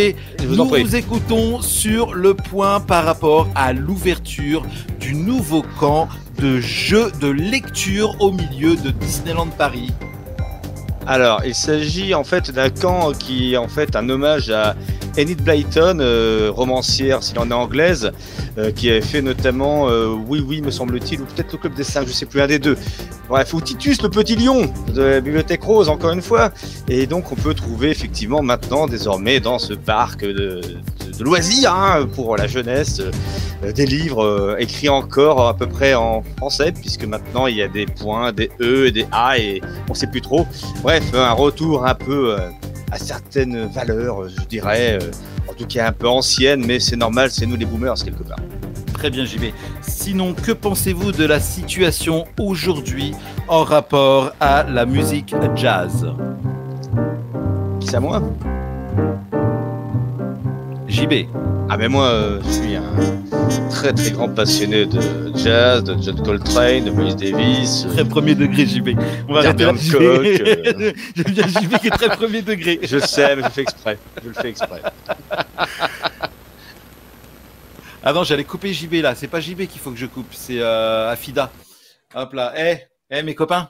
[0.45, 4.63] Vous Nous vous écoutons sur le point par rapport à l'ouverture
[4.99, 6.07] du nouveau camp
[6.39, 9.91] de jeux de lecture au milieu de Disneyland Paris.
[11.05, 14.75] Alors, il s'agit en fait d'un camp qui est en fait un hommage à
[15.17, 18.11] Enid Blyton, euh, romancière, s'il en est anglaise,
[18.57, 21.83] euh, qui avait fait notamment euh, Oui Oui, me semble-t-il, ou peut-être le Club des
[21.83, 22.77] Cinq, je sais plus, un des deux.
[23.27, 26.51] Bref, ou Titus, le petit lion de la Bibliothèque Rose, encore une fois.
[26.87, 30.61] Et donc, on peut trouver effectivement maintenant, désormais, dans ce parc de,
[31.05, 32.99] de- de loisirs hein, pour la jeunesse,
[33.63, 37.61] euh, des livres euh, écrits encore à peu près en français, puisque maintenant il y
[37.61, 40.45] a des points, des E et des A, et on sait plus trop.
[40.81, 42.49] Bref, un retour un peu euh,
[42.91, 44.99] à certaines valeurs, je dirais,
[45.49, 48.37] en tout cas un peu anciennes, mais c'est normal, c'est nous les boomers quelque part.
[48.93, 49.45] Très bien, JB.
[49.81, 53.13] Sinon, que pensez-vous de la situation aujourd'hui
[53.49, 56.07] en rapport à la musique jazz?
[57.81, 58.21] C'est à moi
[60.93, 61.27] JB.
[61.69, 66.21] Ah mais moi, euh, je suis un très très grand passionné de jazz, de John
[66.23, 67.85] Coltrane, de Miles Davis.
[67.85, 68.89] euh, Très premier degré, JB.
[69.27, 69.73] On va arrêter là.
[69.73, 69.95] JB.
[69.95, 70.93] Euh.
[71.15, 72.79] J'aime bien JB qui est très premier degré.
[72.83, 73.97] Je sais, mais je le fais exprès.
[74.21, 74.81] Je le fais exprès.
[78.03, 79.15] Ah non, j'allais couper JB là.
[79.15, 81.51] C'est pas JB qu'il faut que je coupe, c'est euh, Afida.
[82.13, 82.53] Hop là.
[82.55, 82.77] Eh,
[83.09, 83.69] eh mes copains.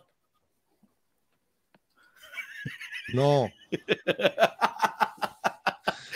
[3.14, 3.48] Non.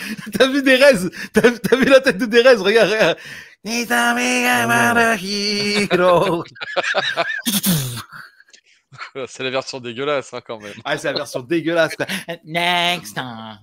[0.37, 1.09] T'as vu Derez?
[1.33, 2.55] T'as t'as vu la tête de Derez?
[2.55, 3.17] Regarde, regarde.
[9.27, 10.73] C'est la version dégueulasse hein, quand même.
[10.85, 11.95] Ah, c'est la version dégueulasse.
[11.95, 12.05] Quoi.
[12.45, 13.59] Next time.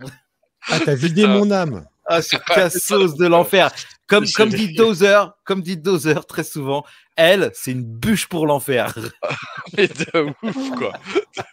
[0.69, 1.87] Ah, t'as vidé mon âme.
[2.07, 3.71] Ah, ce cassos de l'enfer.
[4.07, 6.85] Comme, comme dit Dozer, comme dit Dozer très souvent,
[7.17, 8.95] elle, c'est une bûche pour l'enfer.
[9.77, 10.93] Mais de ouf, quoi.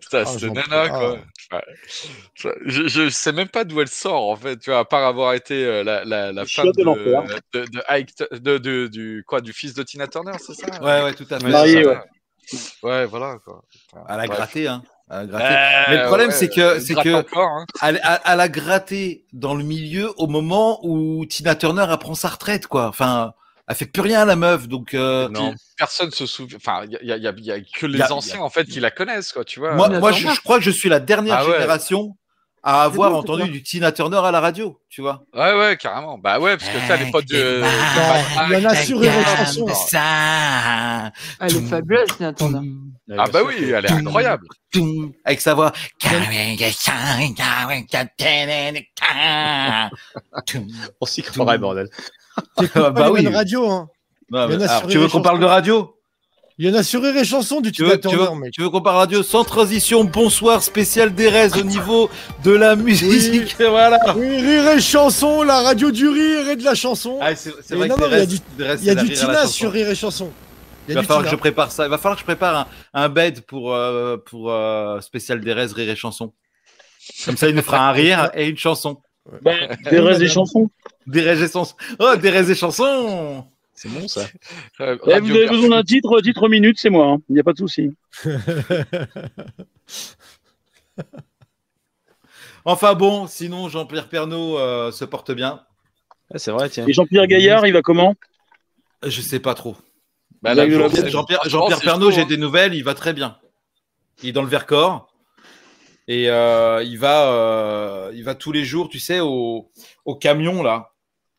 [0.00, 1.12] Putain, Ah, cette nana, quoi.
[1.52, 1.62] Ouais.
[2.66, 5.32] Je, je sais même pas d'où elle sort, en fait, tu vois, à part avoir
[5.34, 7.24] été euh, la, la, la Le femme de de, l'enfer.
[7.54, 10.66] de, de Ike de- de- du, quoi, du fils de Tina Turner, c'est ça?
[10.82, 11.48] Ouais, ouais, tout à fait.
[11.48, 13.06] Marié, ouais.
[13.06, 13.62] voilà, quoi.
[13.92, 14.36] Enfin, Elle a bref.
[14.36, 14.82] gratté, hein.
[15.10, 15.26] Euh,
[15.88, 17.66] Mais le problème, ouais, c'est que- c'est que- encore, hein.
[17.82, 22.28] Elle, elle- elle a gratté dans le milieu au moment où Tina Turner apprend sa
[22.28, 22.88] retraite, quoi.
[22.88, 23.32] Enfin,
[23.72, 24.68] elle fait plus rien, la meuf.
[24.68, 25.28] Donc, euh,
[25.78, 26.58] personne se souvient.
[26.58, 28.90] Enfin, il y a, y, y que les Y a- anciens, en fait, qui la
[28.90, 29.74] connaissent, quoi, tu vois.
[29.74, 31.52] moi, je, crois que je suis la dernière Ah ouais.
[31.54, 32.16] génération
[32.62, 35.24] à avoir entendu du Tina Turner à la radio, tu vois.
[35.34, 36.16] Ouais, ouais, carrément.
[36.18, 37.62] Bah ouais, parce que sais, à l'époque de.
[38.50, 39.66] il y en a sur les chansons.
[41.40, 42.60] Elle est fabuleuse, Tina Turner.
[43.18, 44.46] Ah bah oui, elle est incroyable.
[45.24, 45.72] Avec sa voix.
[51.00, 51.88] On s'y croirait, bordel.
[52.58, 53.34] Ah, pas bah les oui.
[53.34, 53.88] radios, hein.
[54.30, 55.94] Non, Il y en mais- a alors, sur tu veux qu'on parle de radio?
[56.58, 58.52] Il y en a sur Rire et Chanson du tu veux, tu, veux, mec.
[58.52, 60.04] tu veux qu'on parle radio sans transition?
[60.04, 62.10] Bonsoir, spécial Derez au niveau
[62.44, 63.56] de la musique.
[63.58, 63.98] Voilà.
[64.16, 67.18] Oui, Rire et Chanson, la radio du rire et de la chanson.
[67.22, 68.38] Ah, c'est Et vrai non, que non, il y a Derez- du-
[68.82, 69.48] Il y a Tina chanson.
[69.48, 70.30] sur Rire et Chanson.
[70.88, 71.84] Il va falloir que je prépare ça.
[71.84, 75.66] Il va falloir que je prépare un, un bed pour, euh, pour euh, spécial Derez,
[75.66, 76.32] rire et chanson.
[77.24, 79.00] Comme ça, il nous fera un rire et une chanson.
[79.40, 79.52] Bah,
[79.90, 80.28] des restes des
[81.14, 81.74] et chansons.
[81.98, 82.14] Oh,
[82.54, 83.46] chansons.
[83.74, 84.26] C'est bon ça.
[84.80, 87.06] Euh, Eh, vous avez besoin d'un titre, titre minute, c'est moi.
[87.06, 87.18] hein.
[87.28, 87.90] Il n'y a pas de souci.
[92.64, 95.64] Enfin bon, sinon Jean-Pierre Pernaud euh, se porte bien.
[96.32, 96.86] Ah, c'est vrai, tiens.
[96.86, 98.14] Et Jean-Pierre Gaillard, il va comment?
[99.04, 99.76] Je sais pas trop.
[100.42, 102.26] Bah, Jean-Pierre Pernaud, j'ai hein.
[102.26, 103.36] des nouvelles, il va très bien.
[104.22, 105.12] Il est dans le Vercors.
[106.08, 109.70] Et euh, il va, euh, il va tous les jours, tu sais, au,
[110.04, 110.91] au camion là,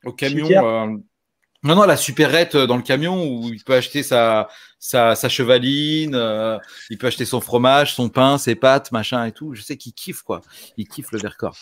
[0.06, 0.47] au camion.
[0.49, 0.88] Euh,
[1.66, 4.49] non, non, la supérette euh, dans le camion où il peut acheter sa,
[4.80, 6.58] sa, sa chevaline, euh,
[6.89, 9.54] il peut acheter son fromage, son pain, ses pâtes, machin et tout.
[9.56, 10.41] Je sais qu'il kiffe quoi.
[10.76, 11.58] Il kiffe le Vercors.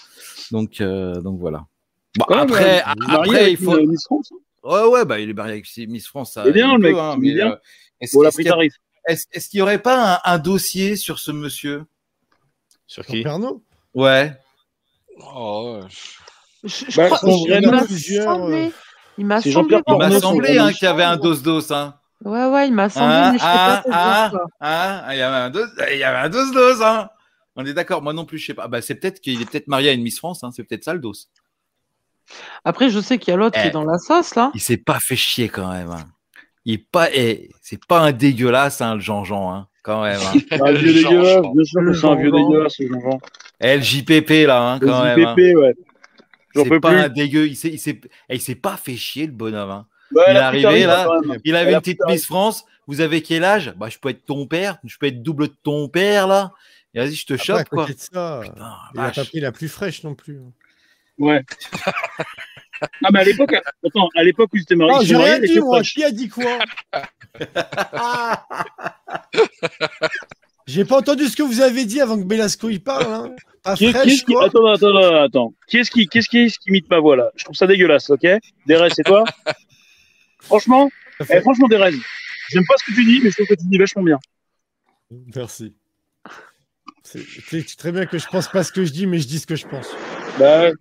[0.50, 1.66] Donc, euh, donc voilà.
[2.18, 3.78] Bon, Ouais, après, ouais, après, il faut.
[3.78, 4.32] une Miss France.
[4.64, 6.34] Ouais, ouais, bah il est marié avec Miss France.
[6.34, 7.52] Ça, Il est bien, le mec, hein, il est mais, bien.
[7.52, 7.56] euh,
[8.00, 11.86] est-ce Bon, qu'il n'y aurait pas un, un dossier sur ce monsieur?
[12.88, 13.22] Sur qui?
[13.24, 13.64] Pernaut
[13.94, 14.34] Ouais.
[15.36, 15.88] Oh, ouais.
[16.64, 18.56] Je, je Bah, crois- il m'a plusieurs, semblé.
[18.68, 18.70] euh,
[19.18, 19.78] Il m'a semblé.
[19.88, 21.72] Il m'a semblé hein, qu'il y avait un dos-dos.
[21.74, 21.96] Hein.
[22.24, 24.46] Ouais, ouais, il m'a semblé, mais je sais pas te dire hein, quoi.
[24.62, 26.84] hein, il y avait un dos, dos-dos.
[26.84, 27.10] Hein.
[27.56, 28.02] On est d'accord.
[28.02, 28.68] Moi non plus, je sais pas.
[28.68, 30.44] Bah, c'est peut-être qu'il est peut-être marié à une Miss France.
[30.44, 30.52] Hein.
[30.56, 31.14] C'est peut-être ça le dos.
[32.64, 33.70] Après, je sais qu'il y a l'autre qui Eh.
[33.70, 34.52] est dans la sauce, là.
[34.54, 35.90] Il s'est pas fait chier quand même.
[35.92, 36.06] Hein.
[36.66, 37.10] Il est pas.
[37.12, 39.52] eh, c'est pas un dégueulasse, hein, le Jean-Jean.
[39.52, 40.20] Hein, quand même.
[40.22, 40.40] Hein.
[40.64, 43.20] Un vieux dégueulasse, bien sûr que Le c'est un vieux dégueulasse, ce Jean-Jean.
[43.60, 45.26] LJPP là, hein, quand Le même.
[45.28, 45.36] hein.
[45.36, 45.76] JPP, ouais.
[46.56, 47.00] J'en C'est peux pas plus.
[47.00, 47.48] un dégueu.
[47.48, 48.00] Il s'est, il s'est,
[48.30, 49.70] eh, il s'est pas fait chier le bonhomme.
[49.70, 49.88] Hein.
[50.14, 51.08] Ouais, Il est arrivé, là.
[51.46, 52.66] Il avait une petite Miss France.
[52.88, 53.74] Vous avez quel âge?
[53.78, 54.78] Bah, je peux être ton père.
[54.84, 56.52] Je peux être double de ton père là.
[56.94, 57.84] Et vas-y, je te Après, à chope quoi.
[57.86, 60.40] côté de ça, Putain, il a pas pris la plus fraîche non plus.
[61.18, 61.42] Ouais.
[63.04, 65.60] Ah, mais à l'époque, attends, à l'époque où ils étaient mariés, Ah, j'ai rien dit,
[65.60, 65.76] moi.
[65.76, 65.94] fraîche.
[65.94, 66.58] Qui a dit quoi?
[70.68, 73.12] J'ai pas entendu ce que vous avez dit avant que Belasco il parle.
[73.12, 73.36] Hein.
[73.64, 74.34] Pas Qui, qui fraîche, est-ce qui...
[74.34, 74.46] quoi.
[74.46, 75.54] Attends, attends, attends, attends.
[75.68, 77.32] Qui est-ce qui, qu'est-ce qui, est-ce qui imite ma voix là?
[77.36, 78.26] Je trouve ça dégueulasse, ok?
[78.66, 79.24] Derez, c'est toi?
[80.42, 80.90] Franchement,
[81.30, 81.92] eh, franchement, Derez,
[82.52, 84.20] j'aime pas ce que tu dis, mais je trouve que tu dis vachement bien.
[85.36, 85.76] Merci.
[87.04, 89.46] C'est très bien que je pense pas ce que je dis, mais je dis ce
[89.46, 89.90] que je pense.
[90.40, 90.72] Bah,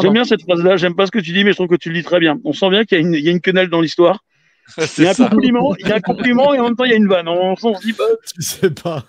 [0.00, 1.90] j'aime bien cette phrase-là, j'aime pas ce que tu dis, mais je trouve que tu
[1.90, 2.38] le dis très bien.
[2.44, 4.24] On sent bien qu'il y a une, il y a une quenelle dans l'histoire.
[4.98, 6.90] Il y a un compliment, il y a un compliment et en même temps il
[6.90, 7.28] y a une vanne.
[7.28, 8.04] On, on se dit, bah,
[8.38, 9.04] Je sais pas.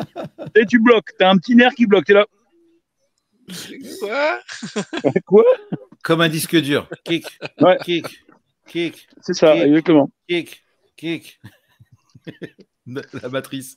[0.54, 2.26] et tu bloques, t'as un petit nerf qui bloque, t'es là.
[4.00, 4.40] Quoi?
[5.26, 5.44] Quoi?
[6.02, 6.88] Comme un disque dur.
[7.04, 7.76] Kick, Ouais.
[7.84, 8.24] kick,
[8.66, 10.08] kick, C'est ça, exactement.
[10.28, 10.62] kick,
[10.96, 11.40] kick.
[12.86, 13.76] La matrice.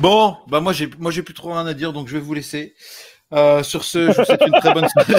[0.00, 2.34] bon, bah moi j'ai moi j'ai plus trop rien à dire, donc je vais vous
[2.34, 2.74] laisser.
[3.32, 5.14] Euh, sur ce, je vous souhaite une très bonne soirée.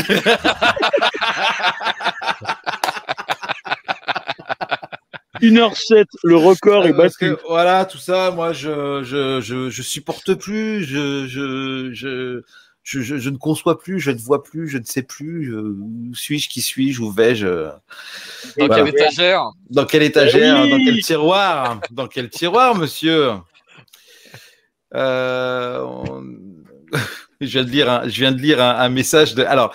[5.42, 7.36] 1h07, le record est Parce battu.
[7.36, 12.42] que voilà, tout ça, moi je je je, je supporte plus, je je je
[12.84, 15.76] je, je, je ne conçois plus, je ne vois plus, je ne sais plus euh,
[15.78, 17.70] où suis-je, qui suis-je, où vais-je, euh,
[18.58, 18.76] Dans Voilà.
[18.86, 19.52] quelle étagère?
[19.70, 20.70] Dans quelle étagère, Oui.
[20.72, 23.32] dans quel tiroir, dans quel tiroir, monsieur?
[24.96, 26.34] Euh, on-
[27.42, 29.44] je viens de lire, un, je viens de lire un, un message de.
[29.44, 29.74] Alors,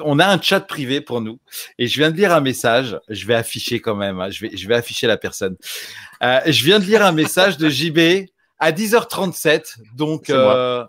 [0.00, 1.38] on a un chat privé pour nous,
[1.78, 2.98] et je viens de lire un message.
[3.08, 4.20] Je vais afficher quand même.
[4.20, 5.56] hein, je vais, je vais afficher la personne.
[6.22, 8.26] Euh, je viens de lire un message de JB
[8.58, 9.76] à 10h37.
[9.96, 10.84] Donc, euh,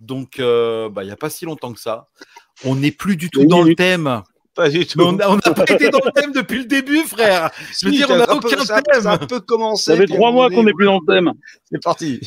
[0.00, 2.08] donc, euh, bah, il n'y a pas si longtemps que ça.
[2.64, 4.22] On n'est plus du tout dans le thème.
[4.54, 5.00] Pas du tout.
[5.00, 7.50] On n'a pas été dans le thème depuis le début, frère.
[7.80, 9.00] Je veux Si, dire, on n'a peu- aucun ça thème.
[9.02, 9.84] Ça a un peu commencé.
[9.92, 11.32] Ça fait trois mois qu'on n'est plus dans le thème.
[11.70, 12.20] C'est parti.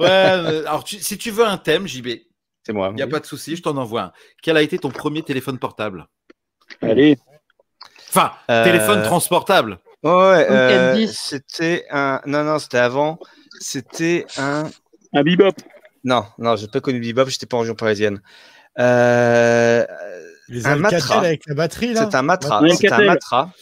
[0.00, 2.26] Ouais, euh, alors tu- si tu veux un thème, JB, il
[2.66, 2.92] C'est moi.
[2.92, 4.12] n'y a pas de souci, je t'en envoie un.
[4.42, 6.06] Quel a été ton premier téléphone portable?
[6.82, 7.18] Allez.
[8.08, 9.78] Enfin, Euh, téléphone transportable.
[10.02, 12.20] Ouais, ouais, euh, c'était un.
[12.26, 13.18] Non, non, c'était avant.
[13.60, 14.64] C'était un.
[15.12, 15.54] Un bebop.
[16.04, 18.22] Non, non, j'ai pas connu Bebop, j'étais pas en région parisienne.
[18.78, 19.84] Euh,
[20.50, 21.18] Les Un Alcatel matra.
[21.20, 22.04] avec la batterie là.
[22.04, 22.62] C'était un matra.
[22.70, 23.52] C'était un matra.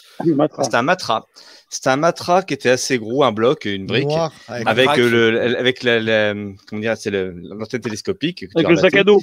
[0.62, 1.26] C'était un matra.
[1.70, 5.56] C'était un matra qui était assez gros, un bloc, une brique, Noir, avec euh, le,
[5.58, 6.34] avec la, la-
[6.66, 8.46] comment dire, c'est le- l'antenne télescopique.
[8.56, 9.20] Avec le sac à dos.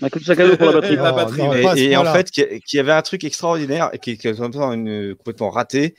[0.00, 0.96] Avec le sac à dos pour la batterie.
[0.96, 4.16] la Non, batterie, non, Et, en fait, qui, qui avait un truc extraordinaire, et qui,
[4.16, 5.94] qui est complètement, raté.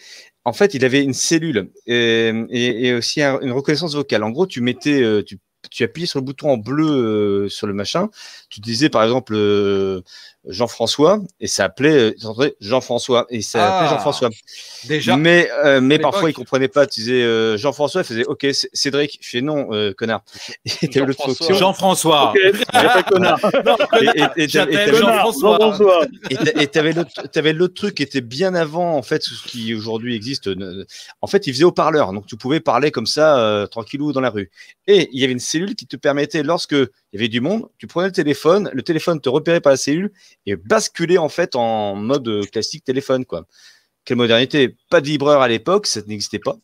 [0.46, 4.24] En fait, il avait une cellule et, et, et aussi un- une reconnaissance vocale.
[4.24, 5.38] En gros, tu mettais, euh, tu,
[5.70, 6.86] tu appuyais sur le bouton en bleu
[7.46, 8.10] euh, sur le machin.
[8.50, 10.02] Tu disais par exemple, euh,
[10.48, 13.78] Jean-François et ça appelait euh, Jean-François et ça Ah.
[13.78, 14.30] appelait Jean-François.
[14.88, 15.16] Déjà.
[15.18, 16.86] Mais euh, mais parfois il comprenait pas.
[16.86, 19.20] Tu disais euh, Jean-François, il faisait OK C- Cédric.
[19.22, 20.24] Je fais non euh, connard.
[20.82, 21.46] Et t'avais l'autre Jean-François.
[21.48, 21.56] option.
[21.56, 22.34] Jean-François.
[22.72, 23.40] Pas connard.
[24.38, 26.08] Et- Jean-François.
[26.30, 29.48] Et t'a- Et t'avais l'autre, t'avais l'autre truc qui était bien avant en fait ce
[29.48, 30.50] qui aujourd'hui existe.
[31.22, 34.30] En fait, il faisait haut-parleur, donc tu pouvais parler comme ça euh, tranquillou dans la
[34.30, 34.50] rue.
[34.88, 37.68] Et il y avait une cellule qui te permettait, lorsque il y avait du monde,
[37.78, 40.12] tu prenais le téléphone, le téléphone te repérait par la cellule
[40.46, 43.46] et basculait en fait en mode euh, classique téléphone quoi.
[44.06, 46.58] Quelle modernité Pas de vibreur à l'époque, ça n'existait pas.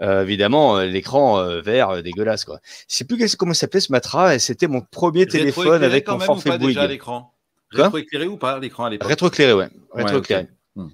[0.00, 2.60] Euh, évidemment, euh, l'écran euh, vert dégueulasse quoi.
[2.88, 6.58] Je sais plus comment s'appelait ce matra et c'était mon premier téléphone avec mon forfait
[6.58, 6.78] Bouygues.
[6.88, 7.34] l'écran?
[7.70, 9.08] Rétroéclairé ou pas l'écran à l'époque?
[9.08, 9.68] Rétroéclairé, ouais.
[9.94, 10.42] Ouais, Rétroéclairé.
[10.76, 10.84] ok.
[10.84, 10.88] Hmm.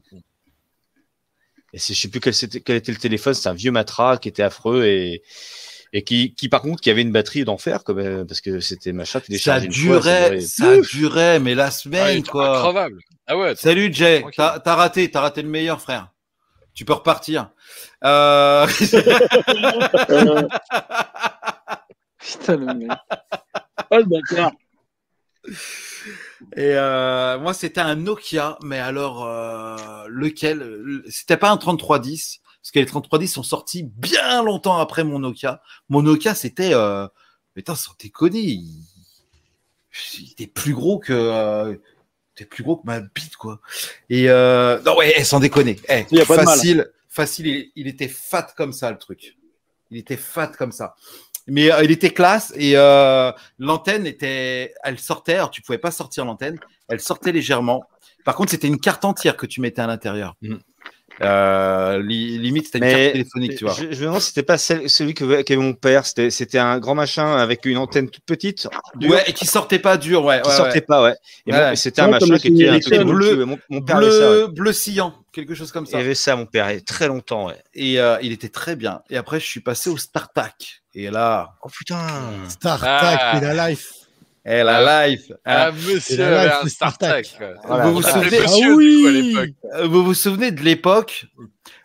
[1.72, 4.28] Et je sais plus quel, c'était- quel était le téléphone, c'est un vieux matras qui
[4.28, 5.22] était affreux et,
[5.93, 9.20] et qui, qui, par contre, qui avait une batterie d'enfer, comme, parce que c'était machin,
[9.20, 12.59] tu Ça une fois, durait, durait- ça durait, mais la Ah, semaine, était quoi.
[12.59, 12.98] increvable.
[13.27, 13.55] Ah ouais.
[13.56, 16.09] Salut Jay, t'as raté, t'as raté le meilleur, frère.
[16.74, 17.51] Tu peux repartir.
[18.05, 18.66] Euh...
[22.19, 22.90] Putain, le mec.
[23.90, 24.52] Oh, le bâtard.
[26.56, 30.59] Et euh, moi, c'était un Nokia, mais alors euh, lequel?
[30.59, 35.20] Le- C'était pas un 3310, parce que les 3310 sont sortis bien longtemps après mon
[35.20, 35.62] Nokia.
[35.89, 37.09] Mon Nokia, c'était, euh...
[37.55, 38.85] putain, sans déconner, il...
[40.19, 41.70] il était plus gros que, euh...
[41.73, 43.62] il était plus gros que ma bite, quoi.
[44.11, 44.82] Et euh...
[44.82, 46.57] non, ouais, eh, sans déconner, eh, Y a pas de mal.
[46.57, 49.39] facile, facile, il, il était fat comme ça, le truc.
[49.90, 50.95] Il était fat comme ça.
[51.47, 55.36] Mais euh, il était classe et euh, l'antenne était, elle sortait.
[55.36, 56.59] Alors tu pouvais pas sortir l'antenne,
[56.89, 57.85] elle sortait légèrement.
[58.27, 60.36] Par contre, c'était une carte entière que tu mettais à l'intérieur.
[60.43, 60.57] Mm.
[61.20, 63.74] Euh, li- limite, c'était une Mais carte téléphonique, tu vois.
[63.74, 66.07] Je, je me demande si c'était pas celle- celui que qu'avait mon père.
[66.07, 69.78] C'était, c'était un grand machin avec une antenne toute petite, dure, Ouais, et qui sortait
[69.78, 70.40] pas dur, ouais.
[70.43, 70.81] qui ouais, sortait ouais.
[70.82, 71.15] pas, ouais.
[71.47, 71.59] Et Ouais.
[71.59, 73.45] moi, c'était un machin qui était bleu.
[73.45, 74.19] Mon, mon père avait ça.
[74.19, 74.53] Bleu, ouais.
[74.53, 75.99] bleu cyan, quelque chose comme Il ça.
[75.99, 77.61] avait ça, mon père, il y a très longtemps, ouais.
[77.74, 79.01] Et euh, il était très bien.
[79.11, 80.82] Et après, je suis passé au StarTAC.
[80.95, 81.99] Et là, Oh putain.
[82.49, 83.39] Star Ah.
[83.43, 83.93] La life.
[84.49, 85.31] Eh, la life.
[85.45, 85.73] Ah, hein.
[85.73, 87.23] monsieur la live, avait un c'est Star Trek.
[87.66, 87.87] Voilà.
[87.87, 89.55] Vous vous souvenez Ah monsieur, oui
[89.85, 91.27] Vous vous souvenez de l'époque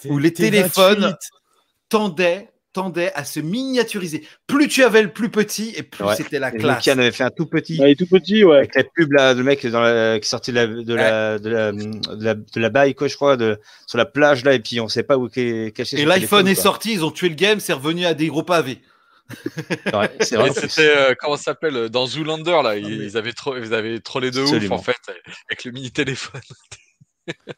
[0.05, 0.33] où les T28.
[0.35, 1.15] téléphones
[1.89, 4.25] tendaient, tendaient à se miniaturiser?
[4.47, 6.15] Plus tu avais le plus petit et plus Ouais.
[6.15, 6.77] c'était la Et classe.
[6.77, 7.79] Nokia en avait fait un tout petit.
[7.79, 8.57] Ouais, il est tout petit, ouais.
[8.57, 11.49] Avec la pub là, le mec dans la, qui sortait de la, de la, de
[11.49, 14.59] la, de la, de la baille, quoi, je crois, de, sur la plage là, et
[14.59, 15.99] puis on sait pas où est caché.
[15.99, 18.79] Et l'iPhone est sorti, ils ont tué le game, c'est revenu à des gros pavés.
[20.21, 23.73] C'était euh, comment ça s'appelle euh, dans Zoolander là, ils, mais- ils avaient trop, ils
[23.73, 24.97] avaient trollé de ouf en fait
[25.49, 26.41] avec le mini téléphone.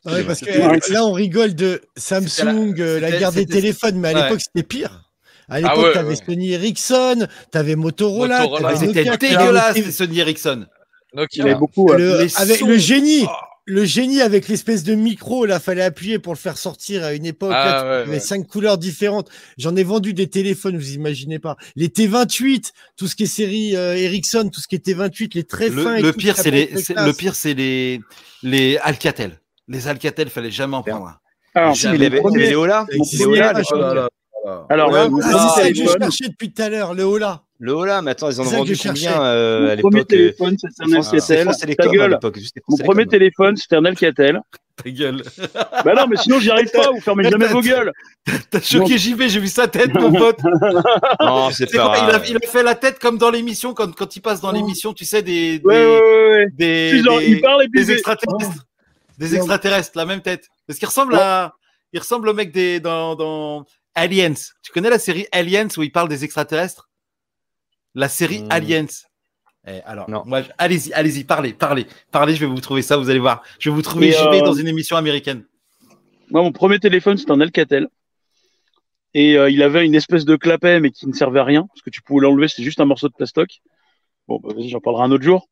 [0.05, 0.79] Ouais, parce que Ouais.
[0.89, 4.23] euh, là, on rigole de Samsung, euh, la c'était- guerre des téléphones, mais à Ouais.
[4.23, 5.01] l'époque, c'était pire.
[5.47, 6.15] À l'époque, ouais, t'avais ouais.
[6.15, 8.73] Sony Ericsson, t'avais Motorola, Motorola.
[8.73, 10.65] t'avais C'était Nokia, dégueulasse, Sony Ericsson.
[11.13, 11.97] Donc Il y avait beaucoup, ouais.
[11.97, 12.67] le, avec sons.
[12.67, 13.25] le génie,
[13.65, 17.25] le génie avec l'espèce de micro, là, fallait appuyer pour le faire sortir à une
[17.25, 17.51] époque.
[17.53, 18.19] Ah, là, tu ouais, avais ouais.
[18.19, 19.29] cinq couleurs différentes.
[19.57, 21.57] J'en ai vendu des téléphones, vous imaginez pas.
[21.75, 25.43] Les T28, tout ce qui est série euh, Ericsson, tout ce qui est T28, les
[25.43, 25.99] très fins.
[25.99, 28.01] Le, et tout, pire, c'est les, c'est- le pire, c'est les,
[28.43, 29.39] les Alcatel.
[29.67, 31.07] Les Alcatel, fallait jamais en prendre.
[31.07, 31.17] un.
[31.55, 32.85] Alors, Si, les Ola.
[32.91, 34.07] Les oh.
[34.69, 37.44] Alors, mon ah, c'est ça que je téléphone, cherchais depuis tout à l'heure, le Ola.
[37.59, 40.03] Le Ola, mais attends, ils en ont vendu combien euh, à mon premier l'époque euh,
[40.33, 41.75] téléphone, c'était un Alcatel.
[41.77, 42.19] Ta gueule.
[42.67, 44.41] Mon premier téléphone, c'était un Alcatel.
[44.83, 45.23] Ta gueule.
[45.85, 46.91] Bah non, mais sinon, j'y arrive pas.
[46.91, 47.93] Vous fermez jamais vos gueules.
[48.51, 50.39] T'as choqué JB, j'ai vu sa tête, mon pote.
[51.21, 52.25] Non, c'est pas quoi, il, a, grave.
[52.29, 55.05] il a fait la tête comme dans l'émission, quand, quand il passe dans l'émission, tu
[55.05, 56.47] sais, des, des, Ouais, ouais, ouais, ouais.
[56.57, 58.65] des, Puis, genre, des- il parle et puis des il fait- extraterrestres.
[59.17, 60.49] Des extraterrestres, la même tête.
[60.67, 61.53] Parce qu'il ressemble à,
[61.93, 63.63] il ressemble au mec des, dans, dans
[63.95, 64.33] Aliens.
[64.61, 66.84] Tu connais la série Aliens où il parle des extraterrestres?
[67.95, 68.47] La série Hmm.
[68.51, 68.85] Aliens.
[69.67, 70.21] Eh, alors, Non.
[70.27, 73.41] moi, allez-y, allez-y, parlez, parlez, parlez, je vais vous trouver ça, vous allez voir.
[73.59, 75.43] Je vais vous trouver JB euh, dans une émission américaine.
[76.29, 77.87] Moi, mon premier téléphone, c'était un Alcatel.
[79.15, 81.81] Et euh, il avait une espèce de clapet, mais qui ne servait à rien, parce
[81.81, 83.49] que tu pouvais l'enlever, c'était juste un morceau de plastoc.
[84.27, 85.47] Bon, bah, vas-y, j'en parlerai un autre jour.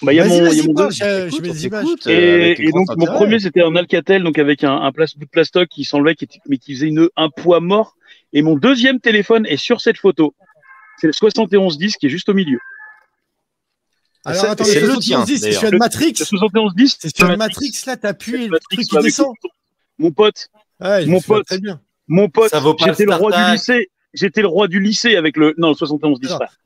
[0.00, 1.86] Bah, il y a mon, il y a mon je, mets des images.
[2.06, 5.68] euh, Et, grand donc, mon premier, c'était un Alcatel, donc avec un, un de plastoc
[5.68, 7.96] qui s'enlevait, qui était- mais qui faisait une, un poids mort.
[8.32, 10.34] Et mon deuxième téléphone est sur cette photo.
[10.98, 12.58] C'est le 7110 qui est juste au milieu.
[14.24, 16.14] Alors, attends, c'est le le tien, 70, c'est sur une Matrix.
[16.18, 19.34] Le 7110, C'est sur une Matrix, là, t'appuies et le Matrix, truc, avec descend.
[19.98, 20.48] Mon pote,
[20.80, 21.46] Ouais, Mon pote.
[21.46, 21.80] Très bien.
[22.06, 23.90] mon pote, Ça vaut pas j'étais le roi du lycée.
[24.14, 26.36] J'étais le roi du lycée avec le, non, le 7110, Non.
[26.36, 26.56] frère.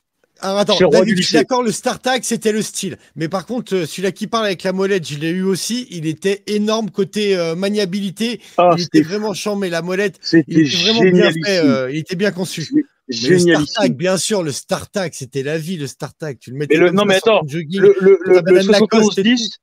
[0.42, 2.98] Alors attends, le roi David, je suis d'accord, le StarTAC, c'était le style.
[3.16, 5.86] Mais par contre, euh, celui-là qui parle avec la molette, je l'ai eu aussi.
[5.90, 8.40] Il était énorme côté euh, maniabilité.
[8.58, 9.70] Ah, il était c'était vraiment chambé.
[9.70, 11.58] La molette, il C'était était vraiment bien fait.
[11.58, 12.68] euh, il était bien conçu.
[13.08, 13.38] Mais le.
[13.38, 16.38] StarTag, bien sûr, le StarTag, c'était la vie, le StarTag.
[16.38, 17.80] Tu le mettais Mais le, non, mais attends, jogging.
[17.80, 19.56] le, le, le, T'avais le la Lacoste et 71-10,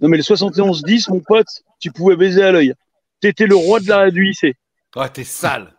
[0.00, 1.46] non, mais le 71-10, mon pote,
[1.80, 2.74] tu pouvais baiser à l'œil.
[3.20, 4.54] T'étais le roi de la, du lycée.
[4.94, 5.72] Ah, t'es sale.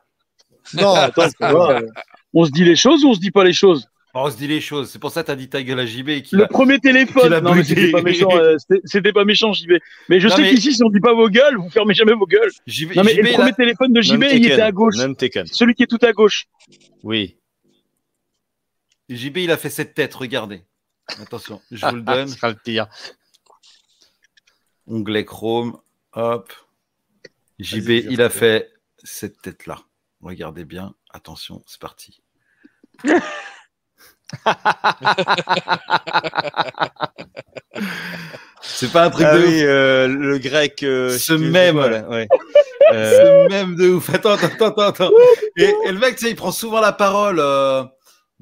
[0.74, 1.82] Non, Attends, tu vois,
[2.34, 3.86] on se dit les choses ou on se dit pas les choses?
[3.86, 4.90] Oh, on se dit les choses.
[4.90, 6.10] C'est pour ça que t'as dit ta gueule à JB.
[6.32, 9.74] Le a- premier téléphone, non mais c'était pas méchant, euh, c'était- pas méchant JB.
[10.10, 12.14] Mais je Non, sais mais- qu'ici, si on dit pas vos gueules, vous fermez jamais
[12.14, 12.52] vos gueules.
[12.68, 14.96] JB, Non mais JB, et le premier téléphone de JB, il était à gauche.
[15.52, 16.48] Celui qui est tout à gauche.
[17.04, 17.38] Oui.
[19.10, 20.14] JB, il a fait cette tête.
[20.14, 20.62] Regardez.
[21.20, 22.28] Attention, je vous le donne.
[22.28, 22.88] ce sera le pire.
[24.88, 25.78] Onglet Chrome.
[26.14, 26.52] Hop.
[27.60, 28.72] JB, il a fait
[29.04, 29.82] cette tête-là.
[30.22, 30.94] Regardez bien.
[31.12, 32.22] Attention, c'est parti.
[38.62, 40.84] c'est pas un truc Ah de oui, euh, le grec.
[40.84, 41.76] euh, Ce même.
[41.76, 42.28] quoi, là, ouais.
[42.94, 44.10] Euh, C'est même de ouf.
[44.14, 45.12] Attends, attends, attends, attends.
[45.56, 47.84] Et, et le mec, tu sais, il prend souvent la parole euh,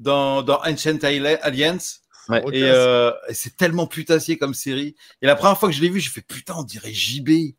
[0.00, 2.00] dans, dans Ancient Alliance.
[2.28, 2.42] Ouais.
[2.52, 4.96] Et euh, et c'est tellement putassier comme série.
[5.22, 7.28] Et la première fois que je l'ai vu, j'ai fait putain, on dirait JB.
[7.28, 7.54] oui,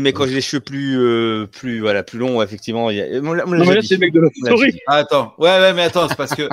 [0.00, 3.06] mais quand j'ai les cheveux plus, euh, plus, voilà, plus longs, effectivement, il y a...
[3.20, 4.78] on on Non mais là, c'est le mec de la story.
[4.86, 6.48] Ah, attends, ouais, ouais, mais attends, c'est parce que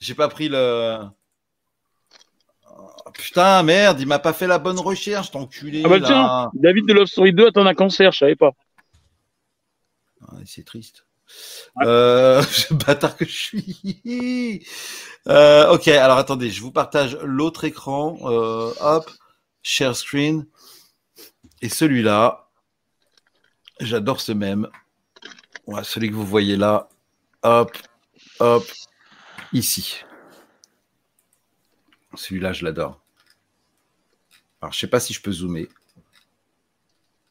[0.00, 0.98] j'ai pas pris le.
[2.70, 5.82] Oh, putain, merde, il m'a pas fait la bonne recherche, t'enculé.
[5.84, 6.06] Ah bah là.
[6.06, 8.52] tiens, David de Love Story 2 attend un cancer, je savais pas.
[10.22, 11.04] Ah, c'est triste.
[11.82, 12.42] Euh,
[12.86, 14.66] bâtard que je suis.
[15.26, 18.18] Euh, ok, alors attendez, je vous partage l'autre écran.
[18.22, 19.10] Euh, hop,
[19.62, 20.46] share screen.
[21.60, 22.48] Et celui-là,
[23.80, 24.68] j'adore ce même.
[25.66, 26.88] Ouais, celui que vous voyez là.
[27.42, 27.76] Hop,
[28.40, 28.64] hop,
[29.52, 30.02] ici.
[32.14, 33.00] Celui-là, je l'adore.
[34.60, 35.68] Alors, je sais pas si je peux zoomer.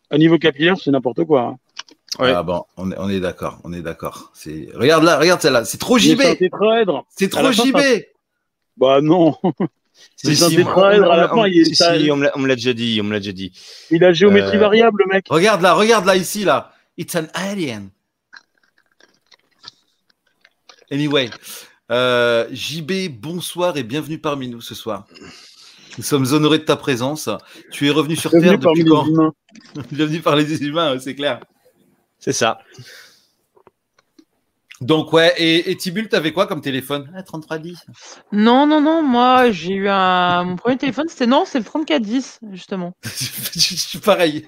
[0.10, 1.42] À niveau capillaire, c'est n'importe quoi.
[1.42, 1.60] hein.
[2.20, 2.32] Ouais.
[2.32, 4.32] Ah bon, on est, on est d'accord, on est d'accord.
[4.34, 6.22] C'est regarde là, regarde celle-là, c'est trop JB,
[7.10, 7.78] C'est trop JB.
[8.78, 9.36] Bah non.
[10.16, 12.24] C'est un si, tétraèdre, on- à la fin, il est- si, ça- si, on me
[12.24, 13.52] l'a- on me l'a déjà dit, on me l'a déjà dit.
[13.92, 15.26] Il a géométrie Euh, variable, le mec.
[15.30, 16.74] Regarde là, regarde là ici là.
[16.98, 17.90] It's an alien.
[20.90, 21.30] Anyway,
[21.92, 25.06] euh, JB, bonsoir et bienvenue parmi nous ce soir.
[25.98, 27.30] Nous sommes honorés de ta présence.
[27.72, 29.34] Tu es revenu sur Revenu Terre depuis les quand humains.
[29.92, 31.40] Bienvenue par les humains, c'est clair.
[32.20, 32.60] C'est ça.
[34.80, 37.12] Donc ouais, et, et Tibul, t'avais quoi comme téléphone?
[37.16, 37.86] Ah, 3310.
[38.32, 40.44] Non, non, non, moi j'ai eu un.
[40.44, 42.94] Mon premier téléphone, c'était non, c'est le 3410, justement.
[43.04, 44.46] je suis pareil.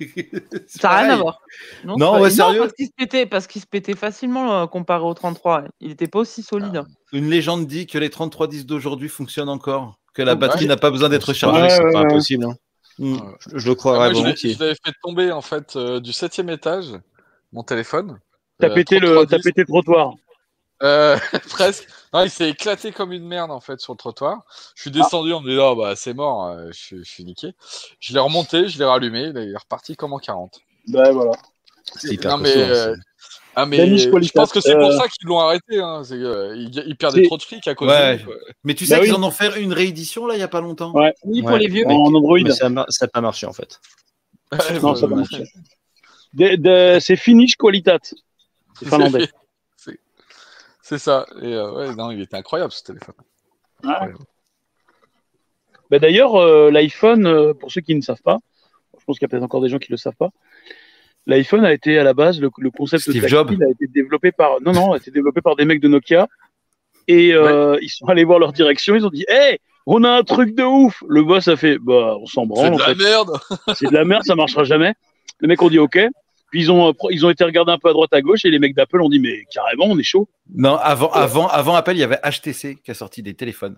[0.67, 1.39] Ça n'a rien à voir.
[1.83, 2.59] Non, pas- ouais, sérieux?
[2.59, 5.63] parce qu'il se pétait, parce qu'il se pétait facilement euh, comparé au 33.
[5.79, 6.83] Il n'était pas aussi solide.
[7.11, 10.37] Une légende dit que les 3310 d'aujourd'hui fonctionnent encore, que la Ouais.
[10.37, 11.69] batterie n'a pas besoin d'être Ouais, chargée.
[11.69, 12.05] c'est ouais, pas ouais.
[12.05, 12.45] impossible.
[12.45, 12.53] hein.
[12.99, 13.17] Mm.
[13.53, 14.53] Je, je le Ah, moi, l'ai- volontiers.
[14.53, 16.87] je l'avais fait tomber en fait euh, du septième étage,
[17.53, 18.19] mon téléphone.
[18.59, 19.29] T'as Euh, pété le, 3310.
[19.29, 20.13] t'as pété le trottoir.
[20.83, 21.17] Euh,
[21.49, 21.87] presque.
[22.13, 24.43] Non, il s'est éclaté comme une merde en fait sur le trottoir.
[24.75, 27.23] Je suis descendu en me disant, Ah, bah c'est mort, euh, je, suis- je suis
[27.23, 27.53] niqué.
[27.99, 30.59] Je l'ai remonté, je l'ai rallumé, il est reparti comme en 40.
[30.87, 31.31] Bah voilà.
[31.95, 32.95] C'est hyper Non mais, hein, euh,
[33.55, 35.79] ah, mais je pense que c'est pour euh, ça qu'ils l'ont arrêté.
[35.79, 36.03] Hein.
[36.03, 38.17] C'est, euh, ils, ils perdaient trop de fric à cause Ouais.
[38.19, 38.39] de.
[38.63, 39.17] Mais tu sais Bah qu'ils oui.
[39.19, 40.91] en ont fait une réédition là il y a pas longtemps.
[40.93, 41.13] Ouais.
[41.23, 41.59] Oui, pour Ouais.
[41.59, 41.83] les vieux.
[41.87, 42.39] Mais- En Android.
[42.43, 43.79] Mais ça n'a pas marché en fait.
[44.81, 45.43] Non, ça va marcher.
[46.33, 47.99] De- de- c'est Finish Qualitat.
[48.79, 49.27] C'est finlandais.
[49.77, 49.99] C'est-
[50.81, 51.25] C'est ça.
[51.41, 53.15] Et euh, ouais, non, il était incroyable ce téléphone.
[55.91, 58.39] Bah, D'ailleurs, euh, l'iPhone, euh, pour ceux qui ne savent pas,
[58.99, 60.29] je pense qu'il y a peut-être encore des gens qui ne le savent pas,
[61.25, 63.49] l'iPhone a été à la base, le, le concept Steve tactile Jobs.
[63.63, 66.27] a été développé par, non, non, a été développé par des mecs de Nokia.
[67.07, 70.23] Et euh, ils sont allés voir leur direction, ils ont dit, hé, on a un
[70.23, 71.03] truc de ouf.
[71.07, 72.95] Le boss a fait, bah, on s'en C'est branle, en de la fait.
[72.95, 73.31] merde.
[73.75, 74.93] c'est de la merde, ça marchera jamais.
[75.41, 75.97] Les mecs ont dit OK.
[76.51, 78.43] Puis ils ont, euh, pro- ils ont été regarder un peu à droite à gauche
[78.45, 80.27] et les mecs d'Apple ont dit mais carrément on est chaud.
[80.55, 83.75] Non, avant, avant, avant Apple, il y avait HTC qui a sorti des téléphones.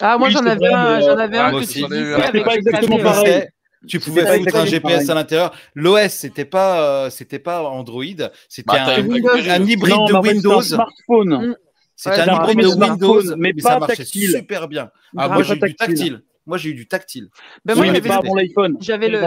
[0.00, 2.44] Ah, moi Oui, j'en avais un, j'en euh, avais moi un que aussi, tu C'était
[2.44, 3.46] pas exactement pareil.
[3.88, 5.10] Tu pouvais pas foutre un GPS pareil.
[5.10, 5.52] à l'intérieur.
[5.74, 8.04] L'OS, c'était pas, euh, c'était pas Android,
[8.48, 9.36] c'était Bah, un, Windows.
[9.36, 10.62] hybride Non, de en fait, c'est un Windows.
[10.62, 11.28] smartphone.
[11.48, 11.56] Mm.
[11.96, 14.30] C'était Ouais, un hybride de Windows, mais mais, pas ça marchait tactile.
[14.30, 14.90] super bien.
[15.16, 16.22] Ah, moi j'ai eu du tactile.
[16.46, 17.28] Moi j'ai eu du tactile.
[17.64, 18.76] Ben, moi, j'avais pas le- avant l'iPhone.
[18.80, 19.20] J'avais le,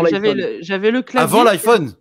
[0.62, 1.24] j'avais le clavier.
[1.24, 1.94] Avant l'iPhone.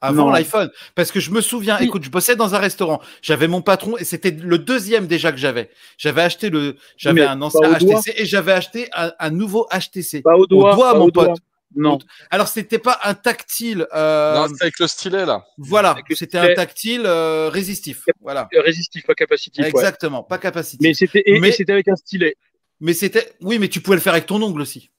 [0.00, 0.70] Avant l'iPhone.
[0.94, 1.86] Parce que je me souviens, Oui.
[1.86, 3.00] écoute, je bossais dans un restaurant.
[3.22, 5.70] J'avais mon patron et c'était le deuxième déjà que j'avais.
[5.98, 7.60] J'avais acheté le, j'avais un ancien.
[7.74, 10.22] HTC et j'avais acheté un, un nouveau HTC.
[10.22, 10.74] Pas au doigt.
[10.74, 11.26] doigt, pas mon au doigt.
[11.28, 11.38] pote.
[11.76, 11.98] Non.
[12.30, 15.44] Alors c'était pas un tactile, euh, Non, c'est avec le stylet là.
[15.56, 18.06] voilà, c'était un tactile euh, résistif.
[18.20, 18.48] Voilà.
[18.54, 19.62] Euh, Résistif, pas capacitif.
[19.62, 19.68] ouais.
[19.70, 20.80] Exactement, pas capacitif.
[20.82, 22.34] Mais c'était Mais- c'était avec un stylet.
[22.80, 24.90] Mais c'était, oui, mais tu pouvais le faire avec ton ongle aussi.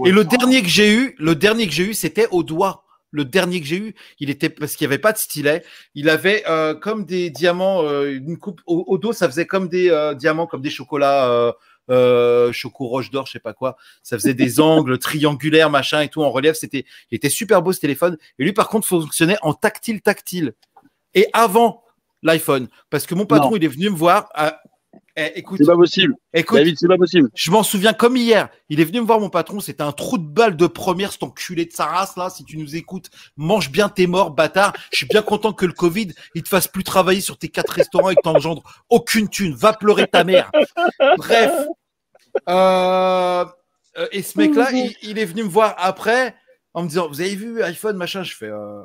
[0.00, 0.08] Ouais.
[0.08, 2.82] Et le dernier que j'ai eu, le dernier que j'ai eu, c'était au doigt.
[3.10, 5.64] Le dernier que j'ai eu, il était parce qu'il n'y avait pas de stylet.
[5.94, 9.68] Il avait euh, comme des diamants, euh, une coupe au, au dos, ça faisait comme
[9.68, 11.52] des euh, diamants, comme des chocolats, euh,
[11.90, 13.76] euh, choco roche d'or, je sais pas quoi.
[14.04, 16.54] Ça faisait des angles triangulaires, machin et tout en relief.
[16.54, 18.16] C'était, il était super beau ce téléphone.
[18.38, 20.52] Et lui, par contre, fonctionnait en tactile, tactile.
[21.14, 21.82] Et avant
[22.22, 23.56] l'iPhone, parce que mon patron, Non.
[23.56, 24.28] il est venu me voir.
[24.34, 24.60] à-
[25.16, 26.14] Eh, écoute, C'est pas possible.
[26.32, 27.28] écoute, David, c'est pas possible.
[27.34, 28.48] je m'en souviens comme hier.
[28.68, 29.60] Il est venu me voir, mon patron.
[29.60, 32.30] C'était un trou de balle de première, cet enculé de sa race, là.
[32.30, 34.72] Si tu nous écoutes, mange bien tes morts, bâtard.
[34.92, 37.70] Je suis bien content que le Covid, il te fasse plus travailler sur tes quatre
[37.70, 39.54] restaurants et que t'engendres aucune thune.
[39.54, 40.50] Va pleurer ta mère.
[41.16, 41.52] Bref.
[42.48, 43.44] Euh,
[43.98, 46.34] euh, et ce mec-là, il, il est venu me voir après
[46.74, 48.22] en me disant, vous avez vu iPhone, machin?
[48.22, 48.82] Je fais, euh,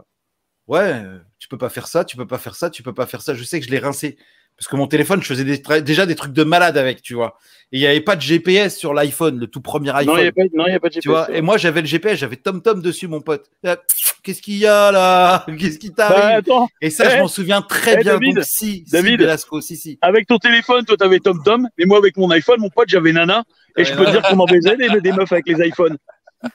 [0.67, 1.03] ouais,
[1.37, 3.35] tu peux pas faire ça, tu peux pas faire ça, tu peux pas faire ça.
[3.35, 4.17] Je sais que je l'ai rincé.
[4.57, 7.37] Parce que mon téléphone, je faisais des déjà des trucs de malade avec, tu vois.
[7.73, 10.31] Et il n'y avait pas de GPS sur l'iPhone, le tout premier Non, il iPhone.
[10.37, 11.01] n'y non, il y a pas de GPS.
[11.03, 11.29] tu vois.
[11.35, 13.49] Et moi, j'avais le GPS, j'avais TomTom dessus, mon pote.
[13.63, 15.45] Pff, Qu'est-ce qu'il y a là?
[15.59, 16.37] Qu'est-ce qui Bah, t'arrive?
[16.37, 18.13] attends, Et ça, je eh, m'en souviens très eh, bien.
[18.13, 19.19] David, Donc, si, si, David.
[19.19, 19.97] Velasco, si, si.
[20.01, 23.43] avec ton téléphone, toi, t'avais TomTom, mais moi, avec mon iPhone, mon pote, j'avais Nana.
[23.77, 25.97] Et je peux te dire qu'on en baisait des, des meufs avec les iPhones.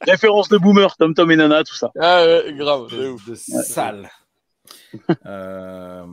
[0.00, 1.92] Référence de boomer, TomTom et Nana, tout ça.
[2.00, 2.88] Ah ouais, grave.
[2.90, 3.28] de ouf.
[3.28, 4.10] de sale.
[5.26, 6.04] Euh,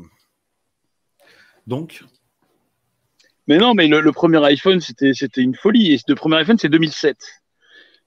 [1.68, 2.04] Donc,
[3.48, 5.94] Mais non, mais le, le premier iPhone, c'était c'était une folie.
[5.94, 7.18] Et le premier iPhone, c'est 2007.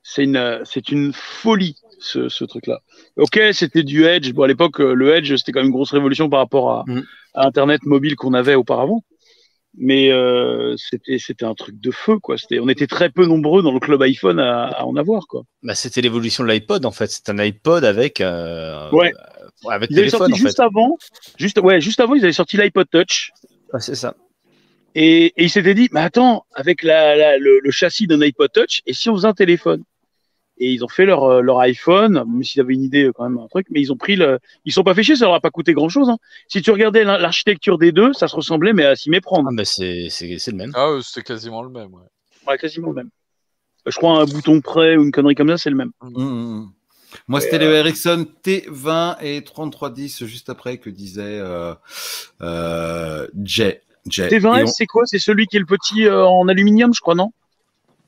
[0.03, 2.81] C'est une, euh, c'est une folie, ce, ce truc-là.
[3.17, 4.33] Ok, c'était du Edge.
[4.33, 6.85] Bon, à l'époque, euh, le Edge, c'était quand même une grosse révolution par rapport à,
[6.87, 7.03] Mm.
[7.35, 9.03] à Internet mobile qu'on avait auparavant.
[9.79, 12.39] Mais euh, c'était c'était un truc de feu, quoi.
[12.39, 15.43] C'était, on était très peu nombreux dans le club iPhone à, à en avoir, quoi.
[15.63, 17.11] Bah, c'était l'évolution de l'iPod en fait.
[17.11, 19.13] C'est un iPod avec, euh, Ouais.
[19.65, 20.63] Euh, avec Ils avaient sorti en juste fait.
[20.63, 20.99] avant,
[21.39, 23.31] juste, ouais, juste avant, ils avaient sorti l'iPod Touch.
[23.73, 24.15] Ah, c'est ça.
[24.95, 28.51] Et, et ils s'étaient dit, mais attends, avec la, la- le, le châssis d'un iPod
[28.53, 29.83] Touch, et si on faisait un téléphone?
[30.59, 33.29] Et ils ont fait leur, euh, leur iPhone, même s'ils avaient une idée euh, quand
[33.29, 34.39] même, un truc, mais ils ont pris le.
[34.65, 36.09] Ils sont pas fait chier, ça leur a pas coûté grand chose.
[36.09, 36.17] Hein.
[36.49, 39.51] Si tu regardais l'ar- l'architecture des deux, ça se ressemblait, mais à s'y méprendre.
[39.53, 40.73] Ah, bah, c'est c'est- c'est le même.
[40.75, 41.93] Ah, ouais, c'était quasiment le même.
[41.93, 42.01] Ouais.
[42.49, 43.11] Ouais, quasiment le même.
[43.85, 45.91] Je crois un bouton près ou une connerie comme ça, c'est le même.
[46.01, 46.73] Hum, hum.
[47.29, 51.75] Moi, c'était le Ericsson T20 et 3310 juste après que disait euh,
[52.43, 53.83] euh, Jay.
[54.09, 54.27] Jay.
[54.33, 55.03] Et T20S, on- c'est quoi?
[55.07, 57.33] C'est celui qui est le petit euh, en aluminium, je crois, non?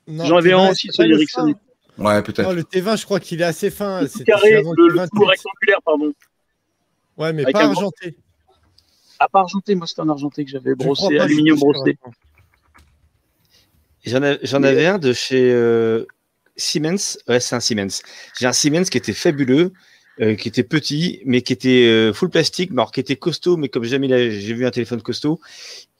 [0.06, 1.54] Non, J'en avais un T20, aussi, c'est celui pas le Ericsson.
[1.98, 2.52] Ouais, peut-être.
[2.52, 4.02] le T20, je crois qu'il est assez fin.
[4.02, 5.08] Le C'était carré, le, le T20.
[5.14, 6.12] tout rectangulaire, pardon.
[7.16, 8.16] Ouais, mais Avec pas argenté.
[9.18, 11.98] À part argenté, moi c'était un argenté que j'avais brossé, pas, aluminium pas brossé.
[14.06, 16.06] J'en av- j'en avais un de chez euh,
[16.58, 17.18] Siemens.
[17.28, 18.02] Ouais, c'est un Siemens.
[18.38, 19.72] J'ai un Siemens qui était fabuleux,
[20.20, 23.56] euh, qui était petit, mais qui était euh, full plastique, mais alors qui était costaud,
[23.56, 25.40] mais comme jamais j'ai vu un téléphone costaud.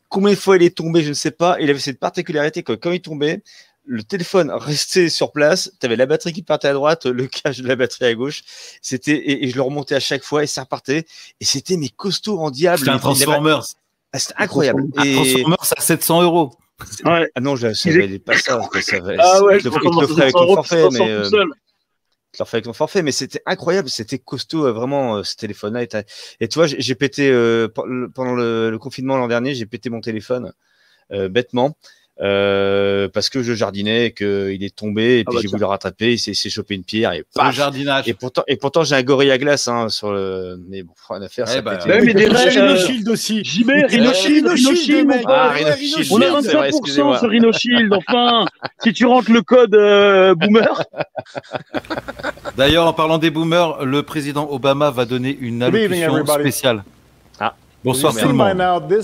[0.08, 1.56] Combien de fois il est tombé, je ne sais pas.
[1.60, 3.42] Il avait cette particularité que quand il tombait,
[3.84, 5.72] le téléphone restait sur place.
[5.80, 8.42] Tu avais la batterie qui partait à droite, le cache de la batterie à gauche.
[8.82, 11.06] C'était et, et je le remontais à chaque fois et ça repartait.
[11.40, 12.80] Et c'était mes costauds en diable.
[12.80, 13.64] C'était un Transformers.
[14.12, 14.84] Ah, c'était incroyable.
[14.96, 15.14] Un Et...
[15.14, 16.52] Transformers à 700 euros.
[17.04, 17.28] Ouais.
[17.34, 18.56] Ah non, je, ça Il est- valait pas ça.
[18.70, 21.10] quoi, ça valait- Ah ouais, il te il te le ferait avec ton forfait, mais
[21.10, 25.22] euh, te le ferait avec ton forfait, mais c'était incroyable, c'était costaud, euh, vraiment, euh,
[25.24, 25.82] ce téléphone-là.
[25.82, 25.88] Et,
[26.40, 27.68] et tu vois, j'ai pété euh,
[28.14, 30.52] pendant le, le confinement l'an dernier, j'ai pété mon téléphone
[31.12, 31.76] euh, bêtement.
[32.20, 35.60] Euh, parce que je jardinais et qu'il est tombé et Ah puis bah j'ai voulu
[35.60, 38.08] le rattraper, il s'est chopé une pierre et Le paf jardinage.
[38.08, 41.22] et pourtant et pourtant j'ai un gorille à glace hein, sur le mais bon rien
[41.22, 41.78] à faire Eh ça bah.
[41.86, 43.44] Ouais, mais des Le rêves, Rhino euh, Shield aussi.
[43.44, 45.22] JB, Le Rhino Shield, Rhino Rhino Shield, Shield, mon mec.
[45.22, 45.32] pote.
[45.34, 45.52] Ah,
[46.10, 47.18] On a merde, c'est vrai, 25% excusez-moi.
[47.18, 48.46] sur Rhino Shield, enfin
[48.82, 50.82] Si tu rentres le code euh, boomer,
[52.56, 56.82] D'ailleurs, en parlant des boomers, le président Obama va donner une allocution spéciale.
[57.84, 59.02] Bonsoir tout le monde.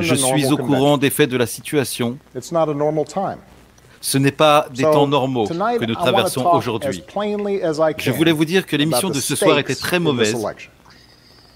[0.00, 2.18] Je suis au courant des faits de la situation.
[2.18, 2.18] convention.
[2.34, 3.38] It's not a normal time.
[4.00, 7.02] Ce n'est pas des temps normaux que nous traversons aujourd'hui.
[7.98, 10.36] Je voulais vous dire que l'émission de ce soir était très mauvaise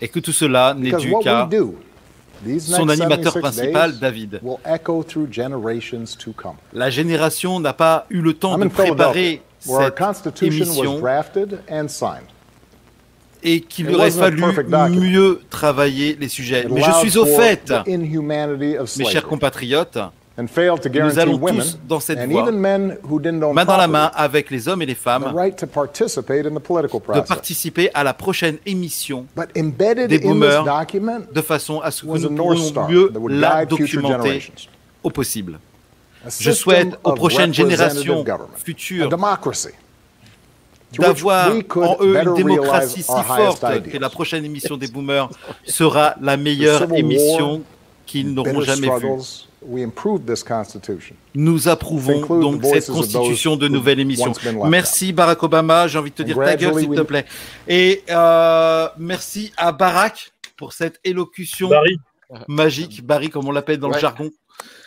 [0.01, 1.49] et que tout cela n'est dû qu'à
[2.59, 4.41] son animateur 76 principal, David.
[6.73, 11.89] La génération n'a pas eu le temps de préparer cette Constitution was émission drafted and
[11.89, 12.27] signed.
[13.43, 14.43] Et qu'il It aurait fallu
[14.91, 16.67] mieux travailler les sujets.
[16.71, 19.99] Mais je suis au fait, mes chers compatriotes,
[20.39, 24.11] and failed to nous guarantee allons women tous dans cette voie, main dans la main
[24.15, 27.29] avec les hommes et les femmes, right to participate in the political de process.
[27.29, 29.71] participer à la prochaine émission des in
[30.09, 34.51] this boomers document de façon à ce que nous pourrions mieux la documenter
[35.03, 35.59] au possible.
[36.39, 38.25] Je souhaite aux prochaines générations
[38.57, 39.11] futures
[40.99, 45.29] d'avoir en eux une démocratie si forte que la prochaine émission des boomers
[45.65, 47.63] sera la meilleure émission
[48.07, 48.97] qu'ils n'auront jamais vu.
[48.97, 49.23] struggles,
[49.63, 51.15] we improved this Constitution.
[51.35, 54.33] Nous approuvons donc cette constitution de nouvelle émission.
[54.67, 55.87] Merci Barack Obama.
[55.89, 57.25] J'ai envie de te dire ta gueule, s'il te plaît.
[57.69, 61.97] Et euh, merci à Barack pour cette élocution Barry.
[62.49, 63.05] magique.
[63.05, 64.31] Barry, comme on l'appelle dans le jargon.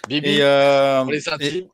[0.08, 1.48] Bibi, Et, euh, pour les intimes.
[1.48, 1.68] et,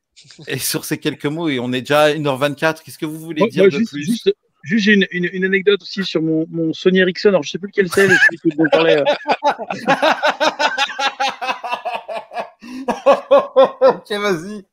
[0.47, 3.41] et sur ces quelques mots, et on est déjà à 1h24, qu'est-ce que vous voulez
[3.41, 4.33] Moi, dire moi, de juste, plus juste,
[4.63, 7.29] juste, j'ai une, une, une anecdote aussi sur mon, mon Sony Ericsson.
[7.29, 8.97] Alors, je sais plus lequel c'est, mais celui on parlait.
[8.97, 9.03] euh.
[13.81, 14.63] Ok, vas-y.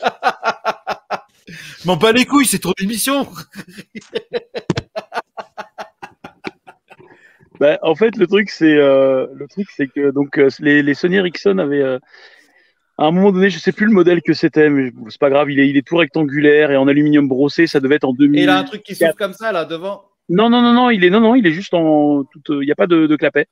[1.84, 3.28] M'en pas les couilles, c'est ton émission.
[7.60, 10.94] Bah, en fait, le truc, c'est euh, le truc, c'est que donc euh, les, les
[10.94, 11.98] Sony Ericsson avaient euh,
[12.98, 15.50] à un moment donné, je sais plus le modèle que c'était, mais c'est pas grave.
[15.50, 17.66] Il est, il est tout rectangulaire et en aluminium brossé.
[17.66, 18.40] Ça devait être en 2000.
[18.40, 20.04] Et il a un truc qui s'ouvre comme ça, là, devant?
[20.28, 22.24] Non, non, non, non, il est non, non, il est juste en.
[22.48, 23.46] Il n'y a pas de, de clapet.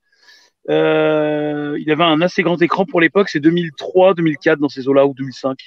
[0.71, 5.07] Euh, il avait un assez grand écran pour l'époque, c'est 2003, 2004 dans ces eaux-là
[5.07, 5.59] ou 2005.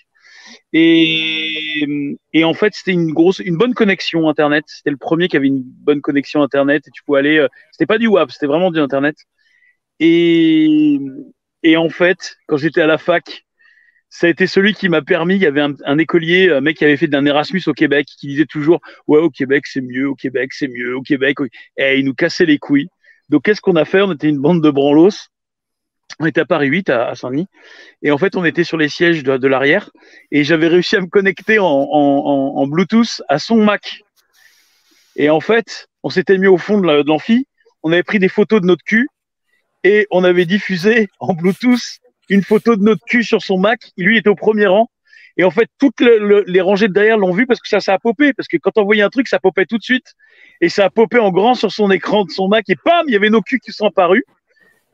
[0.73, 1.85] Et,
[2.33, 4.63] et en fait, c'était une grosse, une bonne connexion internet.
[4.67, 7.37] C'était le premier qui avait une bonne connexion internet et tu pouvais aller.
[7.37, 9.15] euh, C'était pas du web, c'était vraiment du internet.
[9.99, 10.99] Et,
[11.63, 13.45] et en fait, quand j'étais à la fac,
[14.09, 15.35] ça a été celui qui m'a permis.
[15.35, 18.27] Il y avait un, écolier, un mec qui avait fait d'un Erasmus au Québec, qui
[18.27, 21.37] disait toujours ouais au Québec c'est mieux, au Québec c'est mieux, au Québec.
[21.77, 22.87] Et il nous cassait les couilles.
[23.29, 24.01] Donc qu'est-ce qu'on a fait?
[24.01, 25.29] On était une bande de branlos.
[26.19, 27.47] On était à Paris 8 à, Saint-Denis.
[28.01, 29.91] Et en fait, on était sur les sièges de, l'arrière.
[30.31, 34.03] Et j'avais réussi à me connecter en, Bluetooth à son Mac.
[35.15, 37.45] Et en fait, on s'était mis au fond de l'amphi.
[37.83, 39.09] On avait pris des photos de notre cul
[39.83, 43.91] et on avait diffusé en Bluetooth une photo de notre cul sur son Mac.
[43.97, 44.89] Lui il était au premier rang.
[45.39, 47.79] Et en fait, toutes le- le- les rangées de derrière l'ont vu parce que ça,
[47.79, 48.33] ça a popé.
[48.33, 50.15] Parce que quand on voyait un truc, ça popait tout de suite.
[50.61, 52.67] Et ça a popé en grand sur son écran de son Mac.
[52.69, 54.23] Et pam, il y avait nos culs qui sont apparus.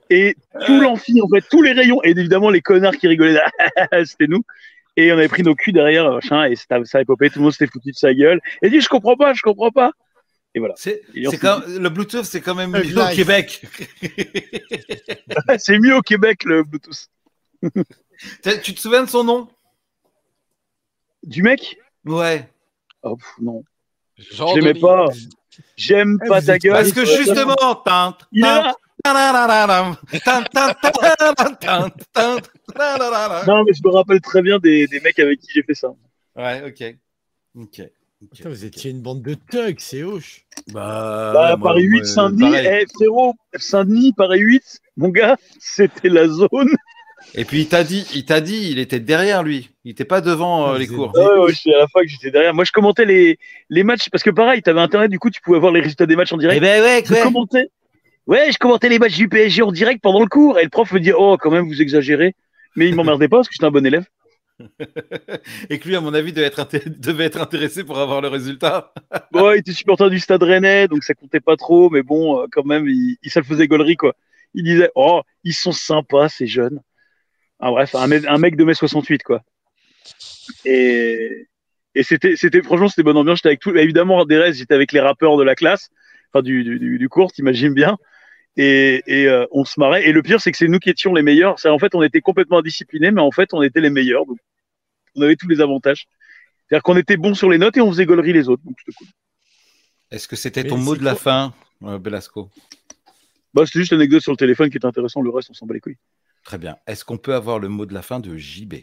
[0.10, 0.36] Et
[0.66, 2.04] tout l'amphi, en fait, tous les rayons.
[2.04, 3.40] Et évidemment, les connards qui rigolaient,
[4.06, 4.44] c'était nous.
[4.98, 7.30] Et on avait pris nos culs derrière, machin, et ça, ça avait popé.
[7.30, 8.40] Tout le monde s'était foutu de sa gueule.
[8.62, 9.92] Et dit, je comprends pas, je comprends pas.
[10.54, 10.76] Et voilà.
[10.78, 11.02] C'est
[11.42, 13.16] quand- le Bluetooth, c'est quand même Euh, mieux au.
[13.16, 13.62] Québec.
[15.58, 17.08] C'est mieux au Québec, le Bluetooth.
[18.64, 19.48] Tu te souviens de son nom
[21.24, 22.50] Du mec Ouais.
[23.02, 23.64] Oh, pff, non.
[24.18, 25.06] Jean Je l'aimais pas.
[25.76, 26.74] J'aime Eh, pas ta gueule.
[26.74, 27.56] Parce que justement,
[29.04, 29.96] tanananam.
[33.48, 35.90] Non, mais je me rappelle très bien des, des mecs avec qui j'ai fait ça.
[36.36, 36.96] Ouais, ok.
[37.56, 37.82] Ok.
[38.34, 40.46] Putain, vous étiez une bande de thugs, c'est hoche.
[40.72, 46.28] Bah, Bah, Paris 8, moi, Saint-Denis, eh, frérot, Saint-Denis, Paris 8, mon gars, c'était la
[46.30, 46.70] zone.
[47.36, 49.70] Et puis il t'a dit, il t'a dit, il était derrière lui.
[49.86, 51.12] Il était pas devant euh, les cours.
[51.16, 52.54] Ouais, ouais, j'étais à la fac, j'étais derrière.
[52.54, 53.40] Moi, je commentais les,
[53.70, 56.16] les matchs parce que pareil, t'avais internet, du coup, tu pouvais voir les résultats des
[56.16, 56.58] matchs en direct.
[56.58, 57.68] Eh ben ouais, je commentais.
[58.28, 60.92] Ouais, je commentais les matchs du PSG en direct pendant le cours et le prof
[60.94, 62.36] me dit Oh, quand même, vous exagérez.
[62.76, 64.06] Mais il m'emmerdait pas parce que j'étais un bon élève.
[65.70, 68.28] Et que lui, à mon avis, devait être, inté- devait être intéressé pour avoir le
[68.28, 68.94] résultat.
[69.32, 72.46] Bon, il était supporter du stade rennais, donc ça comptait pas trop, mais bon, euh,
[72.52, 74.14] quand même, il, il- ça le faisait gaulerie, quoi.
[74.54, 76.80] Il disait Oh, ils sont sympas, ces jeunes.
[77.66, 79.42] Ah, bref, un, mec- un mec de mai 68, quoi.
[80.66, 81.48] Et,
[81.96, 83.38] et c'était, c'était, franchement, c'était bonne ambiance.
[83.38, 85.90] J'étais avec tout, évidemment, des restes, j'étais avec les rappeurs de la classe,
[86.34, 87.98] enfin, du, du, du, cours, t'imagines bien.
[88.58, 90.06] Et, et euh, on se marrait.
[90.06, 91.58] Et le pire, c'est que c'est nous qui étions les meilleurs.
[91.58, 94.26] C'est, en fait, on était complètement indisciplinés, mais en fait, on était les meilleurs.
[94.26, 94.40] Donc,
[95.16, 96.06] on avait tous les avantages.
[96.68, 98.64] C'est-à-dire qu'on était bons sur les notes et on faisait gaulerie les autres.
[98.66, 99.08] Donc, c'était cool.
[100.12, 101.54] Est-ce que c'était Mais ton mot de la quoi fin,
[101.84, 102.50] euh, Belasco?
[103.54, 105.22] Bah, c'était juste une anecdote sur le téléphone qui est intéressant.
[105.22, 105.98] Le reste, on s'en bat les couilles.
[106.44, 106.76] Très bien.
[106.88, 108.74] Est-ce qu'on peut avoir le mot de la fin de JB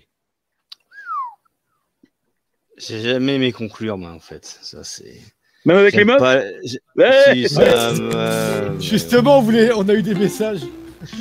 [2.78, 4.58] J'ai jamais aimé conclure, moi, en fait.
[4.62, 5.20] Ça, c'est.
[5.66, 8.00] Même avec les meufs pas- j'ai- Ouais, Si, ça ouais.
[8.00, 9.72] me- Justement, on, voulait...
[9.74, 10.62] on a eu des messages.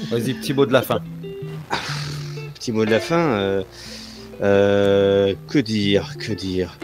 [0.09, 1.01] Vas-y, petit mot de la fin.
[2.55, 3.39] Petit mot de la fin.
[3.39, 3.63] euh,
[4.41, 6.77] euh, que dire Que dire?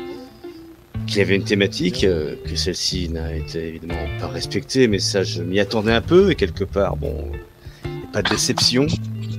[1.08, 5.24] Qu'il y avait une thématique, euh, que celle-ci n'a été évidemment pas respectée, mais ça,
[5.24, 7.32] je m'y attendais un peu, et quelque part, bon,
[8.12, 8.88] pas de déception.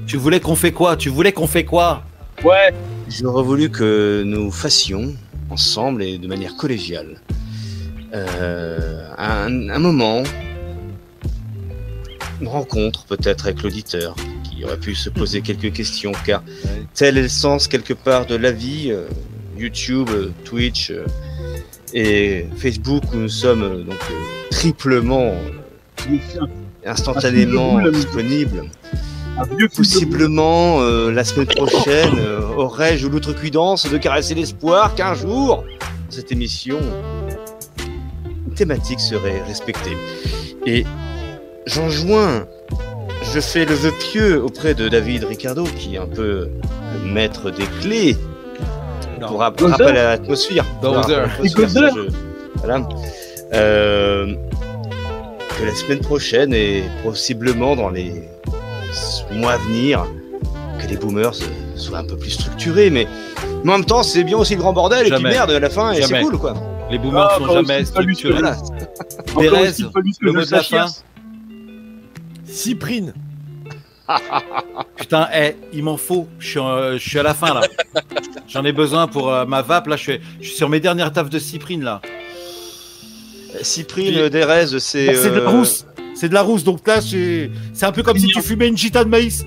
[0.07, 0.97] Tu voulais qu'on fait quoi?
[0.97, 2.05] Tu voulais qu'on fait quoi?
[2.45, 2.73] Ouais.
[3.09, 5.15] J'aurais voulu que nous fassions,
[5.51, 7.20] ensemble et de manière collégiale,
[8.15, 10.23] euh, un, un moment,
[12.41, 14.15] une rencontre peut-être avec l'auditeur,
[14.45, 16.43] qui aurait pu se poser quelques questions, car
[16.95, 19.09] tel est le sens quelque part de la vie, euh,
[19.59, 21.05] YouTube, euh, Twitch euh,
[21.93, 24.15] et Facebook, où nous sommes euh, donc euh,
[24.51, 25.35] triplement,
[26.09, 26.47] euh,
[26.85, 28.65] instantanément la disponibles.
[29.57, 29.69] Vieux.
[29.69, 35.65] Possiblement, euh, la semaine prochaine, euh, aurais-je l'outrecuidance de caresser l'espoir qu'un jour,
[36.09, 36.79] cette émission,
[38.47, 39.97] une thématique serait respectée.
[40.65, 40.85] Et
[41.67, 42.47] j'enjoins,
[43.35, 46.49] je fais le vœu pieux auprès de David Ricardo, qui est un peu
[46.95, 48.17] le maître des clés
[49.27, 50.65] pour rappeler l'atmosphère.
[50.81, 51.17] Pour rappeler
[52.57, 52.89] Voilà.
[53.53, 54.35] Euh,
[55.59, 58.29] que la semaine prochaine et possiblement dans les
[59.32, 60.06] mois à venir,
[60.81, 63.06] que les boomers euh, soient un peu plus structurés, mais,
[63.64, 65.70] mais en même temps, c'est bien aussi le grand bordel, et puis merde, à la
[65.70, 66.55] fin, et c'est cool, quoi.
[66.90, 68.40] Les boomers Ah, sont bah, jamais structurés.
[68.40, 68.43] Que
[70.20, 70.86] le mot de la fin.
[72.44, 73.12] Cyprine.
[74.97, 76.28] Putain, eh, il m'en faut.
[76.39, 77.62] Je suis, euh, je suis à la fin là.
[78.48, 79.89] J'en ai besoin pour euh, ma vape.
[79.89, 82.01] Là, je suis, je suis sur mes dernières taffes de cyprine là.
[83.62, 85.06] Cyprine, Puis- Derez, c'est.
[85.06, 85.86] Bah, c'est de la euh, rousse.
[86.16, 86.64] C'est de la rousse.
[86.64, 89.44] Donc là, c'est c'est un peu comme si tu fumais une gita de maïs.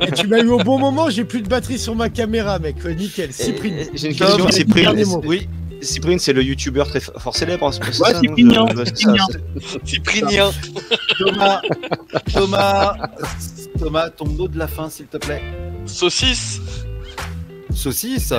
[0.00, 2.76] Et tu m'as eu au bon moment, j'ai plus de batterie sur ma caméra, mec.
[2.84, 3.32] Ouais, Nickel.
[3.32, 3.76] Cyprine.
[3.94, 5.04] J'ai une question, Cyprine.
[5.24, 5.48] Oui,
[5.82, 7.66] Cyprine, c'est le youtubeur très fort célèbre.
[7.66, 7.70] hein,
[8.00, 10.50] Ouais, Cyprinien, ça, c'est- Cyprinien.
[11.18, 11.60] Thomas,
[12.32, 12.94] Thomas,
[13.78, 15.42] Thomas, ton mot de la fin, s'il te plaît.
[15.84, 16.60] Saucisse.
[17.74, 18.32] Saucisse.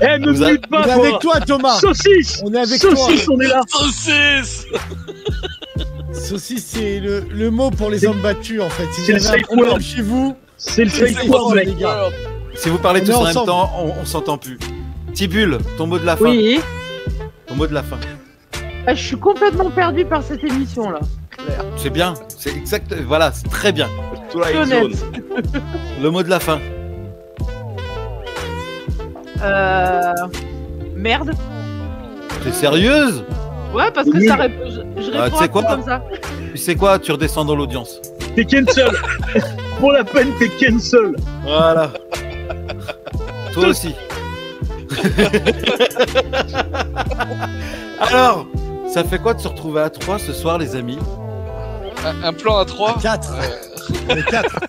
[0.00, 1.78] Eh, me mute On est pas, avec toi Thomas.
[1.80, 2.96] Saucisse On est avec toi.
[2.96, 4.66] Saucisse, on est là Saucisse.
[6.12, 8.86] Saucisse, c'est le, le mot pour les hommes battus, en fait.
[8.92, 9.80] Si c'est vous le safe problème word.
[9.80, 12.08] chez vous, C'est le safe word, les gars
[12.54, 13.46] Si vous parlez On tous en même ensemble.
[13.46, 14.58] temps, on, on s'entend plus.
[15.14, 16.30] Tibule, ton mot de la fin.
[16.30, 16.60] Oui.
[17.46, 17.98] Ton mot de la fin.
[18.86, 21.00] Ah, Je suis complètement perdu par cette émission là.
[21.76, 22.14] C'est bien.
[22.38, 22.94] C'est exact.
[23.06, 23.88] Voilà, c'est très bien.
[26.02, 26.58] Le mot de la fin.
[29.42, 30.12] Euh...
[30.94, 31.32] Merde.
[32.42, 33.24] T'es sérieuse?
[33.74, 34.26] Ouais, parce que Oui.
[34.28, 34.64] ça répond.
[34.66, 36.02] Je, je Ah, réponds tu sais à quoi comme ça.
[36.52, 36.98] Tu sais quoi?
[36.98, 38.00] Tu redescends dans l'audience.
[38.34, 38.90] T'es cancel
[39.78, 41.14] Pour la peine, t'es cancel
[41.44, 41.90] Voilà.
[43.52, 43.94] Toi aussi.
[48.00, 48.46] Alors,
[48.92, 50.98] ça fait quoi de se retrouver à trois ce soir, les amis?
[52.04, 52.96] Un, un plan à trois?
[53.00, 53.32] 4.
[54.08, 54.60] On est 4.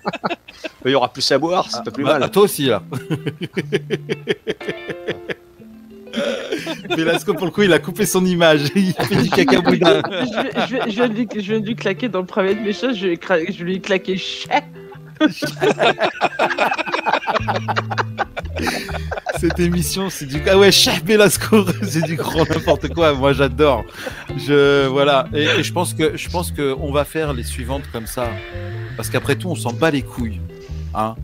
[0.86, 2.32] Il y aura plus à boire, c'est pas plus Bah, mal.
[2.32, 2.82] Toi aussi, là.
[6.90, 8.70] Velasco, pour le coup, il a coupé son image.
[8.76, 10.02] Il fait du caca boudin.
[10.70, 12.98] je, viens de lui, je viens de lui claquer dans le premier de mes choses,
[12.98, 14.64] je lui ai claqué chais.
[19.40, 20.42] Cette émission, c'est du.
[20.48, 23.14] Ah ouais, chef Velasco, c'est du grand n'importe quoi.
[23.14, 23.84] Moi, j'adore.
[24.38, 25.28] Je voilà.
[25.34, 28.30] Et, et je pense que je pense que on va faire les suivantes comme ça,
[28.98, 30.42] parce qu'après tout, on s'en bat les couilles,
[30.94, 31.16] hein.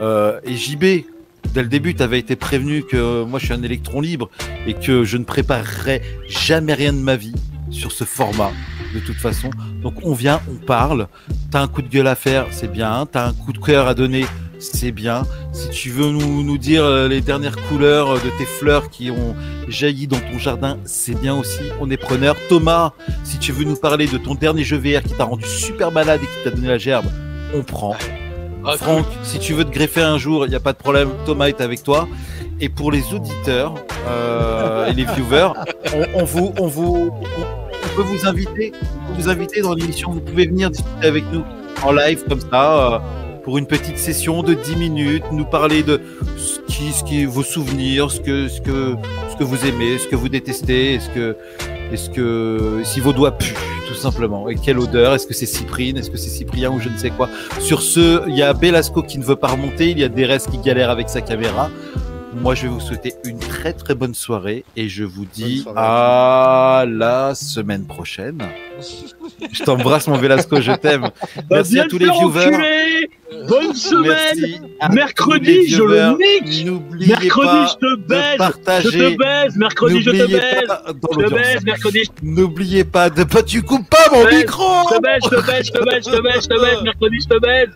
[0.00, 1.04] Euh, et JB,
[1.52, 4.30] dès le début, tu avais été prévenu que moi, je suis un électron libre
[4.66, 7.34] et que je ne préparerai jamais rien de ma vie
[7.70, 8.52] sur ce format.
[8.94, 9.50] De toute façon,
[9.82, 11.08] donc on vient, on parle.
[11.50, 13.06] T'as un coup de gueule à faire, c'est bien.
[13.10, 14.24] T'as un coup de cœur à donner,
[14.58, 15.22] c'est bien.
[15.52, 19.10] Si tu veux nous, nous dire euh, les dernières couleurs euh, de tes fleurs qui
[19.10, 19.34] ont
[19.68, 21.60] jailli dans ton jardin, c'est bien aussi.
[21.80, 22.36] On est preneur.
[22.48, 22.92] Thomas,
[23.24, 26.20] si tu veux nous parler de ton dernier jeu VR qui t'a rendu super malade
[26.22, 27.06] et qui t'a donné la gerbe,
[27.54, 27.96] on prend.
[28.64, 31.10] Ah, Franck, si tu veux te greffer un jour, il n'y a pas de problème.
[31.24, 32.08] Thomas est avec toi.
[32.60, 33.74] Et pour les auditeurs
[34.08, 35.50] euh, et les viewers,
[35.94, 38.72] on, on vous, on vous, on, peut vous inviter,
[39.16, 40.10] vous inviter dans l'émission.
[40.10, 41.44] Vous pouvez venir discuter avec nous
[41.84, 42.94] en live comme ça.
[42.94, 42.98] euh,
[43.48, 46.02] pour une petite session de 10 minutes, nous parler de
[46.36, 50.28] ce qui, ce qui vos souvenirs, ce que, ce ce vous aimez, ce que vous
[50.28, 51.00] détestez,
[51.90, 53.56] est-ce que, si vos doigts puent,
[53.86, 56.90] tout simplement, et quelle odeur, est-ce que c'est Cyprine, est-ce que c'est Cyprien ou je
[56.90, 57.30] ne sais quoi.
[57.58, 60.40] Sur ce, il y a Belasco qui ne veut pas remonter, il y a Deres
[60.50, 61.70] qui galère avec sa caméra.
[62.34, 66.84] Moi, je vais vous souhaiter une très très bonne soirée et je vous dis à
[66.88, 68.38] la semaine prochaine.
[69.52, 71.10] Je t'embrasse, mon Velasco, je t'aime.
[71.50, 72.46] Merci Viens à tous les viewers.
[72.46, 73.10] enculer.
[73.48, 74.14] Bonne semaine.
[74.38, 74.60] Merci
[74.92, 76.64] Mercredi, je le nique.
[76.66, 78.32] N'oubliez Mercredi, pas je te de baise.
[78.32, 78.90] Je partager.
[78.90, 79.56] te baise.
[79.56, 80.68] Mercredi, je te baise.
[80.86, 84.64] Je te baise, mercredi, je N'oubliez pas de pas tu coupes pas mon baise, micro.
[84.90, 87.16] te baise, je te baise, je te baise, je te baise, je te baise, mercredi,
[87.22, 87.68] je te baise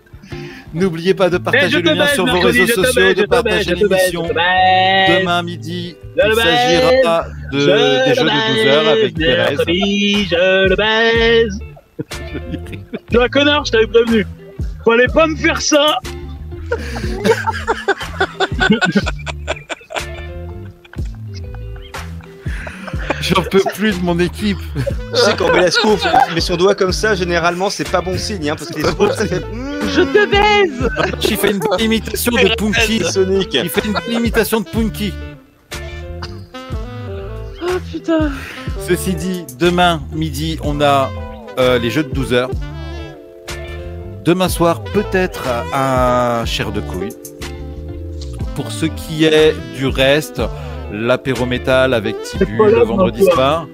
[0.74, 4.22] N'oubliez pas de partager le lien sur vos réseaux sociaux, de partager l'émission.
[4.22, 9.58] Demain midi, il s'agira de, des jeux de 12 heures avec Thérèse.
[9.66, 11.58] Je le baise.
[13.10, 14.26] Tu es un connard, je t'avais prévenu.
[14.84, 15.98] Fallait pas me faire ça
[23.22, 24.58] J'en peux plus de mon équipe.
[25.14, 25.96] Tu sais, quand Velasco
[26.34, 29.14] met son doigt comme ça, généralement, c'est pas bon signe, hein, parce que les autres,
[29.14, 29.44] ça fait
[29.88, 30.90] Je te baise
[31.20, 33.04] J'ai fait une bonne imitation de Punky.
[33.04, 33.54] Sonic.
[33.54, 35.14] Il fait une bonne imitation de Punky.
[37.62, 38.32] Oh putain
[38.88, 41.08] Ceci dit, demain midi, on a
[41.58, 42.50] euh, les jeux de 12 heures.
[44.24, 47.12] Demain soir, peut-être un chair de couille.
[48.56, 50.42] Pour ce qui est du reste,
[50.92, 53.66] l'apéro métal avec Tibu le vendredi soir.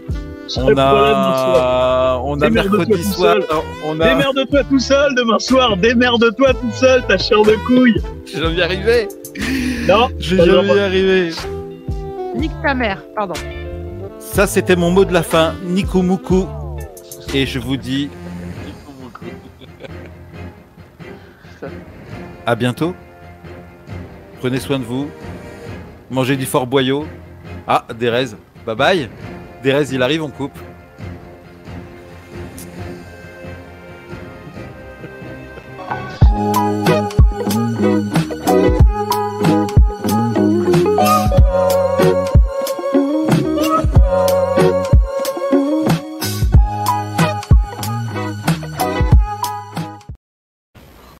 [0.57, 3.35] On a, on a mercredi tout soir.
[3.35, 3.45] seul.
[3.87, 4.09] On a.
[4.09, 8.01] Démerde-toi tout seul demain soir, démerde-toi tout seul, ta chair de couille.
[8.25, 9.09] Je vais y arriver.
[9.87, 10.79] Non, Je pas vais le y droit.
[10.81, 11.31] arriver.
[12.35, 13.35] Nique ta mère, pardon.
[14.19, 15.53] Ça, c'était mon mot de la fin.
[15.65, 16.45] Nikumuku.
[17.35, 18.09] Et je vous dis
[22.47, 22.95] à bientôt.
[24.41, 25.11] Prenez soin de vous.
[26.11, 27.07] Mangez du fort boyau.
[27.67, 28.35] Ah, Derez.
[28.67, 29.09] Bye bye.
[29.63, 30.59] Derez, il arrive, on coupe.